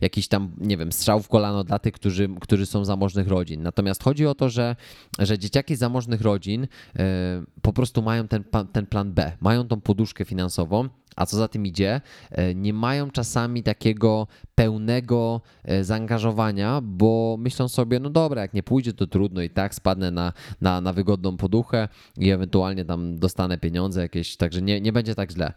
jakiś 0.00 0.28
tam, 0.28 0.52
nie 0.58 0.76
wiem, 0.76 0.92
strzał 0.92 1.22
w 1.22 1.28
kolano 1.28 1.64
dla 1.64 1.78
tych, 1.78 1.92
którzy, 1.92 2.28
którzy 2.40 2.66
są 2.66 2.84
zamożnych 2.84 3.28
rodzin. 3.28 3.62
Natomiast 3.62 4.02
chodzi 4.02 4.26
o 4.26 4.34
to, 4.34 4.50
że, 4.50 4.76
że 5.18 5.38
dzieciaki 5.38 5.76
zamożnych 5.76 6.20
rodzin 6.20 6.66
po 7.62 7.72
prostu 7.72 8.02
mają 8.02 8.28
ten, 8.28 8.44
ten 8.72 8.86
plan 8.86 9.12
B, 9.12 9.32
mają 9.40 9.68
tą 9.68 9.80
poduszkę 9.80 10.24
finansową 10.24 10.88
a 11.22 11.26
co 11.26 11.36
za 11.36 11.48
tym 11.48 11.66
idzie, 11.66 12.00
e, 12.30 12.54
nie 12.54 12.72
mają 12.72 13.10
czasami 13.10 13.62
takiego 13.62 14.26
pełnego 14.54 15.40
e, 15.64 15.84
zaangażowania, 15.84 16.80
bo 16.82 17.36
myślą 17.38 17.68
sobie, 17.68 18.00
no 18.00 18.10
dobra, 18.10 18.42
jak 18.42 18.54
nie 18.54 18.62
pójdzie, 18.62 18.92
to 18.92 19.06
trudno 19.06 19.42
i 19.42 19.50
tak 19.50 19.74
spadnę 19.74 20.10
na, 20.10 20.32
na, 20.60 20.80
na 20.80 20.92
wygodną 20.92 21.36
poduchę 21.36 21.88
i 22.18 22.30
ewentualnie 22.30 22.84
tam 22.84 23.18
dostanę 23.18 23.58
pieniądze 23.58 24.02
jakieś, 24.02 24.36
także 24.36 24.62
nie, 24.62 24.80
nie 24.80 24.92
będzie 24.92 25.14
tak 25.14 25.32
źle. 25.32 25.52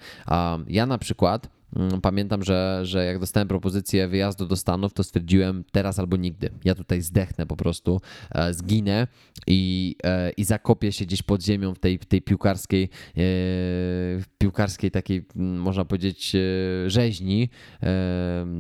Ja 0.67 0.86
na 0.86 0.97
przykład 0.97 1.54
pamiętam, 2.01 2.43
że, 2.43 2.80
że 2.84 3.06
jak 3.06 3.19
dostałem 3.19 3.47
propozycję 3.47 4.08
wyjazdu 4.08 4.45
do 4.45 4.56
Stanów, 4.56 4.93
to 4.93 5.04
stwierdziłem 5.04 5.63
teraz 5.71 5.99
albo 5.99 6.17
nigdy. 6.17 6.49
Ja 6.63 6.75
tutaj 6.75 7.01
zdechnę 7.01 7.45
po 7.45 7.56
prostu, 7.56 8.01
e, 8.32 8.54
zginę 8.54 9.08
i, 9.47 9.95
e, 10.04 10.32
i 10.32 10.43
zakopię 10.43 10.91
się 10.91 11.06
gdzieś 11.06 11.21
pod 11.21 11.43
ziemią 11.43 11.73
w 11.73 11.80
tej, 11.80 11.99
tej 11.99 12.21
piłkarskiej, 12.21 12.89
e, 13.17 13.21
piłkarskiej 14.38 14.91
takiej, 14.91 15.25
mm, 15.36 15.62
można 15.62 15.86
powiedzieć, 15.86 16.36
rzeźni 16.88 17.49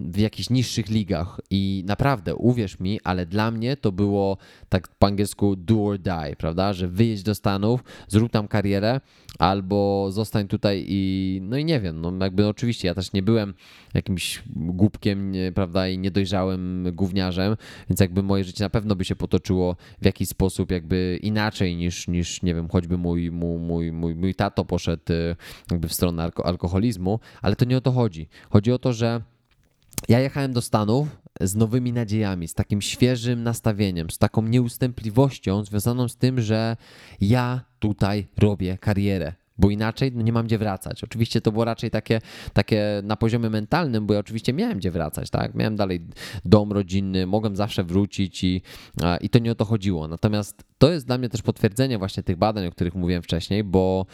w 0.05 0.17
jakichś 0.17 0.49
niższych 0.49 0.89
ligach. 0.89 1.41
I 1.49 1.83
naprawdę, 1.87 2.35
uwierz 2.35 2.79
mi, 2.79 2.99
ale 3.03 3.25
dla 3.25 3.51
mnie 3.51 3.77
to 3.77 3.91
było 3.91 4.37
tak 4.69 4.87
po 4.87 5.07
angielsku 5.07 5.55
do 5.55 5.85
or 5.85 5.99
die, 5.99 6.35
prawda? 6.37 6.73
Że 6.73 6.87
wyjeźdź 6.87 7.23
do 7.23 7.35
Stanów, 7.35 7.83
zrób 8.07 8.31
tam 8.31 8.47
karierę, 8.47 9.01
albo 9.39 10.07
zostań 10.11 10.47
tutaj 10.47 10.85
i 10.87 11.39
no 11.43 11.57
i 11.57 11.65
nie 11.65 11.79
wiem, 11.79 12.01
no 12.01 12.13
jakby 12.21 12.47
oczywiście 12.47 12.87
ja 12.87 12.94
też 12.95 13.13
nie 13.13 13.23
byłem 13.23 13.53
jakimś 13.93 14.43
głupkiem, 14.55 15.33
prawda, 15.55 15.87
i 15.87 15.97
niedojrzałym 15.97 16.87
gówniarzem, 16.93 17.57
więc 17.89 17.99
jakby 17.99 18.23
moje 18.23 18.43
życie 18.43 18.63
na 18.63 18.69
pewno 18.69 18.95
by 18.95 19.05
się 19.05 19.15
potoczyło 19.15 19.75
w 20.01 20.05
jakiś 20.05 20.29
sposób 20.29 20.71
jakby 20.71 21.19
inaczej 21.21 21.75
niż, 21.75 22.07
niż 22.07 22.41
nie 22.41 22.55
wiem, 22.55 22.69
choćby 22.69 22.97
mój, 22.97 23.31
mój, 23.31 23.59
mój, 23.59 23.91
mój, 23.91 24.15
mój 24.15 24.35
tato 24.35 24.65
poszedł 24.65 25.13
y, 25.13 25.35
jakby 25.71 25.87
w 25.87 25.93
stronę 25.93 26.23
alko 26.23 26.45
alkoholizmu, 26.45 27.19
ale 27.41 27.55
to 27.55 27.65
nie 27.65 27.77
o 27.77 27.81
to 27.81 27.91
chodzi. 27.91 28.27
Chodzi 28.49 28.71
o 28.71 28.79
to, 28.79 28.93
że 28.93 29.21
ja 30.09 30.19
jechałem 30.19 30.53
do 30.53 30.61
Stanów 30.61 31.07
z 31.41 31.55
nowymi 31.55 31.93
nadziejami, 31.93 32.47
z 32.47 32.53
takim 32.53 32.81
świeżym 32.81 33.43
nastawieniem, 33.43 34.09
z 34.09 34.17
taką 34.17 34.41
nieustępliwością 34.41 35.63
związaną 35.63 36.07
z 36.07 36.17
tym, 36.17 36.41
że 36.41 36.77
ja 37.21 37.61
tutaj 37.79 38.27
robię 38.37 38.77
karierę. 38.77 39.33
Bo 39.57 39.69
inaczej 39.69 40.11
no 40.11 40.21
nie 40.21 40.33
mam 40.33 40.45
gdzie 40.45 40.57
wracać. 40.57 41.03
Oczywiście 41.03 41.41
to 41.41 41.51
było 41.51 41.65
raczej 41.65 41.91
takie, 41.91 42.21
takie 42.53 43.01
na 43.03 43.15
poziomie 43.15 43.49
mentalnym, 43.49 44.07
bo 44.07 44.13
ja 44.13 44.19
oczywiście 44.19 44.53
miałem 44.53 44.77
gdzie 44.77 44.91
wracać, 44.91 45.29
tak? 45.29 45.55
Miałem 45.55 45.75
dalej 45.75 46.07
dom 46.45 46.71
rodzinny, 46.71 47.27
mogłem 47.27 47.55
zawsze 47.55 47.83
wrócić 47.83 48.43
i, 48.43 48.61
i 49.21 49.29
to 49.29 49.39
nie 49.39 49.51
o 49.51 49.55
to 49.55 49.65
chodziło. 49.65 50.07
Natomiast 50.07 50.63
to 50.77 50.91
jest 50.91 51.07
dla 51.07 51.17
mnie 51.17 51.29
też 51.29 51.41
potwierdzenie 51.41 51.97
właśnie 51.97 52.23
tych 52.23 52.37
badań, 52.37 52.67
o 52.67 52.71
których 52.71 52.95
mówiłem 52.95 53.23
wcześniej, 53.23 53.63
bo 53.63 54.05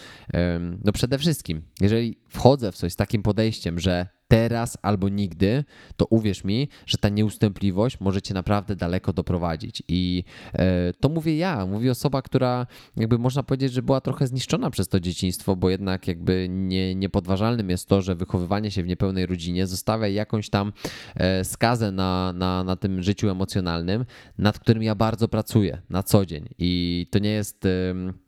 no 0.84 0.92
przede 0.92 1.18
wszystkim, 1.18 1.62
jeżeli 1.82 2.18
wchodzę 2.30 2.72
w 2.72 2.76
coś 2.76 2.94
z 2.94 2.96
takim 2.96 3.24
podejściem, 3.24 3.80
że 3.80 4.08
teraz 4.32 4.78
albo 4.82 5.10
nigdy, 5.10 5.64
to 5.98 6.06
uwierz 6.06 6.44
mi, 6.44 6.68
że 6.86 6.98
ta 6.98 7.10
nieustępliwość 7.10 8.00
może 8.00 8.22
cię 8.22 8.34
naprawdę 8.34 8.76
daleko 8.76 9.14
doprowadzić. 9.14 9.84
I 9.88 10.24
e, 10.54 10.94
to 10.94 11.10
mówię 11.10 11.38
ja, 11.38 11.66
mówię 11.66 11.92
osoba, 11.92 12.22
która 12.22 12.68
jakby 12.98 13.18
można 13.18 13.44
powiedzieć, 13.44 13.74
że 13.74 13.82
była 13.82 14.02
trochę 14.02 14.28
zniszczona 14.28 14.70
przez 14.70 14.88
to 14.88 15.00
dzieciństwo, 15.00 15.56
bo 15.56 15.70
jednak 15.70 16.08
jakby 16.08 16.48
nie, 16.50 16.96
niepodważalnym 16.96 17.70
jest 17.70 17.88
to, 17.88 18.02
że 18.02 18.16
wychowywanie 18.16 18.72
się 18.72 18.84
w 18.84 18.88
niepełnej 18.88 19.26
rodzinie 19.26 19.68
zostawia 19.68 20.08
jakąś 20.08 20.50
tam 20.50 20.74
e, 21.16 21.46
skazę 21.46 21.92
na, 21.92 22.34
na, 22.34 22.64
na 22.64 22.76
tym 22.76 23.04
życiu 23.04 23.30
emocjonalnym, 23.30 24.06
nad 24.38 24.60
którym 24.60 24.84
ja 24.84 24.96
bardzo 24.96 25.28
pracuję 25.28 25.82
na 25.90 26.04
co 26.04 26.26
dzień. 26.26 26.50
I 26.60 27.08
to 27.12 27.20
nie 27.20 27.30
jest 27.32 27.68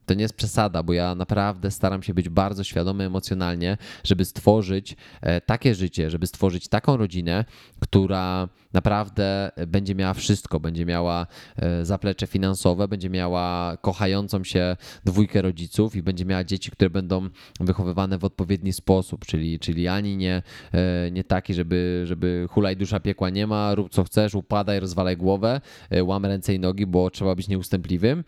to 0.05 0.13
nie 0.13 0.21
jest 0.21 0.35
przesada, 0.35 0.83
bo 0.83 0.93
ja 0.93 1.15
naprawdę 1.15 1.71
staram 1.71 2.03
się 2.03 2.13
być 2.13 2.29
bardzo 2.29 2.63
świadomy 2.63 3.03
emocjonalnie, 3.03 3.77
żeby 4.03 4.25
stworzyć 4.25 4.95
e, 5.21 5.41
takie 5.41 5.75
życie, 5.75 6.09
żeby 6.09 6.27
stworzyć 6.27 6.67
taką 6.67 6.97
rodzinę, 6.97 7.45
która 7.79 8.49
naprawdę 8.73 9.51
będzie 9.67 9.95
miała 9.95 10.13
wszystko. 10.13 10.59
Będzie 10.59 10.85
miała 10.85 11.27
e, 11.55 11.85
zaplecze 11.85 12.27
finansowe, 12.27 12.87
będzie 12.87 13.09
miała 13.09 13.77
kochającą 13.77 14.43
się 14.43 14.75
dwójkę 15.05 15.41
rodziców 15.41 15.95
i 15.95 16.03
będzie 16.03 16.25
miała 16.25 16.43
dzieci, 16.43 16.71
które 16.71 16.89
będą 16.89 17.29
wychowywane 17.59 18.17
w 18.17 18.23
odpowiedni 18.23 18.73
sposób, 18.73 19.25
czyli, 19.25 19.59
czyli 19.59 19.87
ani 19.87 20.17
nie, 20.17 20.41
e, 20.71 21.11
nie 21.11 21.23
taki, 21.23 21.53
żeby, 21.53 22.03
żeby 22.05 22.47
hulaj 22.49 22.77
dusza 22.77 22.99
piekła 22.99 23.29
nie 23.29 23.47
ma, 23.47 23.75
rób 23.75 23.89
co 23.91 24.03
chcesz, 24.03 24.35
upadaj, 24.35 24.79
rozwalaj 24.79 25.17
głowę, 25.17 25.61
łam 26.03 26.25
ręce 26.25 26.53
i 26.53 26.59
nogi, 26.59 26.85
bo 26.85 27.09
trzeba 27.09 27.35
być 27.35 27.47
nieustępliwym, 27.47 28.23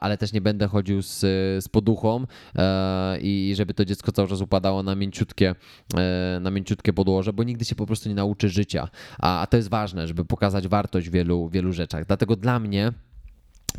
ale 0.00 0.18
też 0.18 0.32
nie 0.32 0.40
będę 0.40 0.66
chodził 0.66 1.02
z, 1.06 1.20
z 1.64 1.68
poduchą 1.68 2.26
e, 2.54 3.18
i 3.20 3.52
żeby 3.56 3.74
to 3.74 3.84
dziecko 3.84 4.12
cały 4.12 4.28
czas 4.28 4.40
upadało 4.40 4.82
na 4.82 4.94
mięciutkie, 4.94 5.54
e, 5.96 6.38
na 6.40 6.50
mięciutkie 6.50 6.92
podłoże, 6.92 7.32
bo 7.32 7.42
nigdy 7.42 7.64
się 7.64 7.74
po 7.74 7.86
prostu 7.86 8.08
nie 8.08 8.14
nauczy 8.14 8.48
życia. 8.48 8.88
A, 9.18 9.40
a 9.40 9.46
to 9.46 9.56
jest 9.56 9.68
ważne, 9.68 10.06
żeby 10.06 10.24
pokazać 10.24 10.68
wartość 10.68 11.10
wielu, 11.10 11.48
wielu 11.48 11.72
rzeczach. 11.72 12.06
Dlatego 12.06 12.36
dla 12.36 12.58
mnie 12.58 12.92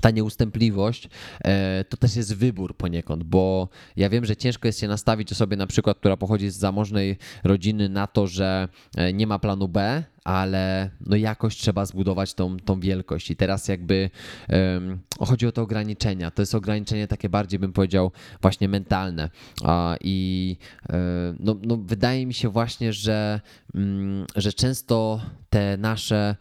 ta 0.02 0.12
nieustępliwość 0.12 1.10
e, 1.44 1.84
to 1.90 1.98
też 1.98 2.16
jest 2.16 2.36
wybór 2.36 2.78
poniekąd, 2.78 3.24
bo 3.24 3.70
ja 3.96 4.10
wiem, 4.10 4.26
że 4.26 4.36
ciężko 4.36 4.68
jest 4.68 4.80
się 4.80 4.88
nastawić 4.88 5.32
osobie 5.32 5.58
na 5.58 5.68
przykład, 5.68 6.00
która 6.00 6.18
pochodzi 6.18 6.50
z 6.50 6.58
zamożnej 6.58 7.18
rodziny 7.44 7.90
na 7.90 8.08
to, 8.08 8.28
że 8.28 8.68
nie 9.14 9.28
ma 9.28 9.40
planu 9.40 9.68
B, 9.68 10.04
ale 10.28 10.90
no 11.06 11.16
jakoś 11.16 11.56
trzeba 11.56 11.86
zbudować 11.86 12.34
tą, 12.34 12.58
tą 12.60 12.80
wielkość. 12.80 13.32
I 13.32 13.36
teraz 13.36 13.68
jakby 13.68 14.10
um, 14.50 15.00
chodzi 15.20 15.48
o 15.48 15.52
te 15.52 15.62
ograniczenia. 15.62 16.32
To 16.32 16.42
jest 16.42 16.56
ograniczenie 16.56 17.08
takie 17.08 17.30
bardziej, 17.30 17.60
bym 17.60 17.74
powiedział, 17.74 18.12
właśnie 18.42 18.68
mentalne. 18.68 19.30
A, 19.64 19.96
I 20.02 20.58
um, 20.90 21.38
no, 21.40 21.56
no, 21.64 21.78
wydaje 21.78 22.26
mi 22.26 22.34
się 22.34 22.50
właśnie, 22.50 22.94
że, 22.94 23.42
um, 23.74 24.26
że 24.36 24.54
często 24.54 25.22
te 25.50 25.78
nasze 25.78 26.36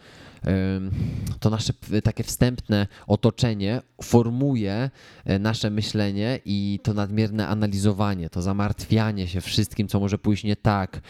to 1.41 1.51
nasze 1.51 1.73
takie 2.05 2.25
wstępne 2.25 2.87
otoczenie 3.07 3.83
formuje 4.03 4.91
e, 5.25 5.39
nasze 5.39 5.71
myślenie 5.71 6.41
i 6.45 6.81
to 6.83 6.95
nadmierne 6.95 7.49
analizowanie, 7.49 8.31
to 8.31 8.43
zamartwianie 8.43 9.29
się 9.29 9.41
wszystkim, 9.41 9.89
co 9.89 10.01
może 10.01 10.19
pójść 10.19 10.45
nie 10.45 10.57
tak, 10.57 11.01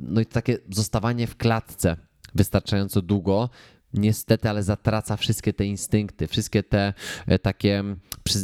no 0.00 0.20
i 0.20 0.26
takie 0.26 0.58
zostawanie 0.70 1.26
w 1.26 1.36
klatce 1.36 1.96
wystarczająco 2.34 3.02
długo, 3.02 3.50
niestety, 3.96 4.48
ale 4.48 4.62
zatraca 4.62 5.16
wszystkie 5.16 5.52
te 5.52 5.64
instynkty, 5.64 6.26
wszystkie 6.26 6.62
te 6.62 6.94
e, 7.26 7.38
takie 7.38 7.84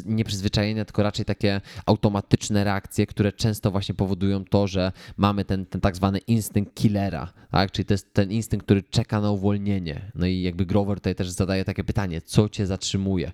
nieprzyzwyczajenia, 0.06 0.84
tylko 0.84 1.02
raczej 1.02 1.24
takie 1.24 1.60
automatyczne 1.86 2.64
reakcje, 2.64 3.06
które 3.06 3.32
często 3.32 3.70
właśnie 3.70 3.94
powodują 3.94 4.44
to, 4.44 4.66
że 4.66 4.92
mamy 5.16 5.44
ten, 5.44 5.66
ten 5.66 5.80
tak 5.80 5.96
zwany 5.96 6.18
instynkt 6.18 6.74
killera, 6.74 7.32
tak? 7.50 7.70
czyli 7.70 7.86
to 7.86 7.94
jest 7.94 8.14
ten 8.14 8.32
instynkt, 8.32 8.64
który 8.66 8.82
czeka 8.82 9.20
na 9.20 9.30
uwolnienie. 9.30 10.10
No 10.14 10.26
i 10.26 10.42
jakby 10.42 10.66
Grover 10.66 10.98
tutaj 10.98 11.14
też 11.14 11.30
zadaje 11.30 11.64
takie 11.64 11.84
pytanie, 11.84 12.20
co 12.20 12.48
cię 12.48 12.66
zatrzymuje? 12.66 13.32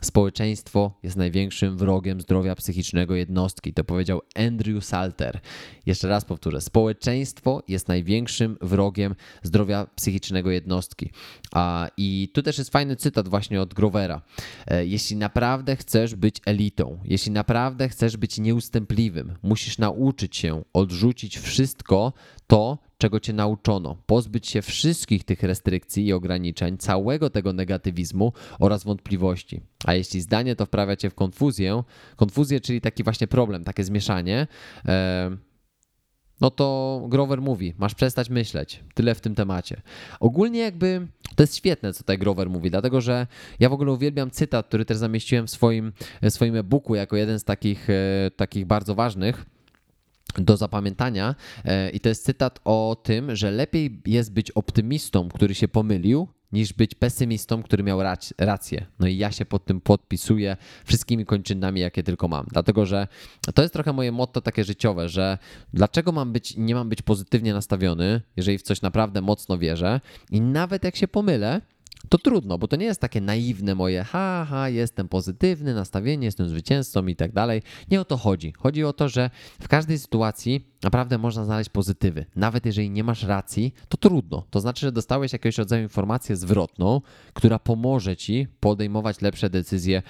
Społeczeństwo 0.00 0.98
jest 1.02 1.16
największym 1.16 1.76
wrogiem 1.76 2.20
zdrowia 2.20 2.54
psychicznego 2.54 3.14
jednostki, 3.14 3.72
to 3.72 3.84
powiedział 3.84 4.20
Andrew 4.34 4.84
Salter. 4.84 5.40
Jeszcze 5.86 6.08
raz 6.08 6.24
powtórzę, 6.24 6.60
społeczeństwo 6.60 7.62
jest 7.68 7.88
największym 7.88 8.56
wrogiem 8.60 9.14
zdrowia 9.42 9.86
psychicznego 9.96 10.50
jednostki. 10.50 11.10
I 11.96 12.30
tu 12.34 12.42
też 12.42 12.58
jest 12.58 12.70
fajny 12.70 12.96
cytat 12.96 13.28
właśnie 13.28 13.62
od 13.62 13.74
Grovera. 13.74 14.22
E, 14.66 14.86
jeśli 14.86 15.16
naprawdę 15.16 15.76
chcesz 15.76 16.14
być 16.14 16.40
elitą, 16.46 16.98
jeśli 17.04 17.32
naprawdę 17.32 17.88
chcesz 17.88 18.16
być 18.16 18.38
nieustępliwym, 18.38 19.36
musisz 19.42 19.78
nauczyć 19.78 20.36
się 20.36 20.62
odrzucić 20.72 21.38
wszystko 21.38 22.12
to, 22.46 22.78
czego 22.98 23.20
cię 23.20 23.32
nauczono, 23.32 23.96
pozbyć 24.06 24.48
się 24.48 24.62
wszystkich 24.62 25.24
tych 25.24 25.42
restrykcji 25.42 26.06
i 26.06 26.12
ograniczeń, 26.12 26.78
całego 26.78 27.30
tego 27.30 27.52
negatywizmu 27.52 28.32
oraz 28.58 28.84
wątpliwości. 28.84 29.60
A 29.84 29.94
jeśli 29.94 30.20
zdanie 30.20 30.56
to 30.56 30.66
wprawia 30.66 30.96
cię 30.96 31.10
w 31.10 31.14
konfuzję, 31.14 31.82
konfuzję, 32.16 32.60
czyli 32.60 32.80
taki 32.80 33.04
właśnie 33.04 33.26
problem, 33.26 33.64
takie 33.64 33.84
zmieszanie, 33.84 34.46
e, 34.86 35.49
no 36.40 36.50
to 36.50 37.00
Grover 37.08 37.40
mówi, 37.40 37.74
masz 37.78 37.94
przestać 37.94 38.30
myśleć. 38.30 38.84
Tyle 38.94 39.14
w 39.14 39.20
tym 39.20 39.34
temacie. 39.34 39.82
Ogólnie 40.20 40.60
jakby 40.60 41.06
to 41.36 41.42
jest 41.42 41.56
świetne, 41.56 41.92
co 41.92 41.98
tutaj 41.98 42.18
Grover 42.18 42.50
mówi, 42.50 42.70
dlatego 42.70 43.00
że 43.00 43.26
ja 43.60 43.68
w 43.68 43.72
ogóle 43.72 43.92
uwielbiam 43.92 44.30
cytat, 44.30 44.66
który 44.66 44.84
też 44.84 44.96
zamieściłem 44.96 45.46
w 45.46 45.50
swoim, 45.50 45.92
w 46.22 46.30
swoim 46.30 46.56
e-booku 46.56 46.94
jako 46.94 47.16
jeden 47.16 47.38
z 47.38 47.44
takich, 47.44 47.90
e, 47.90 48.30
takich 48.36 48.66
bardzo 48.66 48.94
ważnych 48.94 49.46
do 50.38 50.56
zapamiętania 50.56 51.34
e, 51.64 51.90
i 51.90 52.00
to 52.00 52.08
jest 52.08 52.24
cytat 52.24 52.60
o 52.64 52.96
tym, 53.02 53.36
że 53.36 53.50
lepiej 53.50 54.00
jest 54.06 54.32
być 54.32 54.50
optymistą, 54.50 55.28
który 55.28 55.54
się 55.54 55.68
pomylił, 55.68 56.28
niż 56.52 56.72
być 56.72 56.94
pesymistą, 56.94 57.62
który 57.62 57.82
miał 57.82 58.02
rację. 58.38 58.86
No 58.98 59.06
i 59.06 59.16
ja 59.16 59.32
się 59.32 59.44
pod 59.44 59.64
tym 59.64 59.80
podpisuję 59.80 60.56
wszystkimi 60.84 61.26
kończynami, 61.26 61.80
jakie 61.80 62.02
tylko 62.02 62.28
mam. 62.28 62.46
Dlatego, 62.52 62.86
że 62.86 63.08
to 63.54 63.62
jest 63.62 63.74
trochę 63.74 63.92
moje 63.92 64.12
motto 64.12 64.40
takie 64.40 64.64
życiowe, 64.64 65.08
że 65.08 65.38
dlaczego 65.72 66.12
mam 66.12 66.32
być, 66.32 66.56
nie 66.56 66.74
mam 66.74 66.88
być 66.88 67.02
pozytywnie 67.02 67.54
nastawiony, 67.54 68.20
jeżeli 68.36 68.58
w 68.58 68.62
coś 68.62 68.82
naprawdę 68.82 69.20
mocno 69.20 69.58
wierzę 69.58 70.00
i 70.30 70.40
nawet 70.40 70.84
jak 70.84 70.96
się 70.96 71.08
pomylę, 71.08 71.60
to 72.08 72.18
trudno, 72.18 72.58
bo 72.58 72.68
to 72.68 72.76
nie 72.76 72.86
jest 72.86 73.00
takie 73.00 73.20
naiwne 73.20 73.74
moje, 73.74 74.04
ha, 74.04 74.46
ha, 74.50 74.68
jestem 74.68 75.08
pozytywny, 75.08 75.74
nastawienie, 75.74 76.24
jestem 76.24 76.48
zwycięzcą 76.48 77.06
i 77.06 77.16
tak 77.16 77.32
dalej. 77.32 77.62
Nie 77.90 78.00
o 78.00 78.04
to 78.04 78.16
chodzi. 78.16 78.52
Chodzi 78.58 78.84
o 78.84 78.92
to, 78.92 79.08
że 79.08 79.30
w 79.60 79.68
każdej 79.68 79.98
sytuacji 79.98 80.66
naprawdę 80.82 81.18
można 81.18 81.44
znaleźć 81.44 81.70
pozytywy. 81.70 82.26
Nawet 82.36 82.66
jeżeli 82.66 82.90
nie 82.90 83.04
masz 83.04 83.22
racji, 83.22 83.74
to 83.88 83.96
trudno. 83.96 84.46
To 84.50 84.60
znaczy, 84.60 84.80
że 84.80 84.92
dostałeś 84.92 85.32
jakiegoś 85.32 85.58
rodzaju 85.58 85.82
informację 85.82 86.36
zwrotną, 86.36 87.00
która 87.34 87.58
pomoże 87.58 88.16
ci 88.16 88.46
podejmować 88.60 89.20
lepsze 89.20 89.50
decyzje 89.50 90.02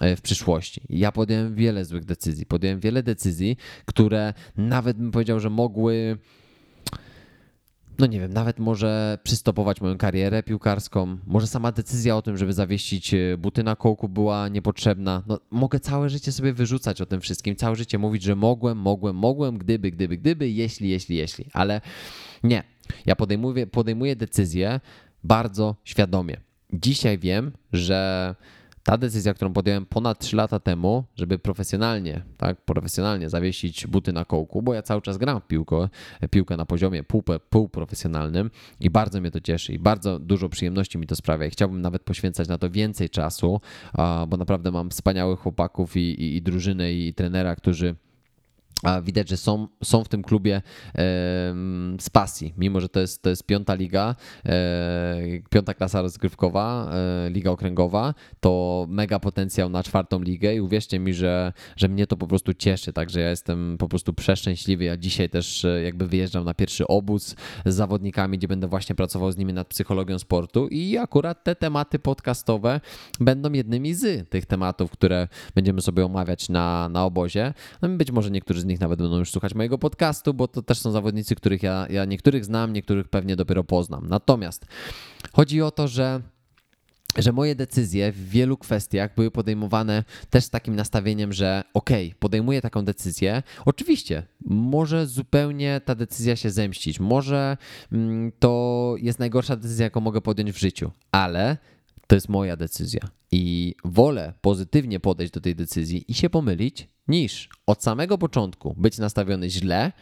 e, 0.00 0.16
w 0.16 0.20
przyszłości. 0.20 0.80
Ja 0.88 1.12
podjąłem 1.12 1.54
wiele 1.54 1.84
złych 1.84 2.04
decyzji. 2.04 2.46
Podjąłem 2.46 2.80
wiele 2.80 3.02
decyzji, 3.02 3.56
które 3.84 4.34
nawet 4.56 4.96
bym 4.96 5.10
powiedział, 5.10 5.40
że 5.40 5.50
mogły 5.50 6.18
no 7.98 8.06
nie 8.06 8.20
wiem, 8.20 8.32
nawet 8.32 8.58
może 8.58 9.18
przystopować 9.22 9.80
moją 9.80 9.98
karierę 9.98 10.42
piłkarską. 10.42 11.18
Może 11.26 11.46
sama 11.46 11.72
decyzja 11.72 12.16
o 12.16 12.22
tym, 12.22 12.36
żeby 12.36 12.52
zawieścić 12.52 13.14
e, 13.14 13.36
buty 13.38 13.62
na 13.62 13.76
kołku 13.76 14.08
była 14.08 14.48
niepotrzebna. 14.48 15.22
No, 15.26 15.40
mogę 15.50 15.80
całe 15.80 16.10
życie 16.10 16.32
sobie 16.32 16.52
wyrzucać 16.52 17.00
o 17.00 17.06
tym 17.06 17.20
wszystkim, 17.20 17.56
całe 17.56 17.76
życie 17.76 17.98
mówić, 17.98 18.22
że 18.22 18.36
mogłem, 18.36 18.78
mogłem, 18.78 19.16
mogłem, 19.16 19.58
gdyby, 19.58 19.90
gdyby, 19.90 20.16
gdyby, 20.16 20.50
jeśli, 20.50 20.88
jeśli, 20.88 21.16
jeśli. 21.16 21.44
Ale 21.52 21.80
nie. 22.42 22.62
Ja 23.06 23.16
podejmuję, 23.16 23.66
podejmuję 23.66 24.16
decyzję 24.16 24.80
bardzo 25.24 25.76
świadomie. 25.84 26.36
Dzisiaj 26.72 27.18
wiem, 27.18 27.52
że 27.72 28.34
ta 28.88 28.98
decyzja, 28.98 29.34
którą 29.34 29.52
podjąłem 29.52 29.86
ponad 29.86 30.18
3 30.18 30.36
lata 30.36 30.60
temu, 30.60 31.04
żeby 31.16 31.38
profesjonalnie, 31.38 32.22
tak, 32.36 32.60
profesjonalnie 32.60 33.28
zawiesić 33.28 33.86
buty 33.86 34.12
na 34.12 34.24
kołku, 34.24 34.62
bo 34.62 34.74
ja 34.74 34.82
cały 34.82 35.02
czas 35.02 35.18
gram 35.18 35.40
w 35.40 35.46
piłkę, 35.46 35.88
piłkę 36.30 36.56
na 36.56 36.66
poziomie 36.66 37.02
pół, 37.02 37.22
półprofesjonalnym 37.50 38.50
i 38.80 38.90
bardzo 38.90 39.20
mnie 39.20 39.30
to 39.30 39.40
cieszy 39.40 39.72
i 39.72 39.78
bardzo 39.78 40.18
dużo 40.18 40.48
przyjemności 40.48 40.98
mi 40.98 41.06
to 41.06 41.16
sprawia 41.16 41.46
i 41.46 41.50
chciałbym 41.50 41.82
nawet 41.82 42.02
poświęcać 42.02 42.48
na 42.48 42.58
to 42.58 42.70
więcej 42.70 43.10
czasu, 43.10 43.60
bo 44.28 44.36
naprawdę 44.36 44.70
mam 44.70 44.90
wspaniałych 44.90 45.40
chłopaków 45.40 45.96
i, 45.96 46.00
i, 46.00 46.36
i 46.36 46.42
drużynę 46.42 46.92
i 46.92 47.14
trenera, 47.14 47.56
którzy 47.56 47.94
a 48.82 49.00
widać, 49.00 49.28
że 49.28 49.36
są, 49.36 49.68
są 49.84 50.04
w 50.04 50.08
tym 50.08 50.22
klubie 50.22 50.62
z 52.00 52.10
pasji, 52.12 52.54
mimo 52.58 52.80
że 52.80 52.88
to 52.88 53.00
jest, 53.00 53.22
to 53.22 53.30
jest 53.30 53.46
piąta 53.46 53.74
liga, 53.74 54.14
e, 54.44 55.18
piąta 55.50 55.74
klasa 55.74 56.02
rozgrywkowa, 56.02 56.90
e, 57.26 57.30
liga 57.30 57.50
okręgowa, 57.50 58.14
to 58.40 58.86
mega 58.88 59.18
potencjał 59.18 59.68
na 59.68 59.82
czwartą 59.82 60.22
ligę 60.22 60.54
i 60.54 60.60
uwierzcie 60.60 60.98
mi, 60.98 61.14
że, 61.14 61.52
że 61.76 61.88
mnie 61.88 62.06
to 62.06 62.16
po 62.16 62.26
prostu 62.26 62.54
cieszy, 62.54 62.92
także 62.92 63.20
ja 63.20 63.30
jestem 63.30 63.76
po 63.78 63.88
prostu 63.88 64.12
przeszczęśliwy. 64.12 64.84
Ja 64.84 64.96
dzisiaj 64.96 65.30
też 65.30 65.64
e, 65.64 65.82
jakby 65.82 66.08
wyjeżdżam 66.08 66.44
na 66.44 66.54
pierwszy 66.54 66.86
obóz 66.86 67.34
z 67.66 67.74
zawodnikami, 67.74 68.38
gdzie 68.38 68.48
będę 68.48 68.66
właśnie 68.66 68.94
pracował 68.94 69.32
z 69.32 69.36
nimi 69.36 69.52
nad 69.52 69.68
psychologią 69.68 70.18
sportu 70.18 70.68
i 70.68 70.96
akurat 70.96 71.44
te 71.44 71.56
tematy 71.56 71.98
podcastowe 71.98 72.80
będą 73.20 73.52
jednymi 73.52 73.94
z 73.94 74.30
tych 74.30 74.46
tematów, 74.46 74.90
które 74.90 75.28
będziemy 75.54 75.80
sobie 75.80 76.04
omawiać 76.04 76.48
na, 76.48 76.88
na 76.88 77.04
obozie. 77.04 77.54
No 77.82 77.88
być 77.88 78.10
może 78.10 78.30
niektórzy 78.30 78.60
z 78.60 78.67
nich 78.68 78.80
nawet 78.80 78.98
będą 78.98 79.18
już 79.18 79.30
słuchać 79.30 79.54
mojego 79.54 79.78
podcastu, 79.78 80.34
bo 80.34 80.48
to 80.48 80.62
też 80.62 80.78
są 80.78 80.90
zawodnicy, 80.90 81.34
których 81.34 81.62
ja, 81.62 81.86
ja 81.90 82.04
niektórych 82.04 82.44
znam, 82.44 82.72
niektórych 82.72 83.08
pewnie 83.08 83.36
dopiero 83.36 83.64
poznam. 83.64 84.06
Natomiast 84.08 84.66
chodzi 85.32 85.62
o 85.62 85.70
to, 85.70 85.88
że 85.88 86.22
że 87.16 87.32
moje 87.32 87.54
decyzje 87.54 88.12
w 88.12 88.28
wielu 88.28 88.56
kwestiach 88.56 89.14
były 89.14 89.30
podejmowane 89.30 90.04
też 90.30 90.44
z 90.44 90.50
takim 90.50 90.76
nastawieniem, 90.76 91.32
że 91.32 91.62
okej, 91.74 92.06
okay, 92.06 92.18
podejmuję 92.18 92.60
taką 92.60 92.84
decyzję. 92.84 93.42
Oczywiście, 93.64 94.22
może 94.46 95.06
zupełnie 95.06 95.80
ta 95.84 95.94
decyzja 95.94 96.36
się 96.36 96.50
zemścić, 96.50 97.00
może 97.00 97.56
mm, 97.92 98.32
to 98.38 98.94
jest 98.98 99.18
najgorsza 99.18 99.56
decyzja, 99.56 99.84
jaką 99.84 100.00
mogę 100.00 100.20
podjąć 100.20 100.52
w 100.52 100.58
życiu, 100.58 100.90
ale 101.12 101.56
to 102.08 102.14
jest 102.14 102.28
moja 102.28 102.56
decyzja 102.56 103.00
i 103.32 103.74
wolę 103.84 104.32
pozytywnie 104.40 105.00
podejść 105.00 105.32
do 105.32 105.40
tej 105.40 105.54
decyzji 105.54 106.04
i 106.08 106.14
się 106.14 106.30
pomylić, 106.30 106.88
niż 107.08 107.48
od 107.66 107.82
samego 107.82 108.18
początku 108.18 108.74
być 108.78 108.98
nastawiony 108.98 109.50
źle 109.50 109.92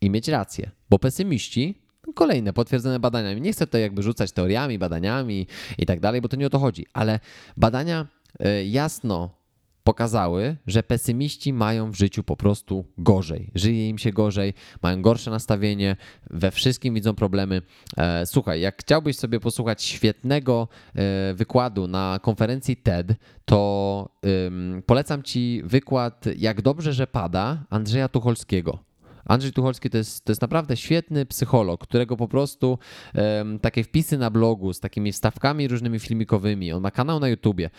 i 0.00 0.10
mieć 0.10 0.28
rację. 0.28 0.70
Bo 0.90 0.98
pesymiści, 0.98 1.82
kolejne 2.14 2.52
potwierdzone 2.52 3.00
badania, 3.00 3.34
nie 3.34 3.52
chcę 3.52 3.66
tutaj 3.66 3.80
jakby 3.80 4.02
rzucać 4.02 4.32
teoriami, 4.32 4.78
badaniami 4.78 5.46
i 5.78 5.86
tak 5.86 6.00
dalej, 6.00 6.20
bo 6.20 6.28
to 6.28 6.36
nie 6.36 6.46
o 6.46 6.50
to 6.50 6.58
chodzi, 6.58 6.86
ale 6.92 7.20
badania 7.56 8.06
e, 8.40 8.64
jasno 8.64 9.30
pokazały, 9.86 10.56
że 10.66 10.82
pesymiści 10.82 11.52
mają 11.52 11.90
w 11.90 11.94
życiu 11.94 12.22
po 12.22 12.36
prostu 12.36 12.84
gorzej. 12.98 13.50
Żyje 13.54 13.88
im 13.88 13.98
się 13.98 14.12
gorzej, 14.12 14.54
mają 14.82 15.02
gorsze 15.02 15.30
nastawienie, 15.30 15.96
we 16.30 16.50
wszystkim 16.50 16.94
widzą 16.94 17.14
problemy. 17.14 17.62
E, 17.96 18.26
słuchaj, 18.26 18.60
jak 18.60 18.80
chciałbyś 18.80 19.16
sobie 19.16 19.40
posłuchać 19.40 19.82
świetnego 19.82 20.68
e, 20.94 21.34
wykładu 21.34 21.88
na 21.88 22.18
konferencji 22.22 22.76
TED, 22.76 23.14
to 23.44 24.08
polecam 24.86 25.22
ci 25.22 25.62
wykład 25.64 26.24
Jak 26.36 26.62
dobrze, 26.62 26.92
że 26.92 27.06
pada 27.06 27.64
Andrzeja 27.70 28.08
Tucholskiego. 28.08 28.78
Andrzej 29.24 29.52
Tucholski 29.52 29.90
to 29.90 29.98
jest, 29.98 30.24
to 30.24 30.32
jest 30.32 30.42
naprawdę 30.42 30.76
świetny 30.76 31.26
psycholog, 31.26 31.80
którego 31.80 32.16
po 32.16 32.28
prostu 32.28 32.78
um, 33.14 33.58
takie 33.58 33.84
wpisy 33.84 34.18
na 34.18 34.30
blogu 34.30 34.72
z 34.72 34.80
takimi 34.80 35.12
wstawkami 35.12 35.68
różnymi 35.68 35.98
filmikowymi, 35.98 36.72
on 36.72 36.82
ma 36.82 36.90
kanał 36.90 37.20
na 37.20 37.28
YouTubie 37.28 37.70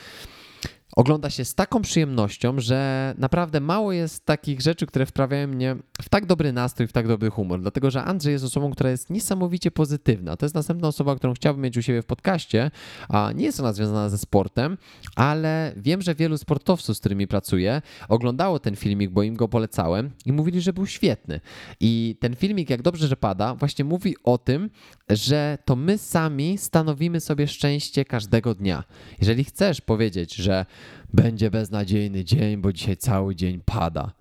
ogląda 0.98 1.30
się 1.30 1.46
z 1.46 1.56
taką 1.56 1.82
przyjemnością, 1.82 2.60
że 2.60 3.14
naprawdę 3.18 3.60
mało 3.60 3.92
jest 3.92 4.26
takich 4.26 4.62
rzeczy, 4.62 4.86
które 4.86 5.06
wprawiają 5.06 5.48
mnie 5.48 5.76
w 6.02 6.10
tak 6.10 6.26
dobry 6.26 6.54
nastrój, 6.54 6.88
w 6.88 6.94
tak 6.94 7.08
dobry 7.08 7.30
humor. 7.30 7.62
Dlatego, 7.62 7.92
że 7.92 8.04
Andrzej 8.04 8.34
jest 8.34 8.46
osobą, 8.46 8.72
która 8.72 8.90
jest 8.90 9.10
niesamowicie 9.10 9.72
pozytywna. 9.72 10.38
To 10.38 10.46
jest 10.46 10.56
następna 10.56 10.88
osoba, 10.88 11.16
którą 11.16 11.34
chciałbym 11.34 11.64
mieć 11.64 11.78
u 11.78 11.82
siebie 11.82 12.02
w 12.02 12.06
podcaście, 12.06 12.72
a 13.10 13.32
nie 13.36 13.46
jest 13.46 13.60
ona 13.60 13.74
związana 13.74 14.10
ze 14.10 14.18
sportem, 14.18 14.78
ale 15.16 15.74
wiem, 15.78 16.02
że 16.02 16.16
wielu 16.16 16.38
sportowców, 16.38 16.98
z 16.98 17.00
którymi 17.00 17.28
pracuję, 17.28 17.82
oglądało 18.10 18.60
ten 18.60 18.76
filmik, 18.76 19.12
bo 19.12 19.24
im 19.24 19.36
go 19.36 19.48
polecałem 19.48 20.10
i 20.26 20.34
mówili, 20.34 20.62
że 20.62 20.74
był 20.74 20.86
świetny. 20.86 21.40
I 21.80 22.16
ten 22.20 22.36
filmik, 22.36 22.70
jak 22.70 22.82
dobrze, 22.82 23.08
że 23.08 23.16
pada, 23.16 23.56
właśnie 23.56 23.86
mówi 23.86 24.16
o 24.24 24.38
tym, 24.38 24.70
że 25.10 25.58
to 25.66 25.76
my 25.76 25.98
sami 25.98 26.58
stanowimy 26.58 27.20
sobie 27.20 27.48
szczęście 27.48 28.06
każdego 28.06 28.56
dnia. 28.56 28.84
Jeżeli 29.20 29.44
chcesz 29.44 29.82
powiedzieć, 29.82 30.36
że 30.36 30.66
będzie 31.14 31.52
beznadziejny 31.52 32.26
dzień, 32.26 32.58
bo 32.58 32.74
dzisiaj 32.74 32.98
cały 32.98 33.36
dzień 33.36 33.62
pada. 33.66 34.12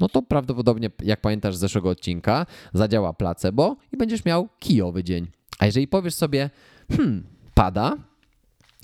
No 0.00 0.08
to 0.08 0.22
prawdopodobnie, 0.22 0.90
jak 1.02 1.20
pamiętasz 1.20 1.56
z 1.56 1.58
zeszłego 1.58 1.90
odcinka, 1.90 2.46
zadziała 2.74 3.12
placebo 3.12 3.76
i 3.92 3.96
będziesz 3.96 4.24
miał 4.24 4.48
kijowy 4.58 5.04
dzień. 5.04 5.26
A 5.58 5.66
jeżeli 5.66 5.88
powiesz 5.88 6.14
sobie, 6.14 6.50
hmm, 6.90 7.26
pada, 7.54 7.96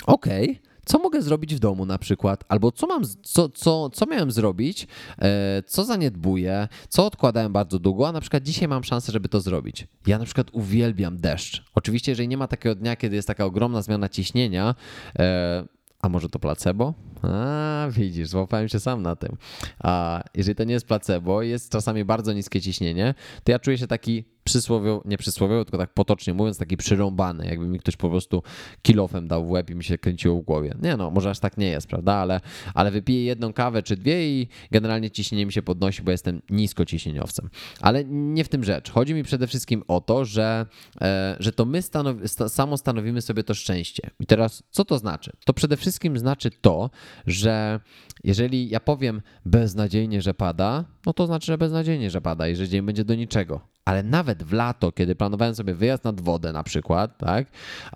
okej, 0.07 0.51
okay, 0.51 0.72
co 0.85 0.99
mogę 0.99 1.23
zrobić 1.23 1.55
w 1.55 1.59
domu 1.59 1.87
na 1.87 1.99
przykład, 1.99 2.45
albo 2.49 2.73
co, 2.73 2.87
mam, 2.87 3.03
co, 3.23 3.49
co, 3.49 3.91
co 3.91 4.07
miałem 4.07 4.31
zrobić, 4.31 4.87
e, 5.19 5.63
co 5.67 5.85
zaniedbuję, 5.85 6.69
co 6.89 7.07
odkładałem 7.07 7.53
bardzo 7.53 7.79
długo, 7.79 8.09
a 8.09 8.13
na 8.13 8.21
przykład 8.21 8.43
dzisiaj 8.43 8.69
mam 8.69 8.85
szansę, 8.85 9.13
żeby 9.13 9.29
to 9.29 9.41
zrobić. 9.41 9.87
Ja 10.07 10.19
na 10.19 10.25
przykład 10.25 10.47
uwielbiam 10.53 11.17
deszcz. 11.17 11.65
Oczywiście, 11.75 12.13
jeżeli 12.13 12.29
nie 12.29 12.37
ma 12.37 12.49
takiego 12.49 12.75
dnia, 12.75 12.97
kiedy 12.97 13.17
jest 13.17 13.29
taka 13.29 13.45
ogromna 13.45 13.83
zmiana 13.83 14.09
ciśnienia, 14.09 14.75
e, 15.19 15.65
a 16.03 16.09
może 16.09 16.29
to 16.29 16.39
placebo? 16.39 16.95
A, 17.23 17.89
widzisz, 17.91 18.29
złapałem 18.29 18.69
się 18.69 18.81
sam 18.81 19.03
na 19.03 19.17
tym. 19.17 19.37
A 19.79 20.23
jeżeli 20.35 20.55
to 20.55 20.65
nie 20.65 20.75
jest 20.75 20.87
placebo, 20.87 21.43
jest 21.43 21.73
czasami 21.73 22.05
bardzo 22.05 22.33
niskie 22.33 22.61
ciśnienie, 22.61 23.15
to 23.45 23.53
ja 23.53 23.59
czuję 23.59 23.79
się 23.79 23.87
taki 23.87 24.25
przysłowiowo, 24.45 25.03
nie 25.05 25.19
przysłowiowo, 25.19 25.65
tylko 25.65 25.79
tak 25.79 25.95
potocznie 25.95 26.35
mówiąc, 26.35 26.59
taki 26.59 26.77
przyrąbany, 26.77 27.47
jakby 27.47 27.69
mi 27.69 27.79
ktoś 27.79 27.97
po 27.97 28.11
prostu 28.11 28.43
kilofem 28.83 29.29
dał 29.29 29.47
w 29.47 29.51
łeb 29.51 29.71
i 29.71 29.75
mi 29.75 29.85
się 29.85 29.99
kręciło 29.99 30.43
w 30.43 30.45
głowie. 30.45 30.75
Nie 30.83 30.97
no, 30.97 31.11
może 31.11 31.31
aż 31.31 31.39
tak 31.39 31.59
nie 31.59 31.67
jest, 31.67 31.87
prawda, 31.87 32.15
ale, 32.15 32.41
ale 32.75 32.91
wypiję 32.91 33.25
jedną 33.25 33.53
kawę 33.53 33.83
czy 33.83 33.97
dwie 33.97 34.29
i 34.29 34.49
generalnie 34.71 35.11
ciśnienie 35.11 35.47
mi 35.47 35.53
się 35.53 35.63
podnosi, 35.63 36.03
bo 36.03 36.11
jestem 36.11 36.43
niskociśnieniowcem. 36.51 37.51
Ale 37.81 38.05
nie 38.05 38.45
w 38.45 38.49
tym 38.49 38.65
rzecz. 38.65 38.91
Chodzi 38.91 39.15
mi 39.15 39.23
przede 39.23 39.47
wszystkim 39.47 39.83
o 39.89 40.01
to, 40.01 40.25
że, 40.25 40.67
e, 41.01 41.37
że 41.41 41.53
to 41.53 41.65
my 41.65 41.83
stanowi, 41.83 42.29
samo 42.49 42.77
stanowimy 42.77 43.23
sobie 43.23 43.45
to 43.45 43.55
szczęście. 43.55 44.11
I 44.21 44.27
teraz 44.27 44.63
co 44.71 44.85
to 44.85 44.99
znaczy? 44.99 45.33
To 45.45 45.53
przede 45.55 45.77
wszystkim 45.77 46.19
znaczy 46.19 46.51
to, 46.51 46.91
że 47.27 47.81
jeżeli 48.25 48.69
ja 48.69 48.81
powiem 48.81 49.23
beznadziejnie, 49.45 50.23
że 50.23 50.35
pada, 50.35 50.85
no 51.07 51.13
to 51.13 51.27
znaczy, 51.27 51.47
że 51.47 51.59
beznadziejnie, 51.59 52.11
że 52.11 52.21
pada 52.21 52.49
i 52.49 52.57
że 52.57 52.69
dzień 52.69 52.83
będzie 52.83 53.05
do 53.05 53.15
niczego. 53.15 53.61
Ale 53.85 54.03
nawet 54.03 54.43
w 54.43 54.53
lato, 54.53 54.93
kiedy 54.93 55.15
planowałem 55.15 55.55
sobie 55.55 55.75
wyjazd 55.75 56.05
nad 56.05 56.21
wodę 56.21 56.53
na 56.53 56.63
przykład, 56.63 57.19
tak, 57.19 57.47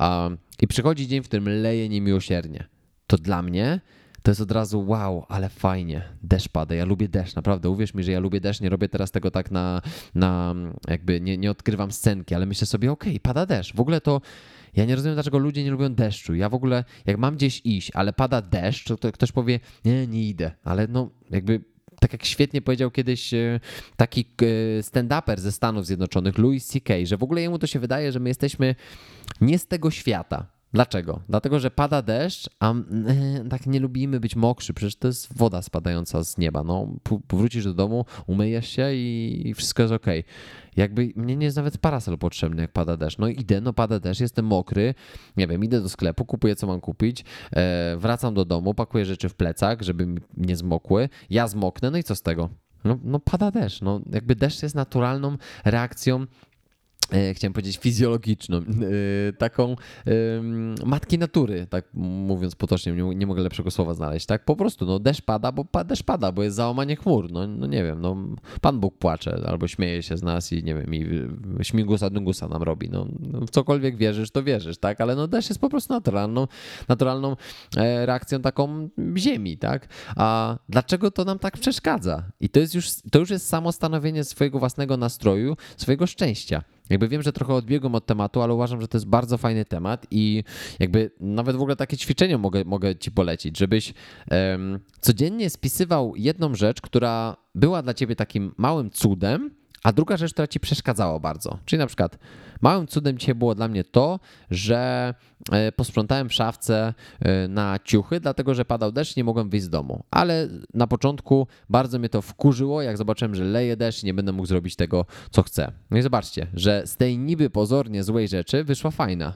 um, 0.01 0.39
i 0.61 0.67
przychodzi 0.67 1.09
dzień, 1.09 1.23
w 1.23 1.29
którym 1.29 1.49
leje 1.49 1.89
niemiłosiernie, 1.89 2.69
to 3.07 3.19
dla 3.19 3.43
mnie 3.43 3.81
to 4.27 4.31
jest 4.31 4.41
od 4.41 4.53
razu 4.53 4.87
wow, 4.87 5.27
ale 5.29 5.49
fajnie, 5.49 6.03
deszcz 6.23 6.49
pada, 6.49 6.75
ja 6.75 6.85
lubię 6.85 7.09
deszcz, 7.09 7.37
naprawdę, 7.37 7.71
uwierz 7.71 7.95
mi, 7.95 8.03
że 8.03 8.13
ja 8.13 8.21
lubię 8.21 8.41
deszcz, 8.41 8.61
nie 8.61 8.69
robię 8.69 8.89
teraz 8.89 9.11
tego 9.11 9.31
tak 9.31 9.51
na, 9.51 9.83
na 10.15 10.55
jakby, 10.89 11.21
nie, 11.21 11.39
nie 11.39 11.51
odkrywam 11.51 11.93
scenki, 11.93 12.35
ale 12.35 12.47
myślę 12.47 12.67
sobie, 12.67 12.93
okej, 12.93 13.13
okay, 13.13 13.21
pada 13.21 13.47
deszcz, 13.47 13.75
w 13.75 13.81
ogóle 13.81 14.01
to 14.01 14.21
ja 14.75 14.85
nie 14.85 14.97
rozumiem, 14.97 15.15
dlaczego 15.15 15.39
ludzie 15.39 15.65
nie 15.65 15.71
lubią 15.71 15.95
deszczu. 15.95 16.35
Ja 16.35 16.49
w 16.49 16.55
ogóle, 16.55 16.85
jak 17.07 17.19
mam 17.19 17.37
gdzieś 17.37 17.61
iść, 17.65 17.91
ale 17.95 18.13
pada 18.13 18.43
deszcz, 18.43 18.89
to 19.01 19.13
ktoś 19.13 19.33
powie, 19.33 19.61
nie, 19.85 20.07
nie 20.07 20.29
idę. 20.29 20.51
Ale 20.65 20.87
no, 20.89 21.11
jakby 21.31 21.61
tak 22.01 22.13
jak 22.13 22.25
świetnie 22.25 22.63
powiedział 22.63 22.91
kiedyś 22.91 23.35
e, 23.35 23.61
taki 23.97 24.21
e, 24.21 24.83
stand-uper 24.83 25.41
ze 25.41 25.53
Stanów 25.53 25.87
Zjednoczonych, 25.87 26.39
Louis 26.39 26.67
C.K., 26.67 26.95
że 27.05 27.17
w 27.17 27.23
ogóle 27.23 27.41
jemu 27.43 27.59
to 27.59 27.67
się 27.67 27.79
wydaje, 27.79 28.13
że 28.13 28.21
my 28.21 28.29
jesteśmy 28.29 28.75
nie 29.41 29.59
z 29.59 29.67
tego 29.67 29.91
świata. 29.91 30.56
Dlaczego? 30.73 31.21
Dlatego, 31.29 31.61
że 31.61 31.71
pada 31.71 32.03
deszcz, 32.03 32.51
a 32.61 32.73
e, 32.73 32.75
tak 33.51 33.67
nie 33.67 33.81
lubimy 33.81 34.21
być 34.21 34.37
mokrzy, 34.37 34.75
przecież 34.75 34.97
to 34.97 35.09
jest 35.09 35.39
woda 35.39 35.63
spadająca 35.63 36.25
z 36.25 36.39
nieba. 36.39 36.65
No, 36.65 36.89
powrócisz 37.29 37.65
do 37.65 37.75
domu, 37.75 38.05
umyjesz 38.27 38.69
się 38.69 38.95
i 38.95 39.55
wszystko 39.57 39.83
jest 39.83 39.95
ok. 39.95 40.07
Jakby 40.77 41.13
mnie 41.17 41.37
nie 41.37 41.45
jest 41.45 41.57
nawet 41.57 41.79
parasol 41.79 42.19
potrzebny, 42.19 42.63
jak 42.63 42.73
pada 42.73 42.97
deszcz. 42.97 43.19
No 43.19 43.29
idę, 43.29 43.61
no 43.61 43.73
pada 43.73 44.01
deszcz, 44.01 44.21
jestem 44.21 44.45
mokry, 44.45 44.95
nie 45.37 45.47
wiem, 45.47 45.65
idę 45.65 45.81
do 45.81 45.89
sklepu, 45.89 46.25
kupuję 46.25 46.57
co 46.57 46.67
mam 46.67 46.81
kupić, 46.81 47.25
e, 47.53 47.97
wracam 47.97 48.35
do 48.35 48.45
domu, 48.45 48.75
pakuję 48.75 49.05
rzeczy 49.05 49.29
w 49.29 49.35
plecach, 49.35 49.83
żeby 49.83 50.07
mi 50.07 50.21
nie 50.37 50.57
zmokły, 50.57 51.09
ja 51.31 51.49
zmoknę, 51.49 51.91
no 51.91 51.99
i 51.99 52.03
co 52.03 52.17
z 52.17 52.23
tego? 52.23 52.49
No, 52.85 52.99
no 53.05 53.21
pada 53.21 53.51
deszcz, 53.51 53.83
no 53.83 54.01
jakby 54.13 54.35
deszcz 54.37 54.63
jest 54.63 54.75
naturalną 54.75 55.37
reakcją 55.65 56.27
chciałem 57.35 57.53
powiedzieć 57.53 57.79
fizjologiczną, 57.79 58.57
e, 58.59 58.63
taką 59.33 59.77
matki 60.85 61.19
natury, 61.19 61.67
tak 61.67 61.85
mówiąc 61.95 62.55
potocznie, 62.55 62.93
nie, 62.93 63.15
nie, 63.15 63.27
mogę 63.27 63.43
lepszego 63.43 63.71
słowa 63.71 63.95
znaleźć, 63.95 64.27
tak? 64.27 64.45
Po 64.45 64.57
prostu, 64.57 64.87
no 64.87 64.99
deszcz 64.99 65.23
pada, 65.23 65.53
bo 65.53 65.67
deszcz 65.85 66.03
pada, 66.03 66.33
bo 66.33 66.43
jest 66.43 66.57
załamanie 66.57 66.97
chmur, 66.97 67.33
no, 67.33 67.47
no 67.47 67.67
nie 67.67 67.85
wiem, 67.85 68.01
no 68.01 68.17
Pan 68.61 68.81
Bóg 68.81 68.99
płacze 68.99 69.43
albo 69.47 69.69
śmieje 69.69 70.03
się 70.03 70.17
z 70.17 70.23
nas 70.23 70.53
i 70.53 70.65
nie 70.65 70.75
wiem, 70.75 70.95
i 70.95 71.05
śmigusa 71.63 72.11
dungusa 72.11 72.49
nam 72.49 72.63
robi, 72.63 72.91
no, 72.91 73.07
no 73.21 73.41
w 73.41 73.51
cokolwiek 73.51 73.97
wierzysz, 73.97 74.31
to 74.31 74.43
wierzysz, 74.43 74.79
tak? 74.79 75.01
Ale 75.01 75.17
no 75.17 75.29
deszcz 75.29 75.49
jest 75.49 75.61
po 75.61 75.69
prostu 75.69 75.93
naturalną, 75.93 76.47
naturalną 76.89 77.37
e, 77.77 78.07
reakcją 78.07 78.43
taką 78.43 78.89
ziemi, 79.17 79.59
tak? 79.59 79.89
A 80.17 80.57
dlaczego 80.69 81.11
to 81.11 81.25
nam 81.25 81.39
tak 81.39 81.59
przeszkadza? 81.59 82.23
I 82.41 82.49
to 82.49 82.61
jest 82.61 82.75
już, 82.75 82.89
to 83.11 83.19
już 83.19 83.31
jest 83.31 83.49
samo 83.49 83.73
stanowienie 83.73 84.25
swojego 84.25 84.59
własnego 84.59 84.97
nastroju, 84.97 85.57
swojego 85.77 86.07
szczęścia. 86.07 86.63
Jakby 86.91 87.09
wiem, 87.09 87.23
że 87.23 87.33
trochę 87.33 87.55
odbiegłem 87.55 87.95
od 87.95 88.07
tematu, 88.07 88.43
ale 88.43 88.55
uważam, 88.55 88.81
że 88.81 88.89
to 88.89 88.97
jest 88.99 89.07
bardzo 89.07 89.39
fajny 89.39 89.65
temat 89.65 90.07
i 90.11 90.45
jakby 90.79 91.11
nawet 91.21 91.57
w 91.57 91.61
ogóle 91.61 91.77
takie 91.77 91.97
ćwiczenie 91.97 92.39
mogę, 92.39 92.65
mogę 92.65 92.97
ci 92.97 93.11
polecić, 93.11 93.59
żebyś 93.59 93.95
um, 94.31 94.79
codziennie 95.01 95.51
spisywał 95.51 96.17
jedną 96.17 96.55
rzecz, 96.55 96.81
która 96.81 97.37
była 97.55 97.83
dla 97.83 97.95
ciebie 97.95 98.17
takim 98.17 98.55
małym 98.57 98.91
cudem, 98.91 99.51
a 99.83 99.93
druga 99.93 100.17
rzecz, 100.17 100.33
która 100.33 100.47
ci 100.47 100.61
przeszkadzała 100.61 101.19
bardzo. 101.19 101.59
Czyli 101.65 101.79
na 101.79 101.87
przykład 101.87 102.19
małym 102.61 102.87
cudem 102.87 103.19
dzisiaj 103.19 103.35
było 103.35 103.55
dla 103.55 103.69
mnie 103.69 103.85
to, 103.85 104.21
że 104.51 105.15
e, 105.53 105.73
posprzątałem 105.73 106.29
w 106.29 106.35
szafce 106.35 106.95
e, 107.21 107.49
na 107.49 107.79
ciuchy, 107.85 108.21
dlatego 108.21 108.55
że 108.55 108.65
padał 108.65 108.93
deszcz 108.93 109.17
nie 109.17 109.25
mogłem 109.25 109.49
wyjść 109.49 109.67
z 109.67 109.71
domu. 109.71 110.05
Ale 110.11 110.49
na 110.75 110.87
początku 110.87 111.47
bardzo 111.69 111.99
mnie 111.99 112.09
to 112.09 112.23
wkurzyło, 112.23 112.83
jak 112.83 112.97
zobaczyłem, 112.97 113.35
że 113.35 113.45
leje 113.45 113.77
deszcz 113.77 114.03
nie 114.03 114.15
będę 114.15 114.33
mógł 114.33 114.47
zrobić 114.47 114.77
tego, 114.77 115.05
co 115.31 115.43
chcę. 115.43 115.73
No 115.91 115.99
i 115.99 116.03
zobaczcie, 116.03 116.47
że 116.55 116.83
z 116.87 116.97
tej 116.97 117.19
niby 117.19 117.51
pozornie 117.51 118.05
złej 118.05 118.29
rzeczy 118.29 118.65
wyszła 118.65 118.91
fajna. 118.91 119.33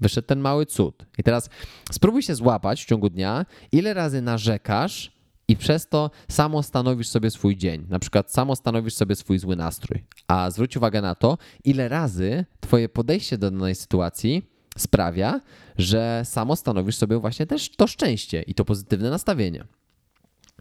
Wyszedł 0.00 0.26
ten 0.26 0.40
mały 0.40 0.66
cud. 0.66 1.06
I 1.18 1.22
teraz 1.22 1.50
spróbuj 1.92 2.22
się 2.22 2.34
złapać 2.34 2.82
w 2.82 2.86
ciągu 2.86 3.10
dnia, 3.10 3.46
ile 3.72 3.94
razy 3.94 4.22
narzekasz 4.22 5.11
i 5.48 5.56
przez 5.56 5.88
to 5.88 6.10
samo 6.28 6.62
stanowisz 6.62 7.08
sobie 7.08 7.30
swój 7.30 7.56
dzień. 7.56 7.86
Na 7.88 7.98
przykład 7.98 8.32
samo 8.32 8.56
stanowisz 8.56 8.94
sobie 8.94 9.16
swój 9.16 9.38
zły 9.38 9.56
nastrój. 9.56 10.04
A 10.28 10.50
zwróć 10.50 10.76
uwagę 10.76 11.02
na 11.02 11.14
to, 11.14 11.38
ile 11.64 11.88
razy 11.88 12.44
Twoje 12.60 12.88
podejście 12.88 13.38
do 13.38 13.50
danej 13.50 13.74
sytuacji 13.74 14.42
sprawia, 14.78 15.40
że 15.78 16.22
samo 16.24 16.56
stanowisz 16.56 16.96
sobie 16.96 17.18
właśnie 17.18 17.46
też 17.46 17.70
to 17.76 17.86
szczęście 17.86 18.42
i 18.42 18.54
to 18.54 18.64
pozytywne 18.64 19.10
nastawienie. 19.10 19.64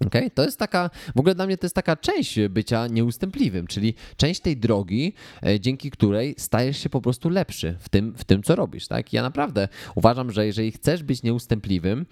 Okay? 0.08 0.32
To 0.32 0.44
jest 0.44 0.60
taka, 0.60 0.90
w 1.16 1.20
ogóle 1.20 1.36
dla 1.36 1.46
mnie 1.46 1.58
to 1.58 1.66
jest 1.66 1.76
taka 1.76 1.96
część 1.96 2.40
bycia 2.50 2.88
nieustępliwym, 2.88 3.68
czyli 3.68 3.94
część 4.18 4.42
tej 4.42 4.58
drogi, 4.58 5.14
e, 5.46 5.60
dzięki 5.60 5.92
której 5.92 6.36
stajesz 6.38 6.78
się 6.78 6.90
po 6.90 7.02
prostu 7.02 7.30
lepszy 7.30 7.76
w 7.80 7.90
tym, 7.90 8.14
w 8.18 8.24
tym 8.24 8.44
co 8.44 8.56
robisz. 8.56 8.88
Tak? 8.88 9.14
Ja 9.14 9.22
naprawdę 9.22 9.68
uważam, 9.96 10.32
że 10.32 10.46
jeżeli 10.46 10.72
chcesz 10.72 11.04
być 11.04 11.24
nieustępliwym, 11.24 12.06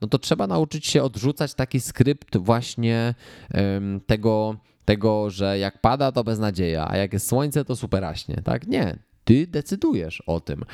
no 0.00 0.08
to 0.10 0.18
trzeba 0.18 0.46
nauczyć 0.46 0.86
się 0.86 1.02
odrzucać 1.02 1.54
taki 1.54 1.80
skrypt 1.80 2.36
właśnie 2.36 3.14
tego, 4.06 4.56
tego, 4.84 5.30
że 5.30 5.58
jak 5.58 5.80
pada, 5.80 6.12
to 6.12 6.24
beznadzieja, 6.24 6.86
a 6.90 6.96
jak 6.96 7.12
jest 7.12 7.28
słońce, 7.28 7.64
to 7.64 7.76
superaśnie. 7.76 8.40
Tak? 8.44 8.66
Nie, 8.66 8.98
ty 9.28 9.46
decydujesz 9.46 10.22
o 10.26 10.40
tym. 10.40 10.64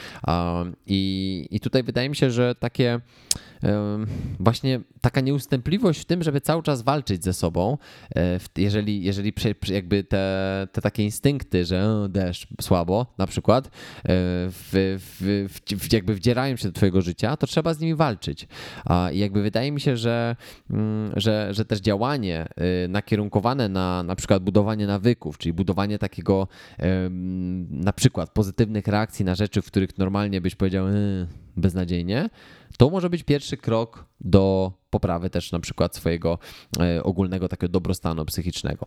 I, 0.87 1.47
I 1.51 1.61
tutaj 1.61 1.83
wydaje 1.83 2.09
mi 2.09 2.17
się, 2.17 2.31
że 2.31 2.55
takie 2.55 3.01
właśnie 4.41 4.81
taka 5.01 5.21
nieustępliwość 5.21 6.01
w 6.01 6.05
tym, 6.05 6.23
żeby 6.23 6.41
cały 6.41 6.63
czas 6.63 6.83
walczyć 6.83 7.25
ze 7.25 7.33
sobą, 7.33 7.79
e, 8.17 8.41
jeżeli, 8.57 9.05
jeżeli 9.05 9.33
jakby 9.69 10.05
te, 10.05 10.69
te 10.73 10.81
takie 10.81 11.05
instynkty, 11.05 11.65
że 11.65 12.07
deszcz 12.09 12.47
słabo 12.61 13.07
na 13.19 13.27
przykład, 13.27 13.67
e, 13.67 13.71
w, 14.51 14.99
w, 15.21 15.79
w, 15.79 15.93
jakby 15.93 16.15
wdzierają 16.15 16.57
się 16.57 16.69
do 16.69 16.75
twojego 16.75 17.03
życia, 17.03 17.37
to 17.37 17.47
trzeba 17.47 17.75
z 17.75 17.81
nimi 17.81 17.95
walczyć. 17.95 18.49
I 19.13 19.19
jakby 19.19 19.43
wydaje 19.43 19.73
mi 19.73 19.81
się, 19.81 19.97
że, 19.97 20.37
mm, 20.71 21.13
że, 21.17 21.49
że 21.51 21.65
też 21.65 21.81
działanie 21.81 22.47
e, 22.57 22.89
nakierunkowane 22.89 23.69
na 23.69 24.03
na 24.03 24.17
przykład 24.17 24.43
budowanie 24.43 24.87
nawyków, 24.87 25.39
czyli 25.39 25.53
budowanie 25.53 25.99
takiego 25.99 26.49
na 27.71 27.93
przykład 27.93 28.31
pozytywnych 28.45 28.87
reakcji 28.87 29.25
na 29.25 29.35
rzeczy, 29.35 29.63
w 29.63 29.67
których 29.67 29.99
normalnie 29.99 30.41
byś 30.41 30.55
powiedział 30.55 30.87
beznadziejnie, 31.57 32.31
to 32.79 32.91
może 32.91 33.11
być 33.11 33.23
pierwszy 33.23 33.57
krok 33.57 34.05
do 34.21 34.73
poprawy 34.91 35.31
też 35.31 35.53
na 35.53 35.61
przykład 35.61 35.97
swojego 35.97 36.39
e, 36.81 37.03
ogólnego 37.03 37.49
takiego 37.49 37.73
dobrostanu 37.73 38.25
psychicznego. 38.25 38.87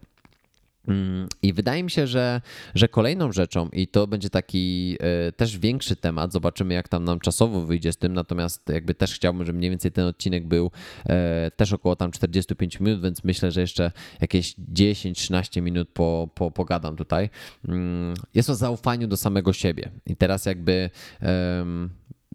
Mm, 0.88 1.28
I 1.42 1.54
wydaje 1.54 1.84
mi 1.84 1.92
się, 1.92 2.08
że, 2.08 2.42
że 2.76 2.88
kolejną 2.88 3.32
rzeczą, 3.32 3.70
i 3.74 3.88
to 3.88 4.08
będzie 4.08 4.30
taki 4.30 4.98
e, 5.00 5.32
też 5.32 5.58
większy 5.58 5.96
temat, 5.96 6.34
zobaczymy 6.34 6.74
jak 6.74 6.88
tam 6.88 7.04
nam 7.04 7.20
czasowo 7.20 7.66
wyjdzie 7.66 7.94
z 7.94 7.98
tym, 7.98 8.14
natomiast 8.14 8.70
jakby 8.70 8.94
też 8.94 9.16
chciałbym, 9.16 9.46
żeby 9.46 9.58
mniej 9.58 9.70
więcej 9.70 9.92
ten 9.92 10.06
odcinek 10.06 10.48
był 10.48 10.72
e, 11.06 11.52
też 11.56 11.74
około 11.74 11.96
tam 11.96 12.12
45 12.12 12.80
minut, 12.80 13.02
więc 13.02 13.24
myślę, 13.24 13.52
że 13.52 13.62
jeszcze 13.62 13.92
jakieś 14.22 14.56
10-13 14.74 15.62
minut 15.62 15.90
po, 15.94 16.30
po, 16.36 16.52
pogadam 16.52 16.96
tutaj. 16.96 17.30
Mm, 17.68 18.14
jest 18.34 18.50
o 18.50 18.56
zaufaniu 18.56 19.08
do 19.08 19.18
samego 19.18 19.54
siebie. 19.54 19.90
I 20.06 20.16
teraz 20.16 20.46
jakby 20.46 20.90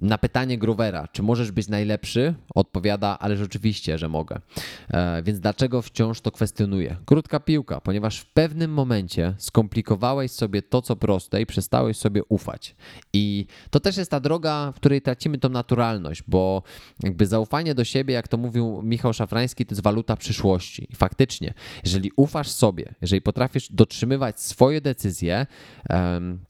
na 0.02 0.18
pytanie 0.18 0.58
Grovera, 0.58 1.08
czy 1.08 1.22
możesz 1.22 1.50
być 1.52 1.68
najlepszy, 1.68 2.34
odpowiada, 2.54 3.18
ale 3.18 3.36
rzeczywiście, 3.36 3.98
że 3.98 4.08
mogę. 4.08 4.40
E, 4.88 5.22
więc 5.22 5.40
dlaczego 5.40 5.82
wciąż 5.82 6.20
to 6.20 6.30
kwestionuję? 6.30 6.96
Krótka 7.04 7.40
piłka, 7.40 7.80
ponieważ 7.80 8.18
w 8.18 8.26
pewnym 8.26 8.72
momencie 8.72 9.34
skomplikowałeś 9.38 10.30
sobie 10.30 10.62
to, 10.62 10.82
co 10.82 10.96
proste 10.96 11.42
i 11.42 11.46
przestałeś 11.46 11.96
sobie 11.96 12.24
ufać. 12.24 12.74
I 13.12 13.46
to 13.70 13.80
też 13.80 13.96
jest 13.96 14.10
ta 14.10 14.20
droga, 14.20 14.72
w 14.72 14.76
której 14.76 15.02
tracimy 15.02 15.38
tą 15.38 15.48
naturalność, 15.48 16.22
bo 16.26 16.62
jakby 17.02 17.26
zaufanie 17.26 17.74
do 17.74 17.84
siebie, 17.84 18.14
jak 18.14 18.28
to 18.28 18.36
mówił 18.36 18.82
Michał 18.82 19.12
Szafrański, 19.12 19.66
to 19.66 19.72
jest 19.72 19.82
waluta 19.82 20.16
przyszłości. 20.16 20.86
I 20.90 20.96
faktycznie, 20.96 21.54
jeżeli 21.84 22.10
ufasz 22.16 22.48
sobie, 22.48 22.94
jeżeli 23.00 23.22
potrafisz 23.22 23.72
dotrzymywać 23.72 24.40
swoje 24.40 24.80
decyzje, 24.80 25.46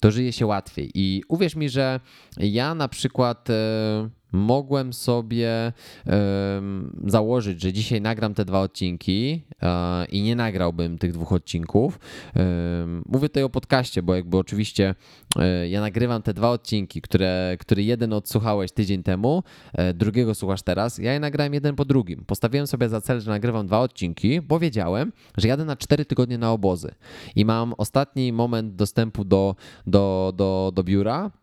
to 0.00 0.10
żyje 0.10 0.32
się 0.32 0.46
łatwiej. 0.46 0.90
I 0.94 1.22
uwierz 1.28 1.56
mi, 1.56 1.68
że 1.68 2.00
ja 2.38 2.74
na 2.74 2.88
przykład 2.88 3.41
przykład 3.42 3.50
e, 3.50 4.08
mogłem 4.32 4.92
sobie 4.92 5.72
założyć, 7.06 7.62
że 7.62 7.72
dzisiaj 7.72 8.00
nagram 8.00 8.34
te 8.34 8.44
dwa 8.44 8.60
odcinki 8.60 9.42
e, 9.62 10.04
i 10.04 10.22
nie 10.22 10.36
nagrałbym 10.36 10.98
tych 10.98 11.12
dwóch 11.12 11.32
odcinków. 11.32 11.98
Mówię 13.06 13.28
tutaj 13.28 13.42
o 13.42 13.50
podcaście, 13.50 14.02
bo 14.02 14.14
jakby 14.14 14.38
oczywiście 14.38 14.94
e, 15.38 15.68
ja 15.68 15.80
nagrywam 15.80 16.22
te 16.22 16.34
dwa 16.34 16.50
odcinki, 16.50 17.00
które, 17.02 17.56
który 17.60 17.82
jeden 17.82 18.12
odsłuchałeś 18.12 18.72
tydzień 18.72 19.02
temu, 19.02 19.42
drugiego 19.94 20.34
słuchasz 20.34 20.62
teraz. 20.62 20.98
Ja 20.98 21.12
je 21.12 21.20
nagrałem 21.20 21.54
jeden 21.54 21.76
po 21.76 21.84
drugim. 21.84 22.24
Postawiłem 22.26 22.66
sobie 22.66 22.88
za 22.88 23.00
cel, 23.00 23.20
że 23.20 23.30
nagrywam 23.30 23.66
dwa 23.66 23.80
odcinki, 23.80 24.40
bo 24.40 24.58
wiedziałem, 24.58 25.12
że 25.36 25.48
jadę 25.48 25.64
na 25.64 25.76
cztery 25.76 26.04
tygodnie 26.04 26.38
na 26.38 26.52
obozy 26.52 26.94
i 27.36 27.44
mam 27.44 27.74
ostatni 27.78 28.32
moment 28.32 28.74
dostępu 28.74 29.24
do, 29.24 29.56
do, 29.86 30.32
do, 30.36 30.72
do 30.74 30.84
biura 30.84 31.30
E, 31.30 31.41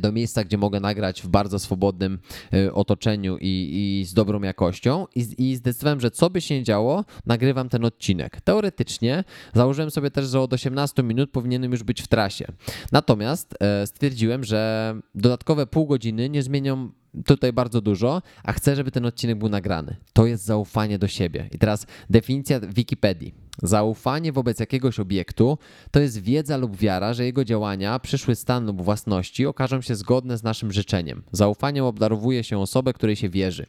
do 0.00 0.12
miejsca, 0.12 0.44
gdzie 0.44 0.58
mogę 0.58 0.80
nagrać 0.80 1.22
w 1.22 1.28
bardzo 1.28 1.58
swobodnym 1.58 2.18
e, 2.52 2.72
otoczeniu 2.72 3.36
i, 3.40 4.00
i 4.00 4.04
z 4.04 4.14
dobrą 4.14 4.42
jakością 4.42 5.06
I, 5.14 5.50
i 5.50 5.56
zdecydowałem, 5.56 6.00
że 6.00 6.10
co 6.10 6.30
by 6.30 6.40
się 6.40 6.54
nie 6.54 6.64
działo, 6.64 7.04
nagrywam 7.26 7.68
ten 7.68 7.84
odcinek. 7.84 8.40
Teoretycznie 8.40 9.24
założyłem 9.54 9.90
sobie 9.90 10.10
też, 10.10 10.26
że 10.26 10.40
od 10.40 10.52
18 10.52 11.02
minut 11.02 11.30
powinienem 11.30 11.72
już 11.72 11.82
być 11.82 12.02
w 12.02 12.08
trasie. 12.08 12.44
Natomiast 12.92 13.54
e, 13.60 13.86
stwierdziłem, 13.86 14.44
że 14.44 14.94
dodatkowe 15.14 15.66
pół 15.66 15.86
godziny 15.86 16.28
nie 16.28 16.42
zmienią 16.42 16.90
tutaj 17.26 17.52
bardzo 17.52 17.80
dużo, 17.80 18.22
a 18.44 18.52
chcę, 18.52 18.76
żeby 18.76 18.90
ten 18.90 19.06
odcinek 19.06 19.38
był 19.38 19.48
nagrany. 19.48 19.96
To 20.12 20.26
jest 20.26 20.44
zaufanie 20.44 20.98
do 20.98 21.08
siebie. 21.08 21.48
I 21.52 21.58
teraz 21.58 21.86
definicja 22.10 22.60
Wikipedii. 22.60 23.34
Zaufanie 23.62 24.32
wobec 24.32 24.60
jakiegoś 24.60 25.00
obiektu 25.00 25.58
to 25.90 26.00
jest 26.00 26.22
wiedza 26.22 26.56
lub 26.56 26.76
wiara, 26.76 27.14
że 27.14 27.24
jego 27.24 27.44
działania, 27.44 27.98
przyszły 27.98 28.34
stan 28.34 28.66
lub 28.66 28.82
własności 28.82 29.46
okażą 29.46 29.80
się 29.80 29.94
zgodne 29.94 30.38
z 30.38 30.42
naszym 30.42 30.72
życzeniem. 30.72 31.22
Zaufaniem 31.32 31.84
obdarowuje 31.84 32.44
się 32.44 32.58
osobę, 32.58 32.92
której 32.92 33.16
się 33.16 33.28
wierzy. 33.28 33.66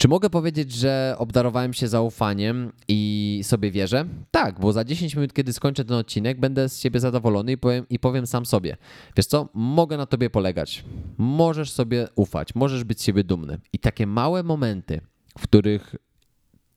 Czy 0.00 0.08
mogę 0.08 0.30
powiedzieć, 0.30 0.72
że 0.72 1.14
obdarowałem 1.18 1.72
się 1.72 1.88
zaufaniem 1.88 2.72
i 2.88 3.40
sobie 3.42 3.70
wierzę? 3.70 4.04
Tak, 4.30 4.60
bo 4.60 4.72
za 4.72 4.84
10 4.84 5.14
minut, 5.14 5.32
kiedy 5.32 5.52
skończę 5.52 5.84
ten 5.84 5.96
odcinek, 5.96 6.40
będę 6.40 6.68
z 6.68 6.78
siebie 6.78 7.00
zadowolony 7.00 7.52
i 7.52 7.58
powiem, 7.58 7.86
i 7.90 7.98
powiem 7.98 8.26
sam 8.26 8.46
sobie: 8.46 8.76
Wiesz 9.16 9.26
co, 9.26 9.48
mogę 9.54 9.96
na 9.96 10.06
tobie 10.06 10.30
polegać. 10.30 10.84
Możesz 11.18 11.72
sobie 11.72 12.08
ufać, 12.14 12.54
możesz 12.54 12.84
być 12.84 13.00
z 13.00 13.04
siebie 13.04 13.24
dumny. 13.24 13.58
I 13.72 13.78
takie 13.78 14.06
małe 14.06 14.42
momenty, 14.42 15.00
w 15.38 15.42
których 15.42 15.94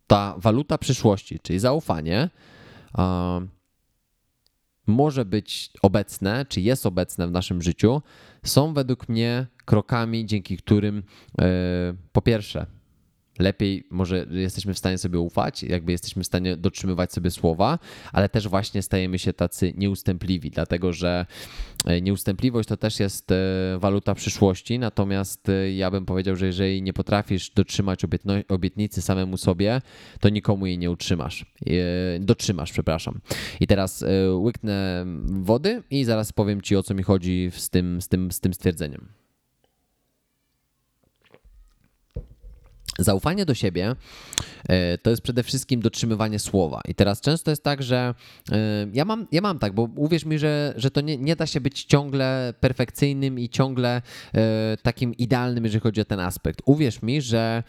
ta 0.07 0.35
waluta 0.37 0.77
przyszłości, 0.77 1.39
czyli 1.39 1.59
zaufanie, 1.59 2.29
może 4.87 5.25
być 5.25 5.71
obecne, 5.81 6.45
czy 6.49 6.61
jest 6.61 6.85
obecne 6.85 7.27
w 7.27 7.31
naszym 7.31 7.61
życiu, 7.61 8.01
są 8.43 8.73
według 8.73 9.09
mnie 9.09 9.47
krokami, 9.65 10.25
dzięki 10.25 10.57
którym 10.57 11.03
e, 11.41 11.43
po 12.11 12.21
pierwsze 12.21 12.65
lepiej 13.39 13.87
może 13.89 14.25
jesteśmy 14.31 14.73
w 14.73 14.77
stanie 14.77 14.97
sobie 14.97 15.19
ufać, 15.19 15.63
jakby 15.63 15.91
jesteśmy 15.91 16.23
w 16.23 16.25
stanie 16.25 16.57
dotrzymywać 16.57 17.13
sobie 17.13 17.31
słowa, 17.31 17.79
ale 18.11 18.29
też 18.29 18.47
właśnie 18.47 18.81
stajemy 18.81 19.19
się 19.19 19.33
tacy 19.33 19.73
nieustępliwi, 19.77 20.51
dlatego 20.51 20.93
że 20.93 21.25
e, 21.85 22.01
nieustępliwość 22.01 22.69
to 22.69 22.77
też 22.77 22.99
jest 22.99 23.31
e, 23.31 23.35
waluta 23.79 24.15
przyszłości, 24.15 24.79
natomiast 24.79 25.49
e, 25.49 25.73
ja 25.73 25.91
bym 25.91 26.05
powiedział, 26.05 26.35
że 26.35 26.45
jeżeli 26.45 26.81
nie 26.81 26.93
potrafisz 26.93 27.49
dotrzymać 27.49 28.01
obietnicy 28.49 29.01
samemu 29.01 29.37
sobie, 29.37 29.81
to 30.19 30.29
nikomu 30.29 30.65
jej 30.65 30.77
nie 30.77 30.91
utrzymasz. 30.91 31.45
Dotrzymasz, 32.19 32.71
przepraszam. 32.71 33.21
I 33.59 33.67
teraz 33.67 34.05
łyknę 34.33 35.05
wody 35.25 35.83
i 35.89 36.03
zaraz 36.03 36.33
powiem 36.33 36.61
ci 36.61 36.75
o 36.75 36.83
co 36.83 36.93
mi 36.93 37.03
chodzi 37.03 37.51
z 37.55 37.69
tym, 37.69 38.01
z 38.01 38.07
tym, 38.07 38.31
z 38.31 38.39
tym 38.39 38.53
stwierdzeniem. 38.53 39.22
Zaufanie 42.99 43.45
do 43.45 43.53
siebie 43.53 43.95
e, 44.69 44.97
to 44.97 45.09
jest 45.09 45.21
przede 45.21 45.43
wszystkim 45.43 45.81
dotrzymywanie 45.81 46.39
słowa. 46.39 46.81
I 46.87 46.95
teraz 46.95 47.21
często 47.21 47.51
jest 47.51 47.63
tak, 47.63 47.83
że 47.83 48.15
e, 48.51 48.55
ja 48.93 49.05
mam, 49.05 49.27
ja 49.31 49.41
mam 49.41 49.59
tak, 49.59 49.73
bo 49.73 49.89
uwierz 49.95 50.25
mi, 50.25 50.39
że, 50.39 50.73
że 50.77 50.91
to 50.91 51.01
nie, 51.01 51.17
nie 51.17 51.35
da 51.35 51.45
się 51.45 51.61
być 51.61 51.83
ciągle 51.83 52.53
perfekcyjnym 52.59 53.39
i 53.39 53.49
ciągle 53.49 54.01
e, 54.33 54.77
takim 54.83 55.13
idealnym, 55.17 55.63
jeżeli 55.63 55.81
chodzi 55.81 56.01
o 56.01 56.05
ten 56.05 56.19
aspekt. 56.19 56.61
Uwierz 56.65 57.01
mi, 57.01 57.21
że 57.21 57.63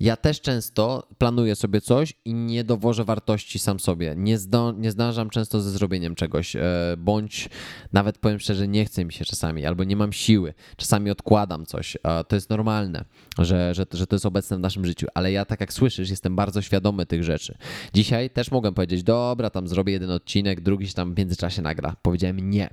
ja 0.00 0.16
też 0.16 0.40
często 0.40 1.08
planuję 1.18 1.56
sobie 1.56 1.80
coś 1.80 2.12
i 2.24 2.34
nie 2.34 2.64
dowożę 2.64 3.04
wartości 3.04 3.58
sam 3.58 3.80
sobie. 3.80 4.14
Nie, 4.16 4.38
zdo, 4.38 4.72
nie 4.72 4.90
zdążam 4.90 5.30
często 5.30 5.60
ze 5.60 5.70
zrobieniem 5.70 6.14
czegoś, 6.14 6.56
bądź 6.98 7.48
nawet 7.92 8.18
powiem 8.18 8.40
szczerze, 8.40 8.68
nie 8.68 8.84
chce 8.84 9.04
mi 9.04 9.12
się 9.12 9.24
czasami, 9.24 9.66
albo 9.66 9.84
nie 9.84 9.96
mam 9.96 10.12
siły. 10.12 10.54
Czasami 10.76 11.10
odkładam 11.10 11.66
coś. 11.66 11.96
To 12.28 12.36
jest 12.36 12.50
normalne, 12.50 13.04
że, 13.38 13.74
że, 13.74 13.86
że 13.92 14.06
to 14.06 14.14
jest 14.16 14.26
obecne 14.26 14.56
w 14.56 14.60
naszym 14.60 14.69
życiu, 14.76 15.06
ale 15.14 15.32
ja, 15.32 15.44
tak 15.44 15.60
jak 15.60 15.72
słyszysz, 15.72 16.10
jestem 16.10 16.36
bardzo 16.36 16.62
świadomy 16.62 17.06
tych 17.06 17.24
rzeczy. 17.24 17.54
Dzisiaj 17.94 18.30
też 18.30 18.50
mogłem 18.50 18.74
powiedzieć, 18.74 19.02
dobra, 19.02 19.50
tam 19.50 19.68
zrobię 19.68 19.92
jeden 19.92 20.10
odcinek, 20.10 20.60
drugi 20.60 20.88
się 20.88 20.94
tam 20.94 21.14
w 21.14 21.18
międzyczasie 21.18 21.62
nagra. 21.62 21.96
Powiedziałem 22.02 22.50
nie 22.50 22.70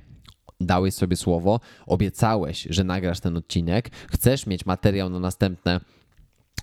dałeś 0.60 0.94
sobie 0.94 1.16
słowo, 1.16 1.60
obiecałeś, 1.86 2.66
że 2.70 2.84
nagrasz 2.84 3.20
ten 3.20 3.36
odcinek, 3.36 3.90
chcesz 4.10 4.46
mieć 4.46 4.66
materiał 4.66 5.10
na 5.10 5.20
następne 5.20 5.80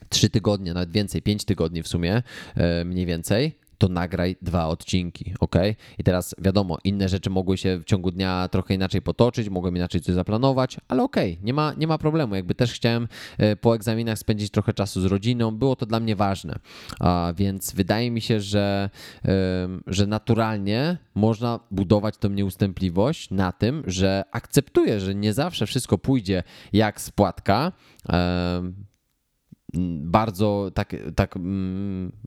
trzy 0.10 0.30
tygodnie, 0.30 0.74
nawet 0.74 0.92
więcej, 0.92 1.22
pięć 1.22 1.46
tygodni 1.46 1.84
w 1.84 1.88
sumie, 1.88 2.24
e, 2.56 2.86
mniej 2.86 3.06
więcej, 3.06 3.58
to 3.78 3.88
nagraj 3.88 4.36
dwa 4.42 4.68
odcinki, 4.68 5.34
ok? 5.40 5.56
I 5.98 6.04
teraz 6.04 6.36
wiadomo, 6.38 6.78
inne 6.84 7.10
rzeczy 7.10 7.30
mogły 7.30 7.58
się 7.58 7.78
w 7.78 7.84
ciągu 7.84 8.12
dnia 8.12 8.48
trochę 8.52 8.74
inaczej 8.74 9.02
potoczyć, 9.02 9.50
mogłem 9.50 9.76
inaczej 9.76 10.02
coś 10.02 10.16
zaplanować, 10.16 10.78
ale 10.88 11.04
ok, 11.04 11.16
nie 11.44 11.54
ma, 11.54 11.74
nie 11.78 11.88
ma 11.88 11.98
problemu. 11.98 12.36
Jakby 12.36 12.56
też 12.56 12.74
chciałem 12.74 13.08
e, 13.38 13.56
po 13.56 13.76
egzaminach 13.76 14.20
spędzić 14.20 14.52
trochę 14.52 14.74
czasu 14.74 15.02
z 15.02 15.06
rodziną, 15.06 15.52
było 15.52 15.76
to 15.76 15.86
dla 15.86 16.00
mnie 16.00 16.16
ważne. 16.16 16.60
A 17.00 17.34
więc 17.38 17.74
wydaje 17.74 18.12
mi 18.12 18.22
się, 18.22 18.42
że, 18.42 18.90
że 19.88 20.08
naturalnie 20.08 20.98
można 21.16 21.60
budować 21.72 22.18
tą 22.18 22.30
nieustępliwość 22.30 23.32
na 23.32 23.52
tym, 23.52 23.84
że 23.88 24.24
akceptuję, 24.32 25.00
że 25.00 25.16
nie 25.16 25.34
zawsze 25.34 25.66
wszystko 25.66 25.98
pójdzie 25.98 26.44
jak 26.74 27.02
spłatka 27.02 27.72
bardzo 30.02 30.72
tak, 30.74 30.96
tak 31.16 31.36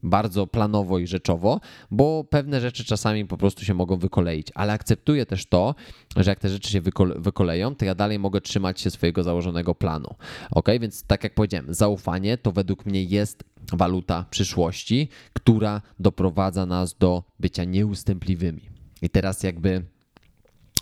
bardzo 0.03 0.47
planowo 0.47 0.99
i 0.99 1.07
rzeczowo, 1.07 1.59
bo 1.91 2.23
pewne 2.23 2.61
rzeczy 2.61 2.85
czasami 2.85 3.25
po 3.25 3.37
prostu 3.37 3.65
się 3.65 3.73
mogą 3.73 3.97
wykoleić, 3.97 4.47
ale 4.55 4.73
akceptuję 4.73 5.25
też 5.25 5.45
to, 5.45 5.75
że 6.15 6.31
jak 6.31 6.39
te 6.39 6.49
rzeczy 6.49 6.71
się 6.71 6.81
wykoleją, 7.15 7.75
to 7.75 7.85
ja 7.85 7.95
dalej 7.95 8.19
mogę 8.19 8.41
trzymać 8.41 8.81
się 8.81 8.91
swojego 8.91 9.23
założonego 9.23 9.75
planu. 9.75 10.15
Ok, 10.51 10.67
więc 10.81 11.03
tak 11.03 11.23
jak 11.23 11.33
powiedziałem, 11.33 11.73
zaufanie 11.73 12.37
to 12.37 12.51
według 12.51 12.85
mnie 12.85 13.03
jest 13.03 13.43
waluta 13.73 14.25
przyszłości, 14.29 15.09
która 15.33 15.81
doprowadza 15.99 16.65
nas 16.65 16.97
do 16.97 17.23
bycia 17.39 17.63
nieustępliwymi. 17.63 18.61
I 19.01 19.09
teraz 19.09 19.43
jakby 19.43 19.83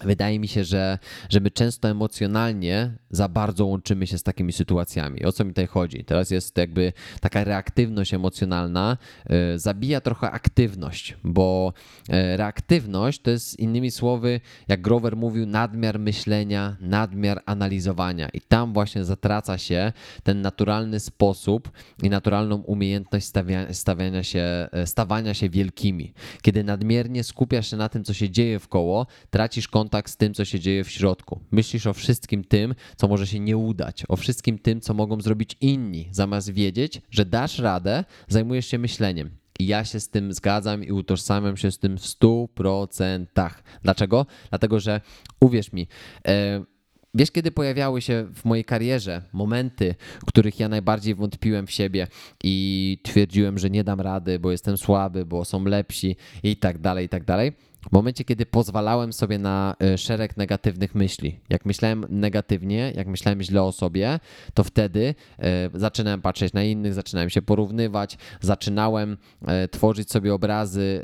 Wydaje 0.03 0.39
mi 0.39 0.47
się, 0.47 0.63
że, 0.63 0.99
że 1.29 1.39
my 1.39 1.51
często 1.51 1.89
emocjonalnie 1.89 2.91
za 3.09 3.29
bardzo 3.29 3.65
łączymy 3.65 4.07
się 4.07 4.17
z 4.17 4.23
takimi 4.23 4.53
sytuacjami. 4.53 5.25
O 5.25 5.31
co 5.31 5.45
mi 5.45 5.51
tutaj 5.51 5.67
chodzi? 5.67 6.03
Teraz 6.03 6.31
jest 6.31 6.57
jakby 6.57 6.93
taka 7.21 7.43
reaktywność 7.43 8.13
emocjonalna, 8.13 8.97
yy, 9.29 9.59
zabija 9.59 10.01
trochę 10.01 10.31
aktywność, 10.31 11.17
bo 11.23 11.73
yy, 12.09 12.37
reaktywność 12.37 13.21
to 13.21 13.31
jest 13.31 13.59
innymi 13.59 13.91
słowy, 13.91 14.41
jak 14.67 14.81
Grover 14.81 15.15
mówił, 15.15 15.45
nadmiar 15.45 15.99
myślenia, 15.99 16.75
nadmiar 16.79 17.41
analizowania, 17.45 18.29
i 18.29 18.41
tam 18.41 18.73
właśnie 18.73 19.03
zatraca 19.03 19.57
się 19.57 19.93
ten 20.23 20.41
naturalny 20.41 20.99
sposób 20.99 21.71
i 22.03 22.09
naturalną 22.09 22.55
umiejętność 22.55 23.25
stawia, 23.25 23.73
stawiania 23.73 24.23
się, 24.23 24.67
e, 24.71 24.87
stawania 24.87 25.33
się 25.33 25.49
wielkimi. 25.49 26.13
Kiedy 26.41 26.63
nadmiernie 26.63 27.23
skupiasz 27.23 27.69
się 27.69 27.77
na 27.77 27.89
tym, 27.89 28.03
co 28.03 28.13
się 28.13 28.29
dzieje 28.29 28.59
w 28.59 28.67
koło, 28.67 29.07
tracisz 29.29 29.67
kontakt 29.67 29.86
kontakt 29.87 30.11
z 30.11 30.17
tym, 30.17 30.33
co 30.33 30.45
się 30.45 30.59
dzieje 30.59 30.83
w 30.83 30.91
środku. 30.91 31.39
Myślisz 31.51 31.87
o 31.87 31.93
wszystkim 31.93 32.43
tym, 32.43 32.75
co 32.97 33.07
może 33.07 33.27
się 33.27 33.39
nie 33.39 33.57
udać, 33.57 34.03
o 34.07 34.15
wszystkim 34.15 34.59
tym, 34.59 34.81
co 34.81 34.93
mogą 34.93 35.21
zrobić 35.21 35.57
inni, 35.61 36.09
zamiast 36.11 36.49
wiedzieć, 36.49 37.01
że 37.11 37.25
dasz 37.25 37.59
radę, 37.59 38.03
zajmujesz 38.27 38.67
się 38.67 38.77
myśleniem. 38.77 39.29
I 39.59 39.67
ja 39.67 39.85
się 39.85 39.99
z 39.99 40.09
tym 40.09 40.33
zgadzam 40.33 40.83
i 40.83 40.91
utożsamiam 40.91 41.57
się 41.57 41.71
z 41.71 41.79
tym 41.79 41.97
w 41.97 42.01
100%. 42.01 43.49
Dlaczego? 43.83 44.25
Dlatego, 44.49 44.79
że 44.79 45.01
uwierz 45.39 45.73
mi, 45.73 45.87
e, 46.27 46.63
Wiesz, 47.13 47.31
kiedy 47.31 47.51
pojawiały 47.51 48.01
się 48.01 48.27
w 48.33 48.45
mojej 48.45 48.65
karierze 48.65 49.21
momenty, 49.33 49.95
których 50.25 50.59
ja 50.59 50.69
najbardziej 50.69 51.15
wątpiłem 51.15 51.67
w 51.67 51.71
siebie 51.71 52.07
i 52.43 52.97
twierdziłem, 53.03 53.57
że 53.57 53.69
nie 53.69 53.83
dam 53.83 54.01
rady, 54.01 54.39
bo 54.39 54.51
jestem 54.51 54.77
słaby, 54.77 55.25
bo 55.25 55.45
są 55.45 55.65
lepsi 55.65 56.15
i 56.43 56.57
tak 56.57 56.77
dalej, 56.77 57.05
i 57.05 57.09
tak 57.09 57.25
dalej? 57.25 57.51
W 57.89 57.91
momencie, 57.91 58.23
kiedy 58.23 58.45
pozwalałem 58.45 59.13
sobie 59.13 59.37
na 59.37 59.75
e, 59.81 59.97
szereg 59.97 60.37
negatywnych 60.37 60.95
myśli, 60.95 61.39
jak 61.49 61.65
myślałem 61.65 62.05
negatywnie, 62.09 62.93
jak 62.95 63.07
myślałem 63.07 63.41
źle 63.41 63.63
o 63.63 63.71
sobie, 63.71 64.19
to 64.53 64.63
wtedy 64.63 65.15
e, 65.39 65.69
zaczynałem 65.73 66.21
patrzeć 66.21 66.53
na 66.53 66.63
innych, 66.63 66.93
zaczynałem 66.93 67.29
się 67.29 67.41
porównywać, 67.41 68.17
zaczynałem 68.41 69.17
e, 69.47 69.67
tworzyć 69.67 70.11
sobie 70.11 70.33
obrazy 70.33 71.03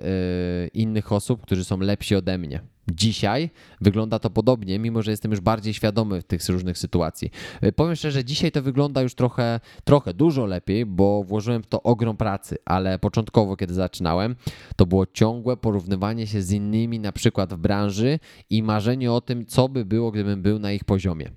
innych 0.73 1.11
osób, 1.11 1.41
którzy 1.41 1.63
są 1.63 1.79
lepsi 1.79 2.15
ode 2.15 2.37
mnie. 2.37 2.72
Dzisiaj 2.91 3.49
wygląda 3.81 4.19
to 4.19 4.29
podobnie, 4.29 4.79
mimo 4.79 5.01
że 5.01 5.11
jestem 5.11 5.31
już 5.31 5.39
bardziej 5.39 5.73
świadomy 5.73 6.23
tych 6.23 6.49
różnych 6.49 6.77
sytuacji. 6.77 7.31
E, 7.61 7.71
powiem 7.71 7.95
szczerze, 7.95 8.25
dzisiaj 8.25 8.51
to 8.51 8.61
wygląda 8.61 9.01
już 9.01 9.15
trochę, 9.15 9.59
trochę 9.83 10.13
dużo 10.13 10.45
lepiej, 10.45 10.85
bo 10.85 11.23
włożyłem 11.23 11.63
w 11.63 11.67
to 11.67 11.83
ogrom 11.83 12.17
pracy, 12.17 12.57
ale 12.65 12.99
początkowo, 12.99 13.55
kiedy 13.55 13.73
zaczynałem, 13.73 14.35
to 14.75 14.85
było 14.85 15.05
ciągłe 15.05 15.57
porównywanie 15.57 16.27
się 16.27 16.41
z 16.41 16.51
innymi, 16.51 16.99
na 16.99 17.11
przykład 17.11 17.53
w 17.53 17.57
branży 17.57 18.19
i 18.49 18.63
marzenie 18.63 19.11
o 19.11 19.21
tym, 19.21 19.45
co 19.45 19.69
by 19.69 19.85
było, 19.85 20.11
gdybym 20.11 20.41
był 20.41 20.59
na 20.59 20.71
ich 20.71 20.83
poziomie. 20.83 21.31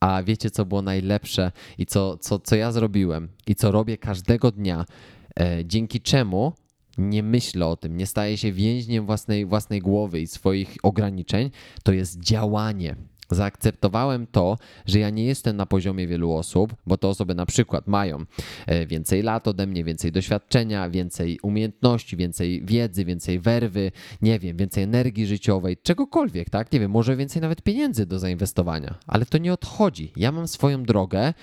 A 0.00 0.22
wiecie, 0.22 0.50
co 0.50 0.64
było 0.64 0.82
najlepsze 0.82 1.52
i 1.78 1.86
co, 1.86 2.16
co, 2.16 2.38
co 2.38 2.56
ja 2.56 2.72
zrobiłem 2.72 3.28
i 3.46 3.54
co 3.54 3.72
robię 3.72 3.98
każdego 3.98 4.50
dnia, 4.50 4.84
e, 5.40 5.64
dzięki 5.64 6.00
czemu 6.00 6.52
nie 6.98 7.22
myślę 7.22 7.66
o 7.66 7.76
tym, 7.76 7.96
nie 7.96 8.06
staję 8.06 8.38
się 8.38 8.52
więźniem 8.52 9.06
własnej, 9.06 9.46
własnej 9.46 9.80
głowy 9.80 10.20
i 10.20 10.26
swoich 10.26 10.76
ograniczeń, 10.82 11.50
to 11.82 11.92
jest 11.92 12.20
działanie. 12.20 12.96
Zaakceptowałem 13.34 14.26
to, 14.26 14.58
że 14.86 14.98
ja 14.98 15.10
nie 15.10 15.24
jestem 15.24 15.56
na 15.56 15.66
poziomie 15.66 16.06
wielu 16.06 16.32
osób, 16.32 16.74
bo 16.86 16.96
te 16.96 17.08
osoby 17.08 17.34
na 17.34 17.46
przykład 17.46 17.86
mają 17.86 18.24
e, 18.66 18.86
więcej 18.86 19.22
lat 19.22 19.48
ode 19.48 19.66
mnie, 19.66 19.84
więcej 19.84 20.12
doświadczenia, 20.12 20.90
więcej 20.90 21.38
umiejętności, 21.42 22.16
więcej 22.16 22.64
wiedzy, 22.64 23.04
więcej 23.04 23.38
werwy, 23.40 23.92
nie 24.22 24.38
wiem, 24.38 24.56
więcej 24.56 24.84
energii 24.84 25.26
życiowej, 25.26 25.76
czegokolwiek, 25.76 26.50
tak? 26.50 26.72
Nie 26.72 26.80
wiem, 26.80 26.90
może 26.90 27.16
więcej 27.16 27.42
nawet 27.42 27.62
pieniędzy 27.62 28.06
do 28.06 28.18
zainwestowania, 28.18 28.94
ale 29.06 29.26
to 29.26 29.38
nie 29.38 29.52
odchodzi. 29.52 30.12
Ja 30.16 30.32
mam 30.32 30.48
swoją 30.48 30.82
drogę 30.82 31.34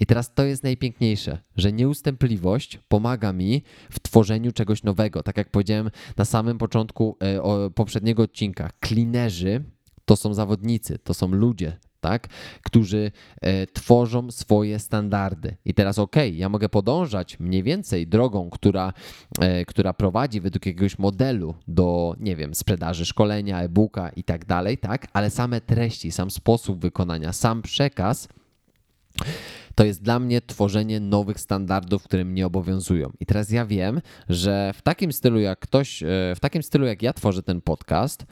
i 0.00 0.06
teraz 0.06 0.34
to 0.34 0.44
jest 0.44 0.62
najpiękniejsze, 0.62 1.38
że 1.56 1.72
nieustępliwość 1.72 2.78
pomaga 2.88 3.32
mi 3.32 3.62
w 3.90 4.00
tworzeniu 4.00 4.52
czegoś 4.52 4.82
nowego. 4.82 5.22
Tak 5.22 5.36
jak 5.36 5.50
powiedziałem 5.50 5.90
na 6.16 6.24
samym 6.24 6.58
początku 6.58 7.16
e, 7.20 7.70
poprzedniego 7.70 8.22
odcinka, 8.22 8.70
klinerzy 8.80 9.64
to 10.06 10.16
są 10.16 10.34
zawodnicy, 10.34 10.98
to 10.98 11.14
są 11.14 11.28
ludzie, 11.28 11.76
tak, 12.00 12.28
którzy 12.62 13.10
e, 13.40 13.66
tworzą 13.66 14.30
swoje 14.30 14.78
standardy. 14.78 15.56
I 15.64 15.74
teraz 15.74 15.98
ok, 15.98 16.16
ja 16.32 16.48
mogę 16.48 16.68
podążać 16.68 17.40
mniej 17.40 17.62
więcej 17.62 18.06
drogą, 18.06 18.50
która, 18.50 18.92
e, 19.40 19.64
która 19.64 19.92
prowadzi 19.92 20.40
według 20.40 20.66
jakiegoś 20.66 20.98
modelu 20.98 21.54
do, 21.68 22.16
nie 22.20 22.36
wiem, 22.36 22.54
sprzedaży 22.54 23.06
szkolenia, 23.06 23.62
e-booka 23.62 24.08
i 24.08 24.24
tak 24.24 24.44
dalej, 24.44 24.78
tak, 24.78 25.06
ale 25.12 25.30
same 25.30 25.60
treści, 25.60 26.12
sam 26.12 26.30
sposób 26.30 26.80
wykonania, 26.80 27.32
sam 27.32 27.62
przekaz 27.62 28.28
to 29.74 29.84
jest 29.84 30.02
dla 30.02 30.18
mnie 30.18 30.40
tworzenie 30.40 31.00
nowych 31.00 31.40
standardów, 31.40 32.02
które 32.02 32.24
mnie 32.24 32.46
obowiązują. 32.46 33.12
I 33.20 33.26
teraz 33.26 33.50
ja 33.50 33.66
wiem, 33.66 34.00
że 34.28 34.72
w 34.74 34.82
takim 34.82 35.12
stylu 35.12 35.40
jak 35.40 35.58
ktoś, 35.58 36.02
e, 36.02 36.06
w 36.36 36.40
takim 36.40 36.62
stylu 36.62 36.86
jak 36.86 37.02
ja 37.02 37.12
tworzę 37.12 37.42
ten 37.42 37.60
podcast, 37.60 38.26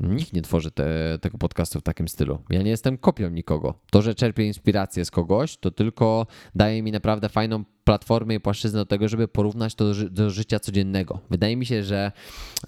Nikt 0.00 0.32
nie 0.32 0.42
tworzy 0.42 0.70
te, 0.70 1.18
tego 1.20 1.38
podcastu 1.38 1.80
w 1.80 1.82
takim 1.82 2.08
stylu. 2.08 2.38
Ja 2.50 2.62
nie 2.62 2.70
jestem 2.70 2.98
kopią 2.98 3.30
nikogo. 3.30 3.74
To, 3.90 4.02
że 4.02 4.14
czerpię 4.14 4.46
inspirację 4.46 5.04
z 5.04 5.10
kogoś, 5.10 5.56
to 5.56 5.70
tylko 5.70 6.26
daje 6.54 6.82
mi 6.82 6.92
naprawdę 6.92 7.28
fajną 7.28 7.64
platformę 7.84 8.34
i 8.34 8.40
płaszczyznę 8.40 8.78
do 8.78 8.86
tego, 8.86 9.08
żeby 9.08 9.28
porównać 9.28 9.74
to 9.74 9.94
do, 9.94 10.10
do 10.10 10.30
życia 10.30 10.60
codziennego. 10.60 11.20
Wydaje 11.30 11.56
mi 11.56 11.66
się, 11.66 11.82
że 11.82 12.12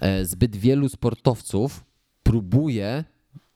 e, 0.01 0.25
zbyt 0.25 0.55
wielu 0.55 0.89
sportowców 0.89 1.85
próbuje 2.23 3.03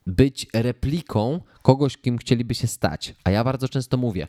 być 0.08 0.48
repliką 0.54 1.42
kogoś, 1.62 1.98
kim 1.98 2.18
chcieliby 2.18 2.56
się 2.56 2.68
stać. 2.68 3.16
A 3.24 3.32
ja 3.32 3.44
bardzo 3.44 3.70
często 3.70 3.98
mówię. 3.98 4.28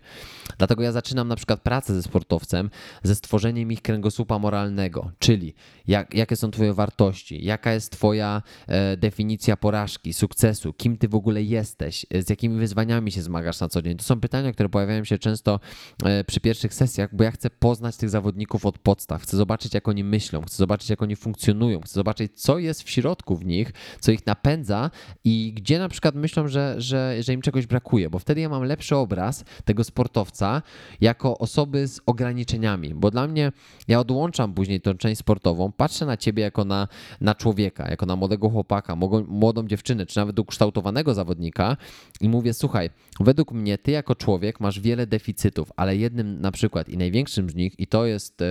Dlatego 0.59 0.83
ja 0.83 0.93
zaczynam 0.93 1.29
na 1.29 1.37
przykład 1.37 1.61
pracę 1.61 1.95
ze 1.95 2.03
sportowcem 2.03 2.71
ze 3.03 3.15
stworzeniem 3.15 3.73
ich 3.73 3.83
kręgosłupa 3.83 4.39
moralnego, 4.39 5.11
czyli 5.19 5.55
jak, 5.87 6.15
jakie 6.15 6.37
są 6.37 6.51
Twoje 6.51 6.75
wartości, 6.75 7.45
jaka 7.45 7.73
jest 7.73 7.93
Twoja 7.93 8.43
e, 8.67 8.97
definicja 8.97 9.57
porażki, 9.57 10.13
sukcesu, 10.13 10.73
kim 10.73 10.97
Ty 10.97 11.09
w 11.09 11.15
ogóle 11.15 11.43
jesteś, 11.43 12.07
z 12.21 12.31
jakimi 12.31 12.59
wyzwaniami 12.59 13.13
się 13.13 13.23
zmagasz 13.23 13.61
na 13.61 13.69
co 13.69 13.83
dzień. 13.83 13.97
To 13.97 14.05
są 14.05 14.21
pytania, 14.21 14.53
które 14.53 14.69
pojawiają 14.69 15.05
się 15.05 15.19
często 15.19 15.61
e, 16.05 16.25
przy 16.25 16.41
pierwszych 16.41 16.75
sesjach, 16.75 17.17
bo 17.17 17.25
ja 17.25 17.31
chcę 17.31 17.51
poznać 17.51 17.97
tych 17.97 18.11
zawodników 18.11 18.67
od 18.67 18.79
podstaw, 18.79 19.23
chcę 19.23 19.37
zobaczyć, 19.37 19.75
jak 19.75 19.89
oni 19.89 20.05
myślą, 20.05 20.43
chcę 20.43 20.57
zobaczyć, 20.57 20.91
jak 20.91 21.03
oni 21.03 21.17
funkcjonują, 21.17 21.81
chcę 21.81 21.95
zobaczyć, 21.95 22.33
co 22.41 22.59
jest 22.59 22.83
w 22.83 22.91
środku 22.91 23.37
w 23.37 23.45
nich, 23.45 23.73
co 24.01 24.13
ich 24.13 24.27
napędza 24.27 24.91
i 25.25 25.53
gdzie 25.53 25.62
na 25.79 25.89
przykład 25.89 26.15
myślą, 26.15 26.49
że, 26.49 26.75
że, 26.79 27.23
że 27.23 27.33
im 27.33 27.43
czegoś 27.43 27.67
brakuje, 27.67 28.11
bo 28.11 28.19
wtedy 28.19 28.41
ja 28.41 28.49
mam 28.49 28.63
lepszy 28.63 28.97
obraz 28.97 29.45
tego 29.65 29.85
sportowca 29.85 30.63
jako 31.01 31.39
osoby 31.39 31.89
z 31.89 32.01
ograniczeniami, 32.07 32.95
bo 32.95 33.11
dla 33.11 33.29
mnie 33.29 33.53
ja 33.89 34.01
odłączam 34.01 34.55
później 34.55 34.81
tą 34.81 34.95
część 34.95 35.21
sportową, 35.21 35.73
patrzę 35.73 36.07
na 36.07 36.17
ciebie 36.17 36.43
jako 36.43 36.65
na, 36.65 36.89
na 37.21 37.35
człowieka, 37.35 37.91
jako 37.91 38.07
na 38.07 38.17
młodego 38.17 38.51
chłopaka, 38.51 38.97
młodą 39.27 39.67
dziewczynę, 39.67 40.07
czy 40.07 40.17
nawet 40.17 40.39
ukształtowanego 40.39 41.15
zawodnika 41.15 41.77
i 42.21 42.29
mówię, 42.29 42.55
słuchaj, 42.55 42.91
według 43.21 43.53
mnie 43.53 43.79
ty 43.79 43.91
jako 43.91 44.15
człowiek 44.15 44.61
masz 44.61 44.81
wiele 44.81 45.07
deficytów, 45.07 45.73
ale 45.77 45.97
jednym 45.97 46.41
na 46.41 46.53
przykład 46.53 46.89
i 46.89 46.97
największym 46.97 47.51
z 47.51 47.55
nich, 47.55 47.81
i 47.81 47.87
to 47.87 48.07
jest 48.07 48.43
e, 48.43 48.47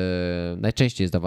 najczęściej 0.57 1.07
zda, 1.07 1.19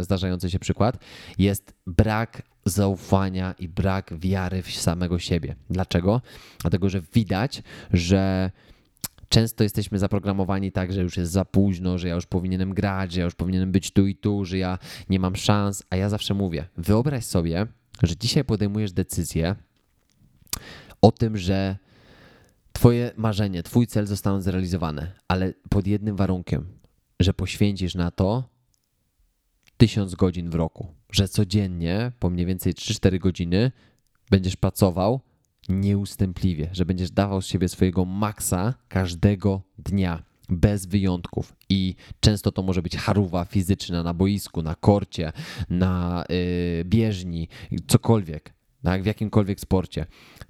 zdarzający 0.00 0.50
się 0.50 0.58
przykład, 0.58 0.98
jest 1.38 1.74
brak 1.86 2.42
zaufania 2.68 3.54
i 3.58 3.68
brak 3.68 4.14
wiary 4.18 4.62
w 4.62 4.70
samego 4.72 5.18
siebie. 5.18 5.56
Dlaczego? 5.70 6.22
Dlatego, 6.60 6.88
że 6.88 7.00
widać, 7.14 7.62
że 7.92 8.50
często 9.28 9.62
jesteśmy 9.62 9.98
zaprogramowani 9.98 10.72
tak, 10.72 10.92
że 10.92 11.02
już 11.02 11.16
jest 11.16 11.32
za 11.32 11.44
późno, 11.44 11.98
że 11.98 12.08
ja 12.08 12.14
już 12.14 12.26
powinienem 12.26 12.74
grać, 12.74 13.12
że 13.12 13.20
ja 13.20 13.24
już 13.24 13.34
powinienem 13.34 13.72
być 13.72 13.90
tu 13.90 14.06
i 14.06 14.14
tu, 14.14 14.44
że 14.44 14.58
ja 14.58 14.78
nie 15.08 15.20
mam 15.20 15.36
szans, 15.36 15.82
a 15.90 15.96
ja 15.96 16.08
zawsze 16.08 16.34
mówię, 16.34 16.68
wyobraź 16.76 17.24
sobie, 17.24 17.66
że 18.02 18.16
dzisiaj 18.16 18.44
podejmujesz 18.44 18.92
decyzję 18.92 19.56
o 21.02 21.12
tym, 21.12 21.36
że 21.36 21.76
Twoje 22.72 23.10
marzenie, 23.16 23.62
Twój 23.62 23.86
cel 23.86 24.06
zostaną 24.06 24.40
zrealizowane, 24.40 25.12
ale 25.28 25.54
pod 25.68 25.86
jednym 25.86 26.16
warunkiem, 26.16 26.66
że 27.20 27.34
poświęcisz 27.34 27.94
na 27.94 28.10
to 28.10 28.57
tysiąc 29.78 30.14
godzin 30.14 30.50
w 30.50 30.54
roku, 30.54 30.86
że 31.12 31.28
codziennie 31.28 32.12
po 32.18 32.30
mniej 32.30 32.46
więcej 32.46 32.74
3-4 32.74 33.18
godziny 33.18 33.72
będziesz 34.30 34.56
pracował 34.56 35.20
nieustępliwie, 35.68 36.68
że 36.72 36.84
będziesz 36.84 37.10
dawał 37.10 37.42
z 37.42 37.46
siebie 37.46 37.68
swojego 37.68 38.04
maksa 38.04 38.74
każdego 38.88 39.62
dnia 39.78 40.22
bez 40.48 40.86
wyjątków. 40.86 41.56
I 41.68 41.94
często 42.20 42.52
to 42.52 42.62
może 42.62 42.82
być 42.82 42.96
haruwa 42.96 43.44
fizyczna 43.44 44.02
na 44.02 44.14
boisku, 44.14 44.62
na 44.62 44.74
korcie, 44.74 45.32
na 45.70 46.24
yy, 46.28 46.84
bieżni, 46.84 47.48
cokolwiek, 47.86 48.54
tak, 48.82 49.02
w 49.02 49.06
jakimkolwiek 49.06 49.60
sporcie. 49.60 50.06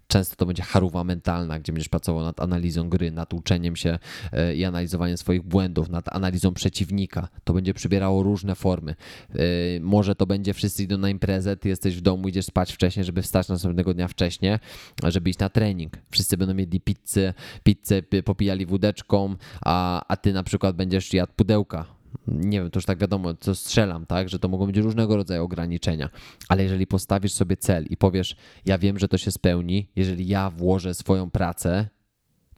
Często 0.06 0.36
to 0.36 0.46
będzie 0.46 0.62
haruwa 0.62 1.04
mentalna, 1.04 1.58
gdzie 1.60 1.72
będziesz 1.72 1.88
pracował 1.88 2.24
nad 2.24 2.40
analizą 2.40 2.88
gry, 2.88 3.10
nad 3.10 3.34
uczeniem 3.34 3.76
się 3.76 3.98
e, 4.32 4.54
i 4.54 4.64
analizowaniem 4.64 5.16
swoich 5.16 5.42
błędów, 5.42 5.88
nad 5.88 6.16
analizą 6.16 6.54
przeciwnika. 6.54 7.28
To 7.44 7.52
będzie 7.52 7.74
przybierało 7.74 8.22
różne 8.22 8.54
formy. 8.54 8.94
E, 9.34 9.36
może 9.80 10.14
to 10.14 10.26
będzie 10.26 10.54
wszyscy 10.54 10.82
idą 10.82 10.98
na 10.98 11.10
imprezę, 11.10 11.56
ty 11.56 11.68
jesteś 11.68 11.96
w 11.96 12.00
domu, 12.00 12.28
idziesz 12.28 12.46
spać 12.46 12.72
wcześniej, 12.72 13.04
żeby 13.04 13.22
wstać 13.22 13.48
następnego 13.48 13.94
dnia 13.94 14.08
wcześniej, 14.08 14.58
żeby 15.04 15.30
iść 15.30 15.38
na 15.38 15.48
trening. 15.48 15.92
Wszyscy 16.10 16.36
będą 16.36 16.54
mieli 16.54 16.80
pizzę, 16.80 17.34
pizzę 17.62 18.02
popijali 18.24 18.66
wódeczką, 18.66 19.36
a, 19.60 20.02
a 20.08 20.16
ty 20.16 20.32
na 20.32 20.42
przykład 20.42 20.76
będziesz 20.76 21.12
jadł 21.12 21.32
pudełka 21.36 21.97
nie 22.26 22.60
wiem, 22.60 22.70
to 22.70 22.78
już 22.78 22.84
tak 22.84 22.98
wiadomo, 22.98 23.34
co 23.34 23.54
strzelam, 23.54 24.06
tak, 24.06 24.28
że 24.28 24.38
to 24.38 24.48
mogą 24.48 24.66
być 24.66 24.76
różnego 24.76 25.16
rodzaju 25.16 25.44
ograniczenia, 25.44 26.10
ale 26.48 26.62
jeżeli 26.62 26.86
postawisz 26.86 27.32
sobie 27.32 27.56
cel 27.56 27.84
i 27.90 27.96
powiesz, 27.96 28.36
ja 28.66 28.78
wiem, 28.78 28.98
że 28.98 29.08
to 29.08 29.18
się 29.18 29.30
spełni, 29.30 29.88
jeżeli 29.96 30.28
ja 30.28 30.50
włożę 30.50 30.94
swoją 30.94 31.30
pracę, 31.30 31.88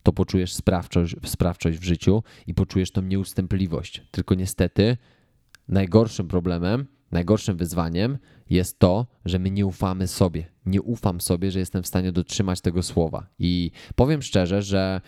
to 0.03 0.13
poczujesz 0.13 0.53
sprawczość, 0.53 1.15
sprawczość 1.25 1.77
w 1.77 1.83
życiu 1.83 2.23
i 2.47 2.53
poczujesz 2.53 2.91
tą 2.91 3.01
nieustępliwość. 3.01 4.03
Tylko 4.11 4.35
niestety 4.35 4.97
najgorszym 5.67 6.27
problemem, 6.27 6.85
najgorszym 7.11 7.57
wyzwaniem 7.57 8.17
jest 8.49 8.79
to, 8.79 9.07
że 9.25 9.39
my 9.39 9.51
nie 9.51 9.65
ufamy 9.65 10.07
sobie. 10.07 10.45
Nie 10.65 10.81
ufam 10.81 11.21
sobie, 11.21 11.51
że 11.51 11.59
jestem 11.59 11.83
w 11.83 11.87
stanie 11.87 12.11
dotrzymać 12.11 12.61
tego 12.61 12.83
słowa. 12.83 13.27
I 13.39 13.71
powiem 13.95 14.21
szczerze, 14.21 14.61
że 14.61 15.01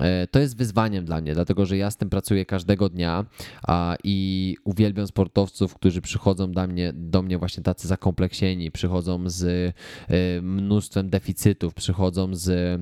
e, 0.00 0.26
to 0.26 0.38
jest 0.38 0.56
wyzwaniem 0.56 1.04
dla 1.04 1.20
mnie, 1.20 1.34
dlatego 1.34 1.66
że 1.66 1.76
ja 1.76 1.90
z 1.90 1.96
tym 1.96 2.10
pracuję 2.10 2.46
każdego 2.46 2.88
dnia 2.88 3.24
i 4.04 4.56
uwielbiam 4.64 5.06
sportowców, 5.06 5.74
którzy 5.74 6.00
przychodzą 6.00 6.52
do 6.52 6.66
mnie, 6.66 6.92
do 6.94 7.22
mnie 7.22 7.38
właśnie 7.38 7.62
tacy 7.62 7.88
zakompleksieni, 7.88 8.70
przychodzą 8.70 9.22
z 9.26 9.44
e, 9.44 9.72
mnóstwem 10.42 11.10
deficytów, 11.10 11.74
przychodzą 11.74 12.34
z 12.34 12.80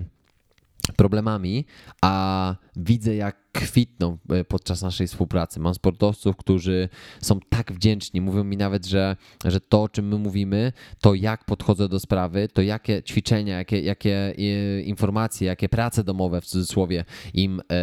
problemami, 0.96 1.64
a 2.02 2.56
widzę, 2.76 3.14
jak 3.14 3.43
kwitną 3.54 4.18
e, 4.30 4.44
podczas 4.44 4.82
naszej 4.82 5.06
współpracy. 5.06 5.60
Mam 5.60 5.74
sportowców, 5.74 6.36
którzy 6.36 6.88
są 7.20 7.40
tak 7.48 7.72
wdzięczni, 7.72 8.20
mówią 8.20 8.44
mi 8.44 8.56
nawet, 8.56 8.86
że, 8.86 9.16
że 9.44 9.60
to, 9.60 9.82
o 9.82 9.88
czym 9.88 10.08
my 10.08 10.18
mówimy, 10.18 10.72
to 11.00 11.14
jak 11.14 11.44
podchodzę 11.44 11.88
do 11.88 12.00
sprawy, 12.00 12.48
to 12.48 12.62
jakie 12.62 13.02
ćwiczenia, 13.02 13.58
jakie, 13.58 13.80
jakie 13.80 14.34
e, 14.38 14.80
informacje, 14.80 15.46
jakie 15.46 15.68
prace 15.68 16.04
domowe 16.04 16.40
w 16.40 16.46
cudzysłowie 16.46 17.04
im 17.34 17.60
e, 17.60 17.74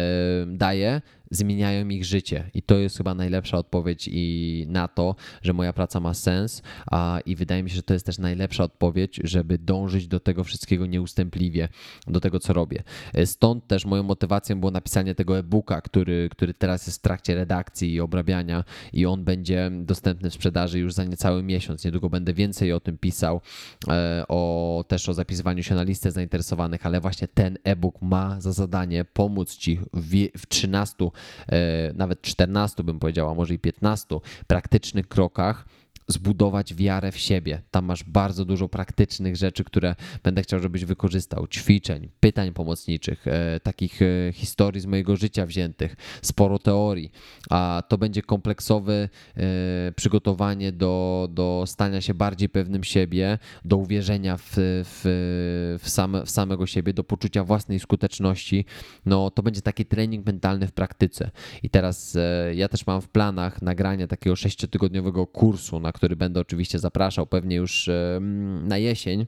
daję, 0.46 1.00
zmieniają 1.32 1.88
ich 1.88 2.04
życie. 2.04 2.50
I 2.54 2.62
to 2.62 2.78
jest 2.78 2.96
chyba 2.96 3.14
najlepsza 3.14 3.58
odpowiedź 3.58 4.08
i 4.12 4.66
na 4.68 4.88
to, 4.88 5.14
że 5.42 5.52
moja 5.52 5.72
praca 5.72 6.00
ma 6.00 6.14
sens. 6.14 6.62
A, 6.90 7.20
I 7.26 7.36
wydaje 7.36 7.62
mi 7.62 7.70
się, 7.70 7.76
że 7.76 7.82
to 7.82 7.94
jest 7.94 8.06
też 8.06 8.18
najlepsza 8.18 8.64
odpowiedź, 8.64 9.20
żeby 9.24 9.58
dążyć 9.58 10.08
do 10.08 10.20
tego 10.20 10.44
wszystkiego 10.44 10.86
nieustępliwie, 10.86 11.68
do 12.06 12.20
tego, 12.20 12.40
co 12.40 12.52
robię. 12.52 12.82
Stąd 13.24 13.66
też 13.66 13.84
moją 13.84 14.02
motywacją 14.02 14.60
było 14.60 14.72
napisanie 14.72 15.14
tego 15.14 15.38
e-booka, 15.38 15.61
który, 15.62 16.28
który 16.30 16.54
teraz 16.54 16.86
jest 16.86 16.98
w 16.98 17.02
trakcie 17.02 17.34
redakcji 17.34 17.94
i 17.94 18.00
obrabiania, 18.00 18.64
i 18.92 19.06
on 19.06 19.24
będzie 19.24 19.70
dostępny 19.72 20.30
w 20.30 20.34
sprzedaży 20.34 20.78
już 20.78 20.92
za 20.92 21.04
niecały 21.04 21.42
miesiąc. 21.42 21.84
Niedługo 21.84 22.10
będę 22.10 22.32
więcej 22.32 22.72
o 22.72 22.80
tym 22.80 22.98
pisał, 22.98 23.40
e, 23.88 24.24
o, 24.28 24.84
też 24.88 25.08
o 25.08 25.14
zapisywaniu 25.14 25.62
się 25.62 25.74
na 25.74 25.82
listę 25.82 26.10
zainteresowanych, 26.10 26.86
ale 26.86 27.00
właśnie 27.00 27.28
ten 27.28 27.58
e-book 27.64 28.02
ma 28.02 28.40
za 28.40 28.52
zadanie 28.52 29.04
pomóc 29.04 29.56
Ci 29.56 29.80
w, 29.92 30.28
w 30.38 30.46
13 30.46 31.10
E, 31.48 31.92
nawet 31.94 32.22
14 32.22 32.84
bym 32.84 32.98
powiedziała, 32.98 33.34
może 33.34 33.54
i 33.54 33.58
15 33.58 34.16
praktycznych 34.46 35.08
krokach 35.08 35.64
zbudować 36.08 36.74
wiarę 36.74 37.12
w 37.12 37.18
siebie. 37.18 37.62
Tam 37.70 37.84
masz 37.84 38.04
bardzo 38.04 38.44
dużo 38.44 38.68
praktycznych 38.68 39.36
rzeczy, 39.36 39.64
które 39.64 39.94
będę 40.22 40.42
chciał, 40.42 40.60
żebyś 40.60 40.84
wykorzystał. 40.84 41.46
Ćwiczeń, 41.46 42.08
pytań 42.20 42.52
pomocniczych, 42.52 43.26
e, 43.28 43.60
takich 43.60 44.02
e, 44.02 44.32
historii 44.32 44.80
z 44.80 44.86
mojego 44.86 45.16
życia 45.16 45.46
wziętych, 45.46 45.96
sporo 46.22 46.58
teorii. 46.58 47.12
A 47.50 47.82
to 47.88 47.98
będzie 47.98 48.22
kompleksowe 48.22 48.92
e, 48.92 49.08
przygotowanie 49.96 50.72
do, 50.72 51.28
do 51.30 51.64
stania 51.66 52.00
się 52.00 52.14
bardziej 52.14 52.48
pewnym 52.48 52.84
siebie, 52.84 53.38
do 53.64 53.76
uwierzenia 53.76 54.36
w, 54.36 54.52
w, 54.56 55.78
w, 55.82 55.88
same, 55.88 56.26
w 56.26 56.30
samego 56.30 56.66
siebie, 56.66 56.92
do 56.92 57.04
poczucia 57.04 57.44
własnej 57.44 57.80
skuteczności. 57.80 58.64
No 59.06 59.30
to 59.30 59.42
będzie 59.42 59.60
taki 59.60 59.86
trening 59.86 60.26
mentalny 60.26 60.66
w 60.66 60.72
praktyce. 60.72 61.30
I 61.62 61.70
teraz 61.70 62.16
ja 62.54 62.68
też 62.68 62.86
mam 62.86 63.00
w 63.00 63.08
planach 63.08 63.62
nagrania 63.62 64.06
takiego 64.06 64.36
sześciotygodniowego 64.36 65.26
kursu, 65.26 65.80
na 65.80 65.91
który 65.92 66.16
będę 66.16 66.40
oczywiście 66.40 66.78
zapraszał 66.78 67.26
pewnie 67.26 67.56
już 67.56 67.90
na 68.62 68.78
jesień, 68.78 69.26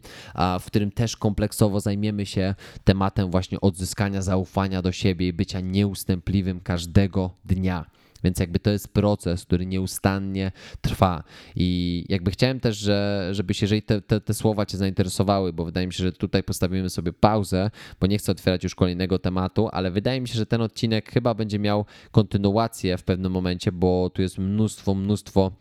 w 0.61 0.67
którym 0.67 0.91
też 0.91 1.17
kompleksowo 1.17 1.81
zajmiemy 1.81 2.27
się 2.27 2.55
tematem 2.85 3.31
właśnie 3.31 3.61
odzyskania 3.61 4.23
zaufania 4.23 4.83
do 4.83 4.93
siebie 4.93 5.29
i 5.29 5.33
bycia 5.33 5.61
nieustępliwym 5.61 6.61
każdego 6.61 7.31
dnia. 7.45 7.85
Więc 8.25 8.39
jakby 8.39 8.59
to 8.59 8.71
jest 8.71 8.89
proces, 8.89 9.45
który 9.45 9.67
nieustannie 9.67 10.53
trwa. 10.81 11.25
I 11.57 12.05
jakby 12.09 12.31
chciałem 12.31 12.61
też, 12.61 12.77
że, 12.77 13.29
żebyś, 13.33 13.63
jeżeli 13.63 13.83
te, 13.83 14.01
te, 14.03 14.21
te, 14.21 14.35
słowa 14.35 14.67
Cię 14.67 14.77
zainteresowały, 14.77 15.53
bo 15.53 15.65
wydaje 15.65 15.87
mi 15.87 15.93
się, 15.93 16.05
że 16.05 16.13
tutaj 16.13 16.43
postawimy 16.43 16.91
sobie 16.91 17.13
pauzę, 17.13 17.71
bo 18.01 18.07
nie 18.07 18.19
chcę 18.19 18.33
otwierać 18.33 18.65
już 18.65 18.75
kolejnego 18.75 19.19
tematu, 19.19 19.69
ale 19.73 19.91
wydaje 19.91 20.21
mi 20.21 20.29
się, 20.29 20.35
że 20.35 20.47
ten 20.47 20.61
odcinek 20.61 21.11
chyba 21.11 21.35
będzie 21.35 21.59
miał 21.59 21.85
kontynuację 22.11 22.99
w 22.99 23.05
pewnym 23.05 23.33
momencie, 23.33 23.73
bo 23.73 24.11
tu 24.11 24.23
jest 24.23 24.39
mnóstwo, 24.39 24.95
mnóstwo 24.95 25.53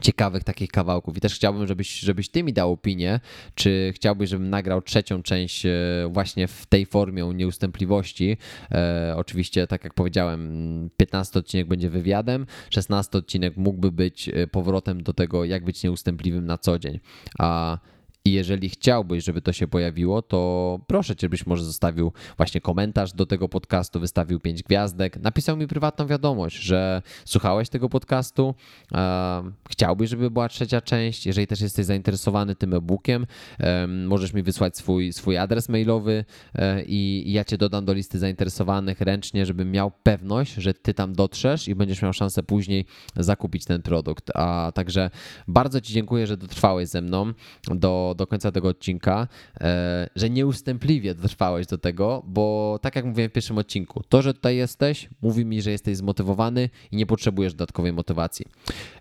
ciekawych 0.00 0.44
takich 0.44 0.70
kawałków. 0.70 1.16
I 1.16 1.20
też 1.20 1.34
chciałbym, 1.34 1.66
żebyś, 1.66 2.00
żebyś 2.00 2.28
ty 2.28 2.42
mi 2.42 2.52
dał 2.52 2.72
opinię, 2.72 3.20
czy 3.54 3.92
chciałbyś, 3.94 4.30
żebym 4.30 4.50
nagrał 4.50 4.82
trzecią 4.82 5.22
część 5.22 5.66
e, 5.66 5.72
właśnie 6.10 6.48
w 6.48 6.66
tej 6.66 6.86
formie 6.86 7.24
nieustępliwości. 7.34 8.36
E, 8.70 9.14
oczywiście, 9.16 9.66
tak 9.66 9.84
jak 9.84 9.94
powiedziałem, 9.94 10.90
15 10.96 11.38
odcinek 11.38 11.66
będzie 11.66 11.90
wywiadem, 11.90 12.46
16 12.70 13.18
odcinek 13.18 13.56
mógłby 13.56 13.92
być 13.92 14.28
e, 14.28 14.46
powrotem 14.46 15.02
do 15.02 15.12
tego, 15.12 15.44
jak 15.44 15.64
być 15.64 15.82
nieustępliwym 15.82 16.46
na 16.46 16.58
co 16.58 16.78
dzień. 16.78 17.00
A 17.38 17.78
I 18.26 18.32
jeżeli 18.32 18.68
chciałbyś, 18.68 19.24
żeby 19.24 19.42
to 19.42 19.52
się 19.52 19.68
pojawiło, 19.68 20.22
to 20.22 20.80
proszę 20.86 21.16
cię, 21.16 21.28
byś 21.28 21.46
może 21.46 21.64
zostawił 21.64 22.12
właśnie 22.36 22.60
komentarz 22.60 23.12
do 23.12 23.26
tego 23.26 23.48
podcastu, 23.48 24.00
wystawił 24.00 24.40
pięć 24.40 24.62
gwiazdek, 24.62 25.16
napisał 25.16 25.56
mi 25.56 25.66
prywatną 25.66 26.06
wiadomość, 26.06 26.56
że 26.56 27.02
słuchałeś 27.24 27.68
tego 27.68 27.88
podcastu, 27.88 28.54
e, 28.94 29.42
chciałbyś, 29.70 30.10
żeby 30.10 30.30
była 30.30 30.48
trzecia 30.48 30.80
część. 30.80 31.26
Jeżeli 31.26 31.46
też 31.46 31.60
jesteś 31.60 31.86
zainteresowany 31.86 32.54
tym 32.54 32.74
e-bookiem, 32.74 33.26
e, 33.58 33.86
możesz 33.86 34.32
mi 34.32 34.42
wysłać 34.42 34.76
swój, 34.76 35.12
swój 35.12 35.38
adres 35.38 35.68
mailowy 35.68 36.24
e, 36.54 36.82
i, 36.84 37.32
ja 37.32 37.44
cię 37.44 37.58
dodam 37.58 37.84
do 37.84 37.92
listy 37.92 38.18
zainteresowanych 38.18 39.00
ręcznie, 39.00 39.46
żebym 39.46 39.72
miał 39.72 39.92
pewność, 40.02 40.54
że 40.54 40.74
ty 40.74 40.94
tam 40.94 41.12
dotrzesz 41.12 41.68
i 41.68 41.74
będziesz 41.74 42.02
miał 42.02 42.12
szansę 42.12 42.42
później 42.42 42.84
zakupić 43.16 43.64
ten 43.64 43.82
produkt. 43.82 44.30
A 44.34 44.72
także 44.74 45.10
bardzo 45.48 45.80
ci 45.80 45.92
dziękuję, 45.92 46.26
że 46.26 46.36
dotrwałeś 46.36 46.88
ze 46.88 47.02
mną 47.02 47.32
do 47.74 48.15
do 48.16 48.26
końca 48.26 48.52
tego 48.52 48.68
odcinka, 48.68 49.28
e, 49.60 50.08
że 50.16 50.30
nieustępliwie 50.30 51.14
dotrwałeś 51.14 51.66
do 51.66 51.78
tego, 51.78 52.22
bo 52.26 52.78
tak 52.82 52.96
jak 52.96 53.04
mówiłem 53.04 53.30
w 53.30 53.32
pierwszym 53.32 53.58
odcinku, 53.58 54.02
to, 54.08 54.22
że 54.22 54.34
tutaj 54.34 54.56
jesteś, 54.56 55.08
mówi 55.22 55.44
mi, 55.44 55.62
że 55.62 55.70
jesteś 55.70 55.96
zmotywowany 55.96 56.70
i 56.92 56.96
nie 56.96 57.06
potrzebujesz 57.06 57.54
dodatkowej 57.54 57.92
motywacji. 57.92 58.46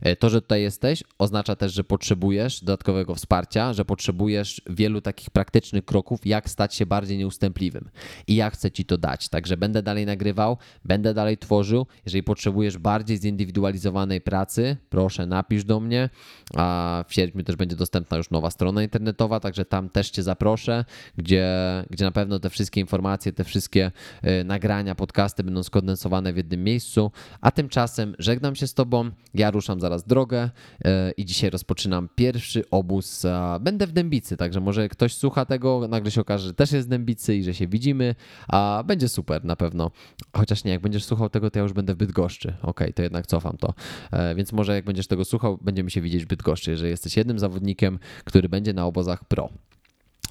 E, 0.02 0.16
to, 0.16 0.30
że 0.30 0.42
tutaj 0.42 0.62
jesteś, 0.62 1.04
oznacza 1.18 1.56
też, 1.56 1.74
że 1.74 1.84
potrzebujesz 1.84 2.64
dodatkowego 2.64 3.16
wsparcia, 3.16 3.74
że 3.74 3.86
potrzebujesz 3.86 4.62
wielu 4.70 5.02
takich 5.02 5.30
praktycznych 5.30 5.86
kroków, 5.86 6.26
jak 6.26 6.50
stać 6.50 6.76
się 6.76 6.86
bardziej 6.86 7.18
nieustępliwym. 7.18 7.90
I 8.28 8.36
ja 8.36 8.50
chcę 8.50 8.72
ci 8.72 8.86
to 8.86 8.98
dać. 8.98 9.30
Także 9.30 9.58
będę 9.58 9.84
dalej 9.84 10.06
nagrywał, 10.06 10.58
będę 10.86 11.14
dalej 11.14 11.38
tworzył. 11.38 11.86
Jeżeli 12.06 12.24
potrzebujesz 12.24 12.78
bardziej 12.78 13.18
zindywidualizowanej 13.18 14.22
pracy, 14.22 14.78
proszę 14.90 15.26
napisz 15.26 15.64
do 15.64 15.80
mnie. 15.80 16.10
A 16.56 17.04
w 17.08 17.14
sierpniu 17.14 17.44
też 17.44 17.56
będzie 17.56 17.76
dostępna 17.76 18.18
już 18.18 18.30
nowa 18.30 18.52
strona 18.52 18.84
internetowa 18.84 19.05
internetowa, 19.06 19.40
także 19.40 19.66
tam 19.66 19.90
też 19.90 20.10
Cię 20.10 20.24
zaproszę, 20.24 20.86
gdzie, 21.18 21.48
gdzie 21.90 22.06
na 22.06 22.12
pewno 22.12 22.40
te 22.40 22.50
wszystkie 22.50 22.82
informacje, 22.82 23.34
te 23.34 23.44
wszystkie 23.44 23.92
e, 24.22 24.44
nagrania, 24.44 24.96
podcasty 24.96 25.44
będą 25.44 25.64
skondensowane 25.64 26.34
w 26.34 26.38
jednym 26.38 26.64
miejscu. 26.64 27.12
A 27.42 27.52
tymczasem 27.52 28.16
żegnam 28.20 28.56
się 28.56 28.68
z 28.68 28.74
Tobą, 28.74 29.12
ja 29.34 29.52
ruszam 29.52 29.80
zaraz 29.80 30.04
drogę 30.04 30.50
e, 30.86 31.12
i 31.12 31.26
dzisiaj 31.26 31.50
rozpoczynam 31.50 32.10
pierwszy 32.16 32.64
obóz. 32.72 33.24
Będę 33.62 33.88
w 33.88 33.92
Dębicy, 33.92 34.38
także 34.38 34.60
może 34.60 34.90
ktoś 34.90 35.14
słucha 35.14 35.46
tego, 35.46 35.88
nagle 35.88 36.12
się 36.12 36.22
okaże, 36.22 36.48
że 36.48 36.54
też 36.54 36.72
jest 36.72 36.88
w 36.88 36.90
Dębicy 36.90 37.36
i 37.36 37.44
że 37.44 37.54
się 37.54 37.68
widzimy, 37.68 38.16
a 38.48 38.84
będzie 38.86 39.10
super 39.10 39.46
na 39.46 39.56
pewno. 39.56 39.92
Chociaż 40.34 40.64
nie, 40.64 40.72
jak 40.72 40.82
będziesz 40.82 41.04
słuchał 41.04 41.30
tego, 41.30 41.52
to 41.52 41.60
ja 41.60 41.64
już 41.64 41.74
będę 41.74 41.94
w 41.94 41.98
Bydgoszczy. 41.98 42.54
Okay, 42.62 42.94
to 42.94 43.02
jednak 43.04 43.28
cofam 43.28 43.58
to. 43.58 43.74
E, 44.12 44.36
więc 44.36 44.52
może 44.52 44.76
jak 44.76 44.86
będziesz 44.86 45.08
tego 45.08 45.26
słuchał, 45.26 45.58
będziemy 45.62 45.92
się 45.92 46.02
widzieć 46.02 46.26
w 46.26 46.28
Bydgoszczy, 46.28 46.72
jeżeli 46.72 46.90
jesteś 46.90 47.18
jednym 47.18 47.40
zawodnikiem, 47.40 48.00
który 48.26 48.50
będzie 48.50 48.74
obozach 48.86 49.26
pro. 49.26 49.50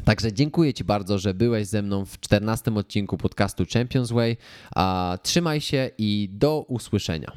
Także 0.05 0.33
dziękuję 0.33 0.75
Ci 0.75 0.85
bardzo, 0.85 1.19
że 1.19 1.35
byłeś 1.35 1.67
ze 1.67 1.83
mną 1.83 2.05
w 2.05 2.21
14 2.21 2.75
odcinku 2.75 3.17
podcastu 3.17 3.65
Champions 3.73 4.11
Way. 4.11 4.37
Trzymaj 5.23 5.61
się 5.61 5.91
i 5.99 6.29
do 6.33 6.65
usłyszenia. 6.69 7.33